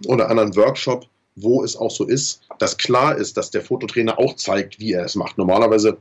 oder 0.05 0.29
anderen 0.29 0.55
Workshop 0.55 1.05
wo 1.41 1.63
es 1.63 1.75
auch 1.75 1.91
so 1.91 2.05
ist, 2.05 2.41
dass 2.59 2.77
klar 2.77 3.17
ist, 3.17 3.37
dass 3.37 3.51
der 3.51 3.61
Fototrainer 3.61 4.19
auch 4.19 4.35
zeigt, 4.35 4.79
wie 4.79 4.93
er 4.93 5.05
es 5.05 5.15
macht. 5.15 5.37
Normalerweise 5.37 5.97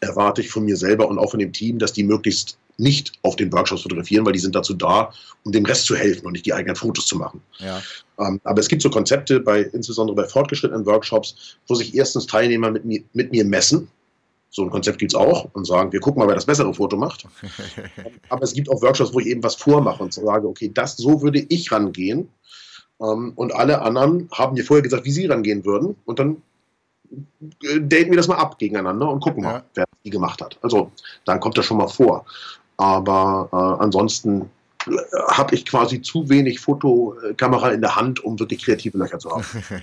erwarte 0.00 0.40
ich 0.40 0.50
von 0.50 0.64
mir 0.64 0.76
selber 0.76 1.08
und 1.08 1.18
auch 1.18 1.30
von 1.30 1.40
dem 1.40 1.52
Team, 1.52 1.78
dass 1.78 1.92
die 1.92 2.04
möglichst 2.04 2.58
nicht 2.78 3.12
auf 3.22 3.34
den 3.34 3.52
Workshops 3.52 3.82
fotografieren, 3.82 4.24
weil 4.24 4.32
die 4.32 4.38
sind 4.38 4.54
dazu 4.54 4.72
da, 4.72 5.12
um 5.44 5.50
dem 5.50 5.64
Rest 5.64 5.86
zu 5.86 5.96
helfen 5.96 6.26
und 6.26 6.32
nicht 6.32 6.46
die 6.46 6.54
eigenen 6.54 6.76
Fotos 6.76 7.06
zu 7.06 7.16
machen. 7.16 7.40
Ja. 7.58 7.82
Ähm, 8.20 8.40
aber 8.44 8.60
es 8.60 8.68
gibt 8.68 8.82
so 8.82 8.90
Konzepte, 8.90 9.40
bei, 9.40 9.62
insbesondere 9.62 10.14
bei 10.14 10.24
fortgeschrittenen 10.28 10.86
Workshops, 10.86 11.56
wo 11.66 11.74
sich 11.74 11.94
erstens 11.94 12.26
Teilnehmer 12.26 12.70
mit 12.70 12.84
mir, 12.84 13.02
mit 13.14 13.32
mir 13.32 13.44
messen. 13.44 13.88
So 14.50 14.62
ein 14.62 14.70
Konzept 14.70 14.98
gibt 14.98 15.12
es 15.12 15.18
auch 15.18 15.48
und 15.52 15.66
sagen, 15.66 15.92
wir 15.92 16.00
gucken 16.00 16.20
mal, 16.20 16.28
wer 16.28 16.36
das 16.36 16.46
bessere 16.46 16.72
Foto 16.72 16.96
macht. 16.96 17.26
aber 18.28 18.44
es 18.44 18.52
gibt 18.52 18.70
auch 18.70 18.80
Workshops, 18.80 19.12
wo 19.12 19.18
ich 19.18 19.26
eben 19.26 19.42
was 19.42 19.56
vormache 19.56 20.02
und 20.02 20.14
sage, 20.14 20.46
okay, 20.46 20.70
das 20.72 20.96
so 20.96 21.20
würde 21.20 21.44
ich 21.48 21.70
rangehen 21.72 22.28
ähm, 23.00 23.32
und 23.36 23.54
alle 23.54 23.82
anderen 23.82 24.28
haben 24.32 24.54
mir 24.54 24.64
vorher 24.64 24.82
gesagt, 24.82 25.04
wie 25.04 25.12
sie 25.12 25.26
rangehen 25.26 25.64
würden. 25.64 25.96
Und 26.04 26.18
dann 26.18 26.42
äh, 27.62 27.80
daten 27.80 28.10
wir 28.10 28.16
das 28.16 28.28
mal 28.28 28.36
ab 28.36 28.58
gegeneinander 28.58 29.10
und 29.10 29.20
gucken 29.20 29.42
Ja. 29.44 29.52
mal, 29.52 29.62
wer 29.74 29.84
die 30.04 30.10
gemacht 30.10 30.40
hat. 30.42 30.58
Also 30.62 30.90
dann 31.24 31.40
kommt 31.40 31.56
das 31.58 31.64
schon 31.66 31.78
mal 31.78 31.88
vor. 31.88 32.24
Aber 32.76 33.48
äh, 33.52 33.82
ansonsten 33.82 34.50
habe 35.28 35.54
ich 35.54 35.66
quasi 35.66 36.00
zu 36.00 36.28
wenig 36.28 36.60
Fotokamera 36.60 37.70
in 37.72 37.80
der 37.80 37.96
Hand, 37.96 38.24
um 38.24 38.38
wirklich 38.38 38.64
kreative 38.64 38.96
Löcher 38.98 39.18
zu 39.18 39.30
haben. 39.30 39.44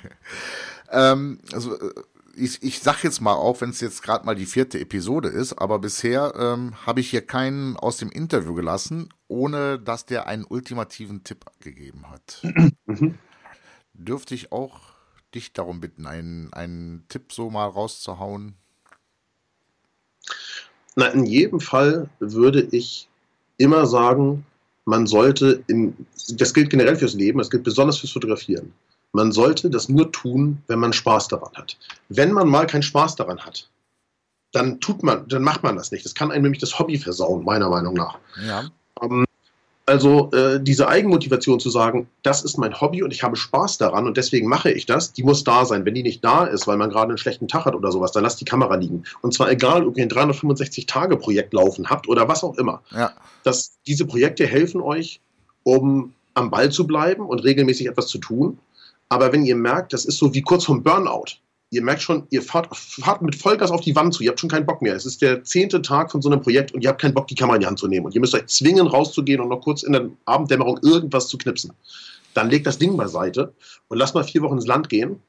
Ähm, 0.92 1.40
also, 1.52 1.74
äh, 1.80 1.94
ich, 2.38 2.62
ich 2.62 2.80
sag 2.80 3.04
jetzt 3.04 3.22
mal, 3.22 3.34
auch 3.34 3.60
wenn 3.62 3.72
es 3.72 3.82
jetzt 3.82 4.04
gerade 4.04 4.26
mal 4.26 4.36
die 4.36 4.46
vierte 4.46 4.80
Episode 4.80 5.30
ist, 5.30 5.54
aber 5.54 5.80
bisher 5.80 6.34
ähm, 6.38 6.74
habe 6.86 7.00
ich 7.00 7.10
hier 7.10 7.22
keinen 7.26 7.76
aus 7.76 7.98
dem 7.98 8.10
Interview 8.10 8.54
gelassen, 8.54 9.10
ohne 9.28 9.80
dass 9.80 10.06
der 10.06 10.28
einen 10.28 10.46
ultimativen 10.46 11.24
Tipp 11.24 11.46
gegeben 11.60 12.10
hat. 12.10 12.42
Mhm. 12.88 13.18
Dürfte 13.94 14.36
ich 14.36 14.52
auch 14.52 14.80
dich 15.34 15.54
darum 15.54 15.82
bitten, 15.82 16.06
einen, 16.06 16.54
einen 16.54 17.06
Tipp 17.10 17.32
so 17.32 17.50
mal 17.50 17.66
rauszuhauen? 17.66 18.54
Na, 20.96 21.08
in 21.08 21.26
jedem 21.26 21.60
Fall 21.60 22.10
würde 22.20 22.62
ich 22.62 23.10
immer 23.58 23.86
sagen, 23.86 24.46
man 24.86 25.08
sollte, 25.08 25.64
in, 25.68 25.96
das 26.34 26.54
gilt 26.54 26.70
generell 26.70 26.96
fürs 26.96 27.14
Leben, 27.14 27.40
das 27.40 27.50
gilt 27.50 27.64
besonders 27.64 27.98
fürs 27.98 28.14
Fotografieren. 28.14 28.74
Man 29.12 29.32
sollte 29.32 29.70
das 29.70 29.90
nur 29.90 30.12
tun, 30.12 30.62
wenn 30.68 30.80
man 30.80 30.94
Spaß 30.94 31.30
daran 31.30 31.54
hat. 31.56 31.78
Wenn 32.10 32.32
man 32.32 32.48
mal 32.48 32.68
keinen 32.68 32.84
Spaß 32.84 33.16
daran 33.16 33.40
hat, 33.40 33.70
dann 34.52 34.80
tut 34.80 35.04
man, 35.04 35.28
dann 35.28 35.42
macht 35.42 35.64
man 35.64 35.76
das 35.76 35.92
nicht. 35.92 36.06
Das 36.06 36.16
kann 36.16 36.32
einem 36.32 36.44
nämlich 36.44 36.62
das 36.62 36.78
Hobby 36.80 36.98
versauen, 36.98 37.44
meiner 37.44 37.70
Meinung 37.70 37.94
nach. 37.94 38.20
Ja. 38.46 38.70
Ähm, 39.02 39.26
also 39.88 40.32
äh, 40.32 40.60
diese 40.60 40.88
Eigenmotivation 40.88 41.60
zu 41.60 41.70
sagen, 41.70 42.08
das 42.24 42.44
ist 42.44 42.58
mein 42.58 42.82
Hobby 42.82 43.04
und 43.04 43.12
ich 43.12 43.22
habe 43.22 43.36
Spaß 43.36 43.78
daran 43.78 44.08
und 44.08 44.18
deswegen 44.18 44.48
mache 44.48 44.72
ich 44.72 44.88
das, 44.88 45.14
die 45.14 45.22
muss 45.22 45.44
da 45.44 45.64
sein. 45.64 45.86
Wenn 45.86 45.94
die 45.94 46.02
nicht 46.02 46.24
da 46.24 46.46
ist, 46.46 46.66
weil 46.66 46.78
man 46.78 46.90
gerade 46.90 47.10
einen 47.10 47.20
schlechten 47.20 47.48
Tag 47.48 47.66
hat 47.66 47.76
oder 47.76 47.92
sowas, 47.92 48.12
dann 48.12 48.24
lasst 48.24 48.42
die 48.42 48.46
Kamera 48.46 48.76
liegen. 48.76 49.04
Und 49.22 49.36
zwar 49.36 49.52
egal, 49.52 49.86
ob 49.86 49.96
ihr 49.98 50.04
ein 50.04 50.10
365-Tage-Projekt 50.10 51.54
laufen 51.54 51.88
habt 51.88 52.08
oder 52.08 52.28
was 52.28 52.44
auch 52.44 52.58
immer. 52.58 52.82
Ja. 52.92 53.14
dass 53.44 53.78
diese 53.86 54.06
Projekte 54.08 54.48
helfen 54.48 54.82
euch, 54.82 55.22
um 55.64 56.14
am 56.34 56.50
Ball 56.50 56.72
zu 56.72 56.88
bleiben 56.88 57.28
und 57.28 57.44
regelmäßig 57.44 57.88
etwas 57.88 58.08
zu 58.08 58.18
tun. 58.18 58.58
Aber 59.10 59.32
wenn 59.32 59.46
ihr 59.46 59.56
merkt, 59.56 59.94
das 59.94 60.06
ist 60.06 60.18
so 60.18 60.34
wie 60.34 60.42
kurz 60.42 60.66
vom 60.66 60.82
Burnout, 60.82 61.38
ihr 61.76 61.84
merkt 61.84 62.02
schon, 62.02 62.26
ihr 62.30 62.42
fahrt, 62.42 62.76
fahrt 62.76 63.22
mit 63.22 63.36
Vollgas 63.36 63.70
auf 63.70 63.82
die 63.82 63.96
Wand 63.96 64.14
zu, 64.14 64.24
ihr 64.24 64.30
habt 64.30 64.40
schon 64.40 64.50
keinen 64.50 64.66
Bock 64.66 64.82
mehr. 64.82 64.96
Es 64.96 65.06
ist 65.06 65.22
der 65.22 65.44
zehnte 65.44 65.82
Tag 65.82 66.12
von 66.12 66.22
so 66.22 66.30
einem 66.30 66.42
Projekt 66.42 66.74
und 66.74 66.82
ihr 66.84 66.90
habt 66.90 67.02
keinen 67.02 67.14
Bock, 67.14 67.28
die 67.28 67.36
Kamera 67.36 67.56
in 67.56 67.62
die 67.62 67.68
Hand 67.68 67.80
zu 67.80 67.88
nehmen. 67.88 68.06
Und 68.06 68.16
ihr 68.16 68.22
müsst 68.22 68.34
euch 68.34 68.48
zwingen, 68.48 68.88
rauszugehen 68.88 69.42
und 69.42 69.50
noch 69.50 69.62
kurz 69.62 69.84
in 69.84 69.92
der 69.92 70.10
Abenddämmerung 70.24 70.80
irgendwas 70.82 71.28
zu 71.28 71.38
knipsen. 71.38 71.74
Dann 72.34 72.50
legt 72.50 72.66
das 72.66 72.78
Ding 72.78 72.96
beiseite 72.96 73.54
und 73.90 73.98
lasst 73.98 74.16
mal 74.16 74.24
vier 74.24 74.42
Wochen 74.42 74.56
ins 74.56 74.68
Land 74.68 74.90
gehen. 74.90 75.22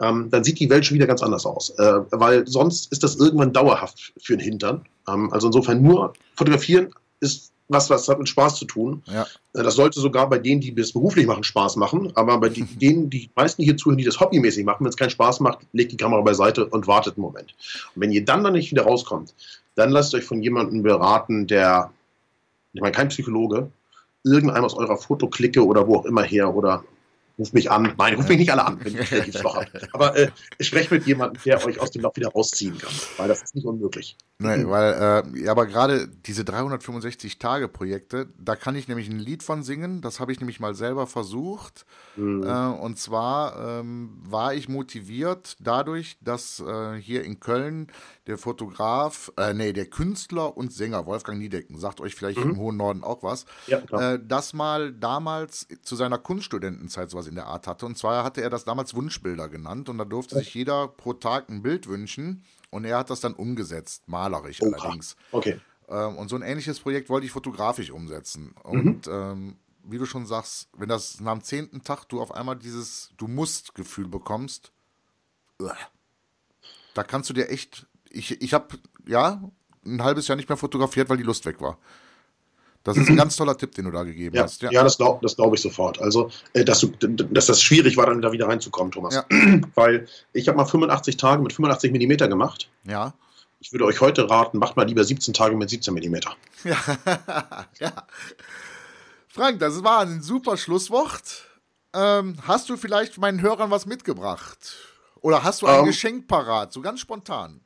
Ähm, 0.00 0.30
dann 0.30 0.42
sieht 0.42 0.58
die 0.58 0.70
Welt 0.70 0.86
schon 0.86 0.94
wieder 0.94 1.06
ganz 1.06 1.22
anders 1.22 1.44
aus. 1.44 1.70
Äh, 1.78 2.00
weil 2.10 2.46
sonst 2.46 2.90
ist 2.90 3.02
das 3.02 3.16
irgendwann 3.16 3.52
dauerhaft 3.52 4.14
für 4.20 4.36
den 4.36 4.44
Hintern. 4.44 4.86
Ähm, 5.06 5.30
also 5.32 5.48
insofern 5.48 5.82
nur 5.82 6.14
fotografieren 6.34 6.88
ist 7.20 7.52
was, 7.70 7.88
was 7.88 8.08
hat 8.08 8.18
mit 8.18 8.28
Spaß 8.28 8.56
zu 8.56 8.64
tun. 8.64 9.02
Ja. 9.06 9.22
Äh, 9.54 9.62
Das 9.62 9.74
sollte 9.74 10.00
sogar 10.00 10.28
bei 10.28 10.38
denen, 10.38 10.60
die 10.60 10.74
das 10.74 10.92
beruflich 10.92 11.26
machen, 11.26 11.44
Spaß 11.44 11.76
machen. 11.76 12.12
Aber 12.14 12.38
bei 12.38 12.48
die, 12.48 12.64
denen, 12.80 13.10
die 13.10 13.30
meisten 13.34 13.62
hier 13.62 13.76
zuhören, 13.76 13.98
die 13.98 14.04
das 14.04 14.20
hobbymäßig 14.20 14.64
machen, 14.64 14.84
wenn 14.84 14.90
es 14.90 14.96
keinen 14.96 15.10
Spaß 15.10 15.40
macht, 15.40 15.60
legt 15.72 15.92
die 15.92 15.96
Kamera 15.96 16.20
beiseite 16.20 16.66
und 16.66 16.86
wartet 16.86 17.16
einen 17.16 17.22
Moment. 17.22 17.54
Und 17.94 18.02
wenn 18.02 18.12
ihr 18.12 18.24
dann 18.24 18.44
dann 18.44 18.54
nicht 18.54 18.70
wieder 18.70 18.82
rauskommt, 18.82 19.34
dann 19.76 19.90
lasst 19.90 20.14
euch 20.14 20.24
von 20.24 20.42
jemandem 20.42 20.82
beraten, 20.82 21.46
der, 21.46 21.90
ich 22.72 22.80
meine, 22.80 22.92
kein 22.92 23.08
Psychologe, 23.08 23.70
irgendeinem 24.24 24.64
aus 24.64 24.74
eurer 24.74 24.96
Fotoklicke 24.96 25.64
oder 25.64 25.86
wo 25.86 25.96
auch 25.96 26.04
immer 26.04 26.22
her 26.22 26.54
oder 26.54 26.84
ruft 27.40 27.54
mich 27.54 27.70
an. 27.70 27.94
Nein, 27.96 28.14
ruft 28.14 28.28
mich 28.28 28.38
nicht 28.38 28.52
alle 28.52 28.64
an, 28.64 28.78
wenn 28.84 29.00
ich 29.00 29.10
relativ 29.12 29.38
schwach 29.38 29.56
habe. 29.56 29.88
Aber 29.92 30.16
äh, 30.16 30.30
sprecht 30.60 30.90
mit 30.90 31.06
jemandem, 31.06 31.42
der 31.44 31.64
euch 31.64 31.80
aus 31.80 31.90
dem 31.90 32.02
Loch 32.02 32.14
wieder 32.14 32.28
rausziehen 32.28 32.78
kann. 32.78 32.92
Weil 33.16 33.28
das 33.28 33.42
ist 33.42 33.54
nicht 33.54 33.64
unmöglich. 33.64 34.16
Nee, 34.38 34.66
weil, 34.66 35.24
äh, 35.34 35.44
ja, 35.44 35.50
aber 35.50 35.66
gerade 35.66 36.08
diese 36.08 36.42
365-Tage-Projekte, 36.42 38.28
da 38.38 38.56
kann 38.56 38.76
ich 38.76 38.88
nämlich 38.88 39.08
ein 39.08 39.18
Lied 39.18 39.42
von 39.42 39.62
singen. 39.62 40.00
Das 40.02 40.20
habe 40.20 40.32
ich 40.32 40.40
nämlich 40.40 40.60
mal 40.60 40.74
selber 40.74 41.06
versucht. 41.06 41.84
Mhm. 42.16 42.44
Äh, 42.44 42.66
und 42.80 42.98
zwar 42.98 43.80
ähm, 43.80 44.18
war 44.22 44.54
ich 44.54 44.68
motiviert 44.68 45.56
dadurch, 45.60 46.18
dass 46.20 46.60
äh, 46.60 46.94
hier 46.96 47.24
in 47.24 47.40
Köln 47.40 47.88
der 48.26 48.38
Fotograf, 48.38 49.32
äh, 49.36 49.54
nee, 49.54 49.72
der 49.72 49.86
Künstler 49.86 50.56
und 50.56 50.72
Sänger 50.72 51.06
Wolfgang 51.06 51.38
Niedecken, 51.38 51.78
sagt 51.78 52.00
euch 52.00 52.14
vielleicht 52.14 52.38
im 52.38 52.56
hohen 52.58 52.76
Norden 52.76 53.02
auch 53.02 53.22
was, 53.22 53.44
Ja, 53.66 53.78
äh, 53.90 54.18
das 54.22 54.52
mal 54.52 54.92
damals 54.92 55.66
zu 55.82 55.96
seiner 55.96 56.18
Kunststudentenzeit 56.18 57.10
sowas 57.10 57.26
in 57.30 57.36
der 57.36 57.46
Art 57.46 57.66
hatte. 57.66 57.86
Und 57.86 57.96
zwar 57.96 58.22
hatte 58.24 58.42
er 58.42 58.50
das 58.50 58.64
damals 58.64 58.94
Wunschbilder 58.94 59.48
genannt 59.48 59.88
und 59.88 59.96
da 59.96 60.04
durfte 60.04 60.36
sich 60.36 60.52
jeder 60.52 60.88
pro 60.88 61.14
Tag 61.14 61.48
ein 61.48 61.62
Bild 61.62 61.88
wünschen 61.88 62.44
und 62.68 62.84
er 62.84 62.98
hat 62.98 63.08
das 63.08 63.20
dann 63.20 63.32
umgesetzt, 63.32 64.02
malerisch 64.06 64.60
Oha. 64.60 64.76
allerdings. 64.76 65.16
Okay. 65.32 65.58
Ähm, 65.88 66.16
und 66.16 66.28
so 66.28 66.36
ein 66.36 66.42
ähnliches 66.42 66.80
Projekt 66.80 67.08
wollte 67.08 67.26
ich 67.26 67.32
fotografisch 67.32 67.90
umsetzen. 67.90 68.54
Mhm. 68.64 68.70
Und 68.70 69.08
ähm, 69.08 69.56
wie 69.84 69.98
du 69.98 70.06
schon 70.06 70.26
sagst, 70.26 70.68
wenn 70.76 70.88
das 70.88 71.20
nach 71.20 71.32
dem 71.32 71.42
zehnten 71.42 71.82
Tag 71.82 72.04
du 72.04 72.20
auf 72.20 72.32
einmal 72.32 72.56
dieses 72.56 73.10
Du 73.16 73.26
musst 73.26 73.74
Gefühl 73.74 74.08
bekommst, 74.08 74.72
uah, 75.60 75.76
da 76.94 77.02
kannst 77.02 77.30
du 77.30 77.34
dir 77.34 77.48
echt. 77.48 77.86
Ich, 78.10 78.40
ich 78.42 78.54
habe 78.54 78.78
ja 79.06 79.42
ein 79.86 80.02
halbes 80.02 80.28
Jahr 80.28 80.36
nicht 80.36 80.48
mehr 80.48 80.58
fotografiert, 80.58 81.08
weil 81.08 81.16
die 81.16 81.22
Lust 81.22 81.46
weg 81.46 81.60
war. 81.60 81.78
Das 82.82 82.96
ist 82.96 83.08
ein 83.10 83.16
ganz 83.16 83.36
toller 83.36 83.56
Tipp, 83.58 83.74
den 83.74 83.84
du 83.84 83.90
da 83.90 84.04
gegeben 84.04 84.34
Ja, 84.36 84.44
hast. 84.44 84.62
ja. 84.62 84.82
das 84.82 84.96
glaube 84.96 85.26
glaub 85.26 85.54
ich 85.54 85.60
sofort. 85.60 86.00
Also, 86.00 86.30
äh, 86.54 86.64
dass, 86.64 86.80
du, 86.80 86.86
dass 86.88 87.46
das 87.46 87.60
schwierig 87.62 87.96
war, 87.98 88.06
dann 88.06 88.22
da 88.22 88.32
wieder 88.32 88.48
reinzukommen, 88.48 88.90
Thomas. 88.90 89.14
Ja. 89.14 89.24
Weil 89.74 90.08
ich 90.32 90.48
habe 90.48 90.56
mal 90.56 90.64
85 90.64 91.16
Tage 91.18 91.42
mit 91.42 91.52
85 91.52 91.92
Millimeter 91.92 92.28
gemacht. 92.28 92.70
ja. 92.84 93.12
Ich 93.62 93.72
würde 93.72 93.84
euch 93.84 94.00
heute 94.00 94.30
raten, 94.30 94.56
macht 94.56 94.78
mal 94.78 94.86
lieber 94.86 95.04
17 95.04 95.34
Tage 95.34 95.54
mit 95.54 95.68
17 95.68 95.92
Millimeter. 95.92 96.34
Ja. 96.64 96.76
ja. 97.78 97.92
Frank, 99.28 99.58
das 99.60 99.84
war 99.84 100.00
ein 100.00 100.22
super 100.22 100.56
Schlusswort. 100.56 101.44
Ähm, 101.92 102.36
hast 102.46 102.70
du 102.70 102.78
vielleicht 102.78 103.18
meinen 103.18 103.42
Hörern 103.42 103.70
was 103.70 103.84
mitgebracht? 103.84 104.76
Oder 105.20 105.42
hast 105.42 105.60
du 105.60 105.66
ein 105.66 105.80
Ähm. 105.80 105.84
Geschenk 105.84 106.26
parat, 106.26 106.72
so 106.72 106.80
ganz 106.80 107.00
spontan? 107.00 107.60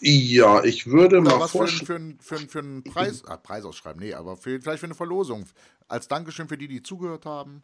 Ja, 0.00 0.62
ich 0.64 0.86
würde 0.86 1.20
Oder 1.20 1.30
mal 1.30 1.40
was 1.40 1.50
für, 1.52 1.58
vorschlagen. 1.58 2.18
für, 2.20 2.36
für, 2.36 2.38
einen- 2.40 2.48
für 2.48 2.58
einen 2.60 2.84
Preis, 2.84 3.22
ah, 3.26 3.36
Preis 3.36 3.64
ausschreiben, 3.64 4.00
nee, 4.00 4.14
aber 4.14 4.36
für, 4.36 4.60
vielleicht 4.60 4.80
für 4.80 4.86
eine 4.86 4.94
Verlosung. 4.94 5.44
Als 5.88 6.06
Dankeschön 6.08 6.48
für 6.48 6.56
die, 6.58 6.68
die 6.68 6.82
zugehört 6.82 7.24
haben. 7.26 7.62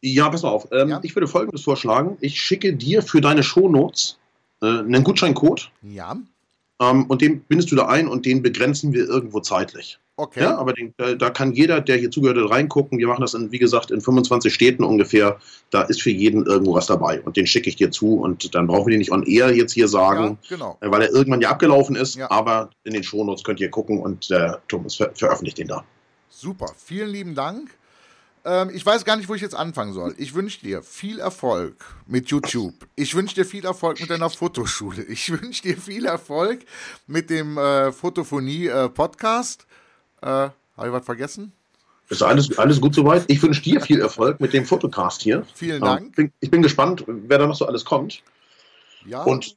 Ja, 0.00 0.28
pass 0.28 0.42
mal 0.42 0.50
auf. 0.50 0.68
Ähm, 0.72 0.88
Ja. 0.90 1.00
Ich 1.02 1.14
würde 1.16 1.26
folgendes 1.26 1.62
vorschlagen. 1.62 2.16
Ich 2.20 2.40
schicke 2.40 2.74
dir 2.74 3.02
für 3.02 3.20
deine 3.20 3.42
Shownotes 3.42 4.18
äh, 4.62 4.66
einen 4.66 5.02
Gutscheincode 5.04 5.70
Ja, 5.82 6.16
ähm, 6.80 7.04
und 7.06 7.20
den 7.22 7.40
bindest 7.42 7.70
du 7.72 7.76
da 7.76 7.86
ein 7.86 8.08
und 8.08 8.24
den 8.26 8.42
begrenzen 8.42 8.92
wir 8.92 9.04
irgendwo 9.06 9.40
zeitlich. 9.40 9.98
Okay. 10.16 10.42
Ja, 10.42 10.56
aber 10.56 10.72
den, 10.72 10.94
da, 10.96 11.14
da 11.14 11.30
kann 11.30 11.52
jeder, 11.52 11.80
der 11.80 11.96
hier 11.96 12.10
zugehört 12.10 12.38
hat, 12.38 12.50
reingucken. 12.50 12.98
Wir 12.98 13.08
machen 13.08 13.22
das, 13.22 13.34
in, 13.34 13.52
wie 13.52 13.58
gesagt, 13.58 13.90
in 13.90 14.00
25 14.00 14.52
Städten 14.52 14.84
ungefähr. 14.84 15.38
Da 15.70 15.82
ist 15.82 16.02
für 16.02 16.10
jeden 16.10 16.46
irgendwo 16.46 16.74
was 16.74 16.86
dabei. 16.86 17.20
Und 17.20 17.36
den 17.36 17.46
schicke 17.46 17.68
ich 17.68 17.76
dir 17.76 17.90
zu. 17.90 18.14
Und 18.20 18.54
dann 18.54 18.66
brauchen 18.66 18.86
wir 18.86 18.92
den 18.92 18.98
nicht 18.98 19.12
on 19.12 19.24
air 19.24 19.54
jetzt 19.54 19.72
hier 19.72 19.84
ja, 19.84 19.88
sagen, 19.88 20.38
genau. 20.48 20.78
äh, 20.80 20.90
weil 20.90 21.02
er 21.02 21.10
irgendwann 21.10 21.40
ja 21.40 21.50
abgelaufen 21.50 21.96
ist. 21.96 22.16
Ja. 22.16 22.30
Aber 22.30 22.70
in 22.84 22.92
den 22.92 23.02
Shownotes 23.02 23.44
könnt 23.44 23.60
ihr 23.60 23.70
gucken 23.70 23.98
und 23.98 24.30
der 24.30 24.62
Thomas 24.68 24.96
ver 24.96 25.10
veröffentlicht 25.14 25.58
den 25.58 25.68
da. 25.68 25.84
Super, 26.28 26.66
vielen 26.76 27.10
lieben 27.10 27.34
Dank. 27.34 27.70
Ähm, 28.44 28.70
ich 28.74 28.84
weiß 28.84 29.04
gar 29.04 29.16
nicht, 29.16 29.28
wo 29.28 29.34
ich 29.34 29.42
jetzt 29.42 29.54
anfangen 29.54 29.92
soll. 29.92 30.14
Ich 30.18 30.34
wünsche 30.34 30.60
dir 30.60 30.82
viel 30.82 31.18
Erfolg 31.18 31.84
mit 32.06 32.28
YouTube. 32.28 32.74
Ich 32.94 33.14
wünsche 33.14 33.34
dir 33.34 33.46
viel 33.46 33.64
Erfolg 33.64 34.00
mit 34.00 34.10
deiner 34.10 34.28
Fotoschule. 34.28 35.02
Ich 35.04 35.30
wünsche 35.30 35.62
dir 35.62 35.78
viel 35.78 36.04
Erfolg 36.04 36.64
mit 37.06 37.30
dem 37.30 37.56
äh, 37.56 37.90
Fotophonie-Podcast. 37.92 39.66
Äh, 40.24 40.50
Habe 40.76 40.86
ich 40.88 40.92
was 40.92 41.04
vergessen? 41.04 41.52
Ist 42.08 42.22
alles, 42.22 42.56
alles 42.58 42.80
gut 42.80 42.94
soweit? 42.94 43.24
Ich 43.28 43.42
wünsche 43.42 43.62
dir 43.62 43.80
viel 43.80 44.00
Erfolg 44.00 44.40
mit 44.40 44.52
dem 44.52 44.64
Fotocast 44.66 45.22
hier. 45.22 45.46
Vielen 45.54 45.76
Ähm, 45.76 45.80
Dank. 45.84 46.16
bin, 46.16 46.32
ich 46.40 46.50
bin 46.50 46.62
gespannt, 46.62 47.04
wer 47.06 47.38
da 47.38 47.46
noch 47.46 47.54
so 47.56 47.66
alles 47.66 47.84
kommt. 47.84 48.22
Ja. 49.06 49.22
Und 49.22 49.56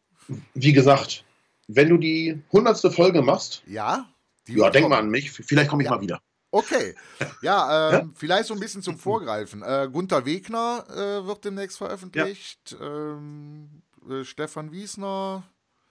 wie 0.53 0.73
gesagt, 0.73 1.23
wenn 1.67 1.89
du 1.89 1.97
die 1.97 2.41
hundertste 2.51 2.91
Folge 2.91 3.21
machst, 3.21 3.63
ja. 3.65 4.05
ja, 4.47 4.69
denk 4.69 4.83
kommen. 4.83 4.89
mal 4.91 4.99
an 4.99 5.09
mich. 5.09 5.31
Vielleicht 5.31 5.69
komme 5.69 5.83
ich 5.83 5.89
Ja. 5.89 5.95
mal 5.95 6.01
wieder. 6.01 6.21
Okay. 6.51 6.95
Ja, 7.41 7.91
ähm, 7.99 8.13
vielleicht 8.15 8.45
so 8.47 8.53
ein 8.53 8.59
bisschen 8.61 8.81
zum 8.81 8.97
Vorgreifen. 8.97 9.61
Äh, 9.63 9.89
Gunther 9.91 10.25
Wegner 10.25 10.85
äh, 10.89 11.25
wird 11.25 11.43
demnächst 11.43 11.77
veröffentlicht. 11.77 12.75
Ähm, 12.81 13.81
äh, 14.09 14.23
Stefan 14.23 14.71
Wiesner. 14.71 15.43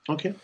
Okay. 0.09 0.35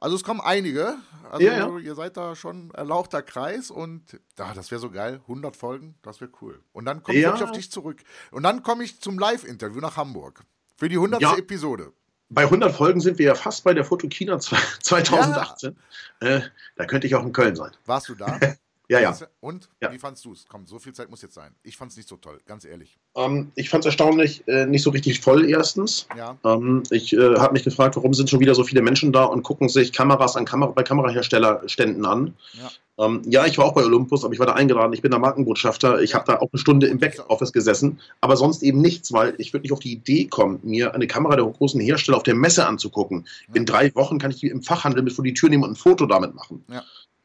Also 0.00 0.16
es 0.16 0.22
kommen 0.24 0.40
einige. 0.40 0.94
Also 1.30 1.44
Ja, 1.44 1.56
ja. 1.68 1.78
ihr 1.78 1.94
seid 1.94 2.16
da 2.16 2.34
schon 2.36 2.70
erlauchter 2.70 3.20
Kreis 3.22 3.70
und 3.70 4.02
ja, 4.38 4.54
das 4.54 4.70
wäre 4.70 4.80
so 4.80 4.90
geil. 4.90 5.20
100 5.22 5.56
Folgen, 5.56 5.96
das 6.02 6.20
wäre 6.20 6.30
cool. 6.40 6.60
Und 6.72 6.84
dann 6.84 7.02
komme 7.02 7.18
ich 7.18 7.22
Ja. 7.24 7.30
wirklich 7.30 7.44
auf 7.48 7.52
dich 7.52 7.70
zurück. 7.70 8.02
Und 8.30 8.44
dann 8.44 8.62
komme 8.62 8.84
ich 8.84 9.00
zum 9.00 9.18
Live-Interview 9.18 9.80
nach 9.80 9.96
Hamburg. 9.96 10.44
Für 10.76 10.88
die 10.88 10.96
100. 10.96 11.20
Ja. 11.20 11.36
Episode. 11.36 11.92
Bei 12.30 12.44
100 12.44 12.72
Folgen 12.74 13.00
sind 13.00 13.18
wir 13.18 13.26
ja 13.26 13.34
fast 13.34 13.64
bei 13.64 13.74
der 13.74 13.84
Fotokina 13.84 14.38
2018. 14.38 15.76
Äh, 16.20 16.42
da 16.76 16.84
könnte 16.84 17.06
ich 17.06 17.14
auch 17.14 17.24
in 17.24 17.32
Köln 17.32 17.56
sein. 17.56 17.72
Warst 17.86 18.08
du 18.08 18.14
da? 18.14 18.38
Ja, 18.88 19.00
ja. 19.00 19.16
Und 19.40 19.68
ja. 19.82 19.92
wie 19.92 19.98
fandst 19.98 20.24
du 20.24 20.32
es? 20.32 20.46
Komm, 20.48 20.66
so 20.66 20.78
viel 20.78 20.94
Zeit 20.94 21.10
muss 21.10 21.20
jetzt 21.20 21.34
sein. 21.34 21.54
Ich 21.62 21.76
fand 21.76 21.90
es 21.90 21.96
nicht 21.98 22.08
so 22.08 22.16
toll, 22.16 22.40
ganz 22.46 22.64
ehrlich. 22.64 22.98
Ähm, 23.14 23.52
ich 23.54 23.68
fand 23.68 23.82
es 23.82 23.86
erstaunlich 23.86 24.48
äh, 24.48 24.66
nicht 24.66 24.82
so 24.82 24.90
richtig 24.90 25.20
voll 25.20 25.48
erstens. 25.48 26.08
Ja. 26.16 26.38
Ähm, 26.44 26.82
ich 26.90 27.12
äh, 27.12 27.36
habe 27.36 27.52
mich 27.52 27.64
gefragt, 27.64 27.96
warum 27.96 28.14
sind 28.14 28.30
schon 28.30 28.40
wieder 28.40 28.54
so 28.54 28.64
viele 28.64 28.80
Menschen 28.80 29.12
da 29.12 29.24
und 29.24 29.42
gucken 29.42 29.68
sich 29.68 29.92
Kameras 29.92 30.36
an 30.36 30.46
Kamera 30.46 30.72
bei 30.72 30.82
Kameraherstellerständen 30.82 32.06
an. 32.06 32.34
Ja. 32.54 32.70
Ähm, 32.98 33.22
ja, 33.26 33.46
ich 33.46 33.58
war 33.58 33.66
auch 33.66 33.74
bei 33.74 33.84
Olympus, 33.84 34.24
aber 34.24 34.32
ich 34.32 34.40
war 34.40 34.46
da 34.46 34.54
eingeladen. 34.54 34.92
Ich 34.92 35.02
bin 35.02 35.10
der 35.10 35.20
Markenbotschafter. 35.20 36.00
Ich 36.00 36.10
ja. 36.10 36.16
habe 36.16 36.32
da 36.32 36.38
auch 36.38 36.48
eine 36.50 36.58
Stunde 36.58 36.86
im 36.86 36.98
Backoffice 36.98 37.52
gesessen, 37.52 38.00
aber 38.20 38.36
sonst 38.36 38.62
eben 38.62 38.80
nichts, 38.80 39.12
weil 39.12 39.34
ich 39.38 39.52
wirklich 39.52 39.72
auf 39.72 39.80
die 39.80 39.92
Idee 39.92 40.26
komme, 40.26 40.58
mir 40.62 40.94
eine 40.94 41.06
Kamera 41.06 41.36
der 41.36 41.44
großen 41.44 41.80
Hersteller 41.80 42.16
auf 42.16 42.24
der 42.24 42.34
Messe 42.34 42.66
anzugucken. 42.66 43.26
Ja. 43.48 43.54
In 43.54 43.66
drei 43.66 43.94
Wochen 43.94 44.18
kann 44.18 44.30
ich 44.30 44.40
die 44.40 44.48
im 44.48 44.62
Fachhandel 44.62 45.02
mit 45.02 45.12
vor 45.12 45.24
die 45.24 45.34
Tür 45.34 45.50
nehmen 45.50 45.64
und 45.64 45.72
ein 45.72 45.76
Foto 45.76 46.06
damit 46.06 46.34
machen. 46.34 46.64
Ja. 46.68 46.82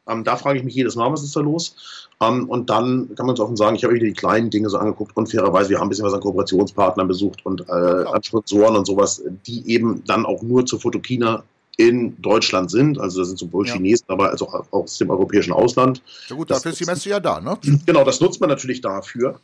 Ähm, 0.07 0.23
da 0.23 0.35
frage 0.35 0.59
ich 0.59 0.65
mich 0.65 0.75
jedes 0.75 0.95
Mal, 0.95 1.11
was 1.11 1.23
ist 1.23 1.35
da 1.35 1.39
los? 1.39 1.75
Ähm, 2.21 2.49
und 2.49 2.69
dann 2.69 3.09
kann 3.15 3.25
man 3.25 3.35
so 3.35 3.43
offen 3.43 3.55
sagen, 3.55 3.75
ich 3.75 3.83
habe 3.83 3.93
wieder 3.93 4.05
die 4.05 4.13
kleinen 4.13 4.49
Dinge 4.49 4.69
so 4.69 4.77
angeguckt 4.77 5.15
und 5.15 5.31
fairerweise, 5.31 5.69
wir 5.69 5.77
haben 5.77 5.87
ein 5.87 5.89
bisschen 5.89 6.05
was 6.05 6.13
an 6.13 6.19
Kooperationspartnern 6.19 7.07
besucht 7.07 7.45
und 7.45 7.61
äh, 7.69 7.71
an 7.71 8.23
Sponsoren 8.23 8.75
und 8.75 8.85
sowas, 8.85 9.23
die 9.47 9.67
eben 9.69 10.03
dann 10.05 10.25
auch 10.25 10.41
nur 10.41 10.65
zur 10.65 10.79
Fotokina 10.79 11.43
in 11.77 12.21
Deutschland 12.21 12.69
sind. 12.69 12.99
Also 12.99 13.19
das 13.19 13.29
sind 13.29 13.39
sowohl 13.39 13.67
ja. 13.67 13.73
Chinesen, 13.73 14.05
aber 14.09 14.29
als 14.29 14.41
auch 14.41 14.65
aus 14.71 14.97
dem 14.97 15.09
europäischen 15.09 15.53
Ausland. 15.53 16.01
Ja 16.27 16.35
gut, 16.35 16.51
dafür 16.51 16.71
das, 16.71 16.79
ist 16.79 16.87
die 16.87 16.91
Messe 16.91 17.09
ja 17.09 17.19
da, 17.19 17.39
ne? 17.39 17.57
Genau, 17.85 18.03
das 18.03 18.19
nutzt 18.19 18.39
man 18.39 18.49
natürlich 18.49 18.81
dafür. 18.81 19.39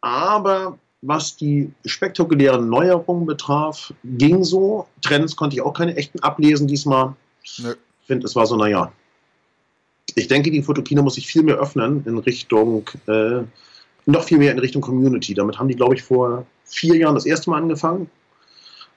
Aber 0.00 0.78
was 1.00 1.36
die 1.36 1.72
spektakulären 1.84 2.68
Neuerungen 2.68 3.26
betraf, 3.26 3.92
ging 4.04 4.44
so. 4.44 4.86
Trends 5.02 5.34
konnte 5.34 5.56
ich 5.56 5.62
auch 5.62 5.74
keine 5.74 5.96
echten 5.96 6.20
ablesen 6.20 6.68
diesmal. 6.68 7.14
Nö. 7.58 7.74
Ich 8.02 8.06
finde, 8.06 8.26
es 8.26 8.36
war 8.36 8.46
so, 8.46 8.56
naja, 8.56 8.92
ich 10.14 10.28
denke, 10.28 10.50
die 10.50 10.62
Fotokina 10.62 11.02
muss 11.02 11.14
sich 11.14 11.26
viel 11.26 11.42
mehr 11.42 11.56
öffnen 11.56 12.04
in 12.06 12.18
Richtung, 12.18 12.88
äh, 13.06 13.40
noch 14.06 14.24
viel 14.24 14.38
mehr 14.38 14.52
in 14.52 14.58
Richtung 14.58 14.82
Community. 14.82 15.34
Damit 15.34 15.58
haben 15.58 15.68
die, 15.68 15.76
glaube 15.76 15.94
ich, 15.94 16.02
vor 16.02 16.46
vier 16.64 16.96
Jahren 16.96 17.14
das 17.14 17.26
erste 17.26 17.50
Mal 17.50 17.58
angefangen. 17.58 18.10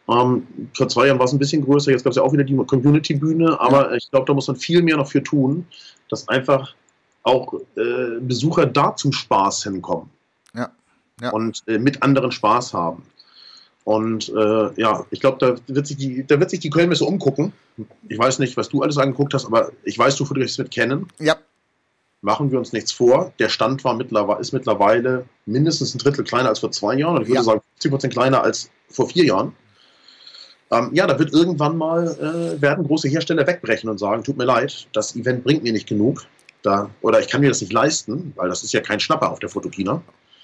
Ähm, 0.07 0.45
vor 0.73 0.87
zwei 0.87 1.07
Jahren 1.07 1.17
war 1.17 1.25
es 1.25 1.33
ein 1.33 1.39
bisschen 1.39 1.63
größer, 1.63 1.91
jetzt 1.91 2.03
gab 2.03 2.11
es 2.11 2.17
ja 2.17 2.23
auch 2.23 2.33
wieder 2.33 2.43
die 2.43 2.55
Community-Bühne, 2.55 3.59
aber 3.59 3.89
ja. 3.89 3.95
ich 3.95 4.09
glaube, 4.11 4.27
da 4.27 4.33
muss 4.33 4.47
man 4.47 4.55
viel 4.55 4.83
mehr 4.83 4.97
noch 4.97 5.07
für 5.07 5.23
tun, 5.23 5.65
dass 6.09 6.27
einfach 6.27 6.75
auch 7.23 7.53
äh, 7.75 8.19
Besucher 8.21 8.67
da 8.67 8.95
zum 8.95 9.11
Spaß 9.11 9.63
hinkommen. 9.63 10.09
Ja. 10.53 10.69
ja. 11.21 11.31
Und 11.31 11.63
äh, 11.67 11.79
mit 11.79 12.03
anderen 12.03 12.31
Spaß 12.31 12.73
haben. 12.73 13.03
Und 13.85 14.29
äh, 14.29 14.81
ja, 14.81 15.05
ich 15.11 15.21
glaube, 15.21 15.37
da 15.39 15.55
wird 15.73 15.85
sich 15.85 15.97
die, 15.97 16.25
da 16.25 16.39
wird 16.39 16.49
sich 16.49 16.59
die 16.59 16.71
Kölnmesse 16.71 17.05
umgucken. 17.05 17.53
Ich 18.09 18.17
weiß 18.17 18.39
nicht, 18.39 18.57
was 18.57 18.69
du 18.69 18.81
alles 18.81 18.97
angeguckt 18.97 19.33
hast, 19.35 19.45
aber 19.45 19.71
ich 19.83 19.97
weiß, 19.97 20.15
du 20.15 20.25
fotografierst 20.25 20.57
mit 20.57 20.71
Canon. 20.71 21.07
Ja. 21.19 21.35
Machen 22.21 22.51
wir 22.51 22.57
uns 22.57 22.73
nichts 22.73 22.91
vor. 22.91 23.31
Der 23.37 23.47
Stand 23.47 23.83
war 23.83 23.93
mittlerweile, 23.93 24.41
ist 24.41 24.53
mittlerweile 24.53 25.25
mindestens 25.45 25.93
ein 25.93 25.99
Drittel 25.99 26.23
kleiner 26.23 26.49
als 26.49 26.59
vor 26.59 26.71
zwei 26.71 26.95
Jahren. 26.95 27.17
Und 27.17 27.21
ich 27.21 27.27
würde 27.27 27.37
ja. 27.37 27.43
sagen, 27.43 27.61
50 27.73 27.91
Prozent 27.91 28.13
kleiner 28.13 28.43
als 28.43 28.71
vor 28.89 29.07
vier 29.07 29.25
Jahren. 29.25 29.53
Ähm, 30.71 30.89
ja, 30.93 31.05
da 31.05 31.19
wird 31.19 31.31
irgendwann 31.31 31.77
mal, 31.77 32.07
äh, 32.07 32.59
werden 32.59 32.87
große 32.87 33.07
Hersteller 33.07 33.45
wegbrechen 33.45 33.87
und 33.87 33.99
sagen, 33.99 34.23
tut 34.23 34.37
mir 34.37 34.45
leid, 34.45 34.87
das 34.93 35.15
Event 35.15 35.43
bringt 35.43 35.61
mir 35.61 35.73
nicht 35.73 35.87
genug. 35.87 36.25
Da, 36.63 36.89
oder 37.01 37.19
ich 37.19 37.27
kann 37.27 37.41
mir 37.41 37.49
das 37.49 37.61
nicht 37.61 37.71
leisten, 37.71 38.33
weil 38.35 38.49
das 38.49 38.63
ist 38.63 38.73
ja 38.73 38.81
kein 38.81 38.99
Schnapper 38.99 39.31
auf 39.31 39.37
der 39.37 39.49
Fotokina. 39.49 40.01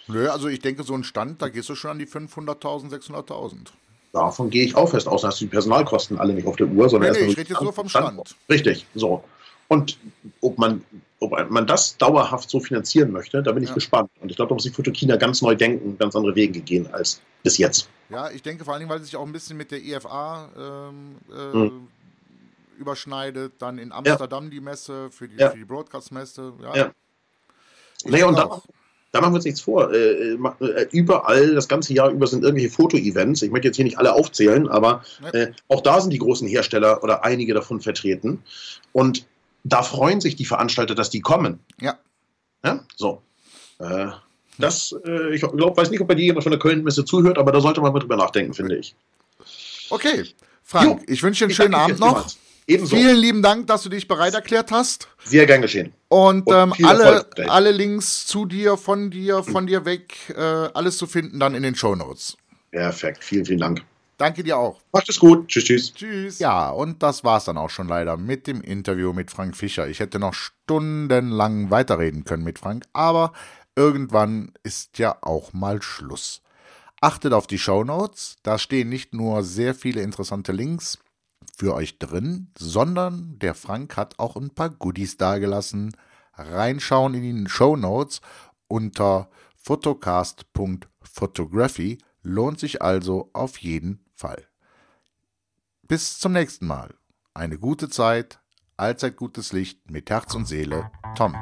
Nö, 0.07 0.29
also 0.29 0.47
ich 0.47 0.59
denke, 0.59 0.83
so 0.83 0.93
ein 0.93 1.03
Stand, 1.03 1.41
da 1.41 1.49
gehst 1.49 1.69
du 1.69 1.75
schon 1.75 1.91
an 1.91 1.99
die 1.99 2.07
500.000, 2.07 2.89
600.000. 2.89 3.67
Davon 4.13 4.49
gehe 4.49 4.65
ich 4.65 4.75
auch 4.75 4.89
fest 4.89 5.07
aus. 5.07 5.21
Da 5.21 5.29
hast 5.29 5.39
du 5.39 5.45
die 5.45 5.51
Personalkosten 5.51 6.19
alle 6.19 6.33
nicht 6.33 6.47
auf 6.47 6.57
der 6.57 6.67
Uhr, 6.67 6.89
sondern 6.89 7.13
nee, 7.13 7.19
nee, 7.19 7.25
ich 7.27 7.37
rede 7.37 7.49
jetzt 7.49 7.61
nur 7.61 7.71
vom 7.71 7.87
Stand. 7.87 8.27
Stand. 8.27 8.35
Richtig, 8.49 8.85
so. 8.93 9.23
Und 9.69 9.97
ob 10.41 10.57
man, 10.57 10.83
ob 11.21 11.49
man 11.49 11.65
das 11.65 11.95
dauerhaft 11.97 12.49
so 12.49 12.59
finanzieren 12.59 13.11
möchte, 13.11 13.41
da 13.41 13.53
bin 13.53 13.63
ich 13.63 13.69
ja. 13.69 13.75
gespannt. 13.75 14.09
Und 14.19 14.29
ich 14.29 14.35
glaube, 14.35 14.49
da 14.49 14.55
muss 14.55 14.63
die 14.63 14.69
Fotokina 14.69 15.15
ganz 15.15 15.41
neu 15.41 15.55
denken, 15.55 15.97
ganz 15.97 16.13
andere 16.13 16.35
Wege 16.35 16.59
gehen 16.59 16.93
als 16.93 17.21
bis 17.41 17.57
jetzt. 17.57 17.87
Ja, 18.09 18.29
ich 18.29 18.41
denke 18.41 18.65
vor 18.65 18.73
allen 18.73 18.81
Dingen, 18.81 18.89
weil 18.89 18.99
es 18.99 19.05
sich 19.05 19.15
auch 19.15 19.25
ein 19.25 19.31
bisschen 19.31 19.55
mit 19.55 19.71
der 19.71 19.81
IFA 19.81 20.49
ähm, 20.57 21.15
äh, 21.31 21.53
hm. 21.53 21.87
überschneidet. 22.77 23.53
Dann 23.59 23.77
in 23.77 23.93
Amsterdam 23.93 24.45
ja. 24.45 24.49
die 24.49 24.59
Messe 24.59 25.09
für 25.09 25.29
die, 25.29 25.37
ja. 25.37 25.53
die 25.53 25.63
Broadcast-Messe. 25.63 26.51
Ja. 26.61 26.75
ja. 26.75 26.91
Naja, 28.03 28.27
und 28.27 28.37
dann, 28.37 28.49
da 29.11 29.19
machen 29.19 29.33
wir 29.33 29.37
uns 29.37 29.45
nichts 29.45 29.61
vor. 29.61 29.93
Äh, 29.93 30.33
äh, 30.33 30.87
überall, 30.91 31.53
das 31.53 31.67
ganze 31.67 31.93
Jahr 31.93 32.09
über 32.09 32.27
sind 32.27 32.43
irgendwelche 32.43 32.73
Foto-Events. 32.73 33.41
Ich 33.41 33.51
möchte 33.51 33.67
jetzt 33.67 33.75
hier 33.75 33.85
nicht 33.85 33.97
alle 33.97 34.13
aufzählen, 34.13 34.69
aber 34.69 35.03
äh, 35.33 35.47
auch 35.67 35.81
da 35.81 35.99
sind 35.99 36.11
die 36.11 36.19
großen 36.19 36.47
Hersteller 36.47 37.03
oder 37.03 37.23
einige 37.23 37.53
davon 37.53 37.81
vertreten. 37.81 38.41
Und 38.93 39.25
da 39.63 39.83
freuen 39.83 40.21
sich 40.21 40.35
die 40.35 40.45
Veranstalter, 40.45 40.95
dass 40.95 41.09
die 41.09 41.21
kommen. 41.21 41.59
Ja. 41.79 41.97
Ja, 42.63 42.83
so. 42.95 43.21
Äh, 43.79 44.07
das, 44.57 44.95
äh, 45.05 45.33
ich 45.33 45.41
glaube, 45.41 45.75
weiß 45.75 45.89
nicht, 45.89 46.01
ob 46.01 46.07
bei 46.07 46.15
dir 46.15 46.25
jemand 46.25 46.43
von 46.43 46.51
der 46.51 46.59
Köln-Messe 46.59 47.03
zuhört, 47.03 47.37
aber 47.37 47.51
da 47.51 47.59
sollte 47.59 47.81
man 47.81 47.91
mal 47.91 47.99
drüber 47.99 48.15
nachdenken, 48.15 48.53
finde 48.53 48.77
ich. 48.77 48.95
Okay. 49.89 50.25
Frank, 50.63 51.01
jo, 51.01 51.13
ich 51.13 51.21
wünsche 51.21 51.39
dir 51.39 51.45
einen 51.45 51.55
schönen 51.55 51.75
Abend 51.75 51.99
noch. 51.99 52.15
Jemals. 52.15 52.37
Ebenso. 52.67 52.95
Vielen 52.95 53.17
lieben 53.17 53.41
Dank, 53.41 53.67
dass 53.67 53.83
du 53.83 53.89
dich 53.89 54.07
bereit 54.07 54.33
erklärt 54.33 54.71
hast. 54.71 55.07
Sehr 55.23 55.45
gern 55.45 55.61
geschehen. 55.61 55.93
Und, 56.07 56.47
Und 56.47 56.55
ähm, 56.79 56.85
alle, 56.85 57.25
alle 57.47 57.71
Links 57.71 58.25
zu 58.25 58.45
dir, 58.45 58.77
von 58.77 59.11
dir, 59.11 59.43
von 59.43 59.67
dir 59.67 59.85
weg, 59.85 60.13
äh, 60.29 60.41
alles 60.41 60.97
zu 60.97 61.07
finden 61.07 61.39
dann 61.39 61.55
in 61.55 61.63
den 61.63 61.75
Show 61.75 61.95
Notes. 61.95 62.37
Perfekt. 62.71 63.23
Vielen, 63.23 63.45
vielen 63.45 63.59
Dank. 63.59 63.83
Danke 64.17 64.43
dir 64.43 64.55
auch. 64.57 64.79
Macht 64.93 65.09
es 65.09 65.19
gut. 65.19 65.47
Tschüss, 65.47 65.65
tschüss. 65.65 65.93
Tschüss. 65.95 66.39
Ja, 66.39 66.69
und 66.69 67.01
das 67.01 67.23
war's 67.23 67.45
dann 67.45 67.57
auch 67.57 67.71
schon 67.71 67.87
leider 67.87 68.17
mit 68.17 68.45
dem 68.45 68.61
Interview 68.61 69.13
mit 69.13 69.31
Frank 69.31 69.57
Fischer. 69.57 69.87
Ich 69.87 69.99
hätte 69.99 70.19
noch 70.19 70.35
stundenlang 70.35 71.71
weiterreden 71.71 72.23
können 72.23 72.43
mit 72.43 72.59
Frank, 72.59 72.85
aber 72.93 73.33
irgendwann 73.75 74.51
ist 74.61 74.99
ja 74.99 75.17
auch 75.21 75.53
mal 75.53 75.81
Schluss. 75.81 76.41
Achtet 77.01 77.33
auf 77.33 77.47
die 77.47 77.57
Show 77.57 77.83
Notes. 77.83 78.35
Da 78.43 78.59
stehen 78.59 78.89
nicht 78.89 79.15
nur 79.15 79.43
sehr 79.43 79.73
viele 79.73 80.01
interessante 80.03 80.51
Links, 80.51 80.99
für 81.55 81.75
euch 81.75 81.99
drin, 81.99 82.51
sondern 82.57 83.37
der 83.39 83.55
Frank 83.55 83.95
hat 83.97 84.19
auch 84.19 84.35
ein 84.35 84.49
paar 84.49 84.69
Goodies 84.69 85.15
dagelassen. 85.17 85.95
Reinschauen 86.33 87.13
in 87.13 87.45
die 87.45 87.49
Show 87.49 87.75
Notes 87.75 88.21
unter 88.67 89.29
photocast.photography 89.57 91.99
lohnt 92.23 92.59
sich 92.59 92.81
also 92.81 93.29
auf 93.33 93.57
jeden 93.57 94.05
Fall. 94.15 94.47
Bis 95.87 96.19
zum 96.19 96.33
nächsten 96.33 96.67
Mal. 96.67 96.93
Eine 97.33 97.57
gute 97.57 97.89
Zeit, 97.89 98.39
allzeit 98.77 99.17
gutes 99.17 99.51
Licht 99.53 99.91
mit 99.91 100.09
Herz 100.09 100.35
und 100.35 100.45
Seele, 100.45 100.91
Tom. 101.15 101.35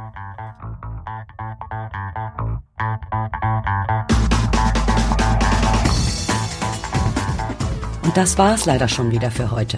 Und 8.09 8.17
das 8.17 8.39
war 8.39 8.55
es 8.55 8.65
leider 8.65 8.87
schon 8.87 9.11
wieder 9.11 9.29
für 9.29 9.51
heute. 9.51 9.77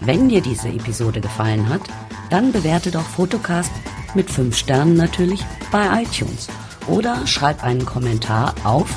Wenn 0.00 0.28
dir 0.28 0.40
diese 0.40 0.68
Episode 0.68 1.20
gefallen 1.20 1.68
hat, 1.68 1.82
dann 2.28 2.50
bewerte 2.50 2.90
doch 2.90 3.04
Fotocast 3.04 3.70
mit 4.14 4.28
5 4.28 4.56
Sternen 4.56 4.94
natürlich 4.94 5.44
bei 5.70 6.02
iTunes 6.02 6.48
oder 6.88 7.24
schreib 7.28 7.62
einen 7.62 7.86
Kommentar 7.86 8.52
auf 8.64 8.88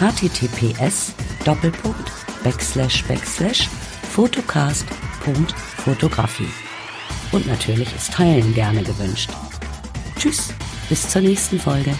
https 0.00 1.12
photocast.fotografie. 4.14 6.48
Und 7.32 7.46
natürlich 7.46 7.94
ist 7.94 8.14
Teilen 8.14 8.54
gerne 8.54 8.82
gewünscht. 8.82 9.28
Tschüss, 10.18 10.54
bis 10.88 11.06
zur 11.10 11.20
nächsten 11.20 11.60
Folge. 11.60 11.94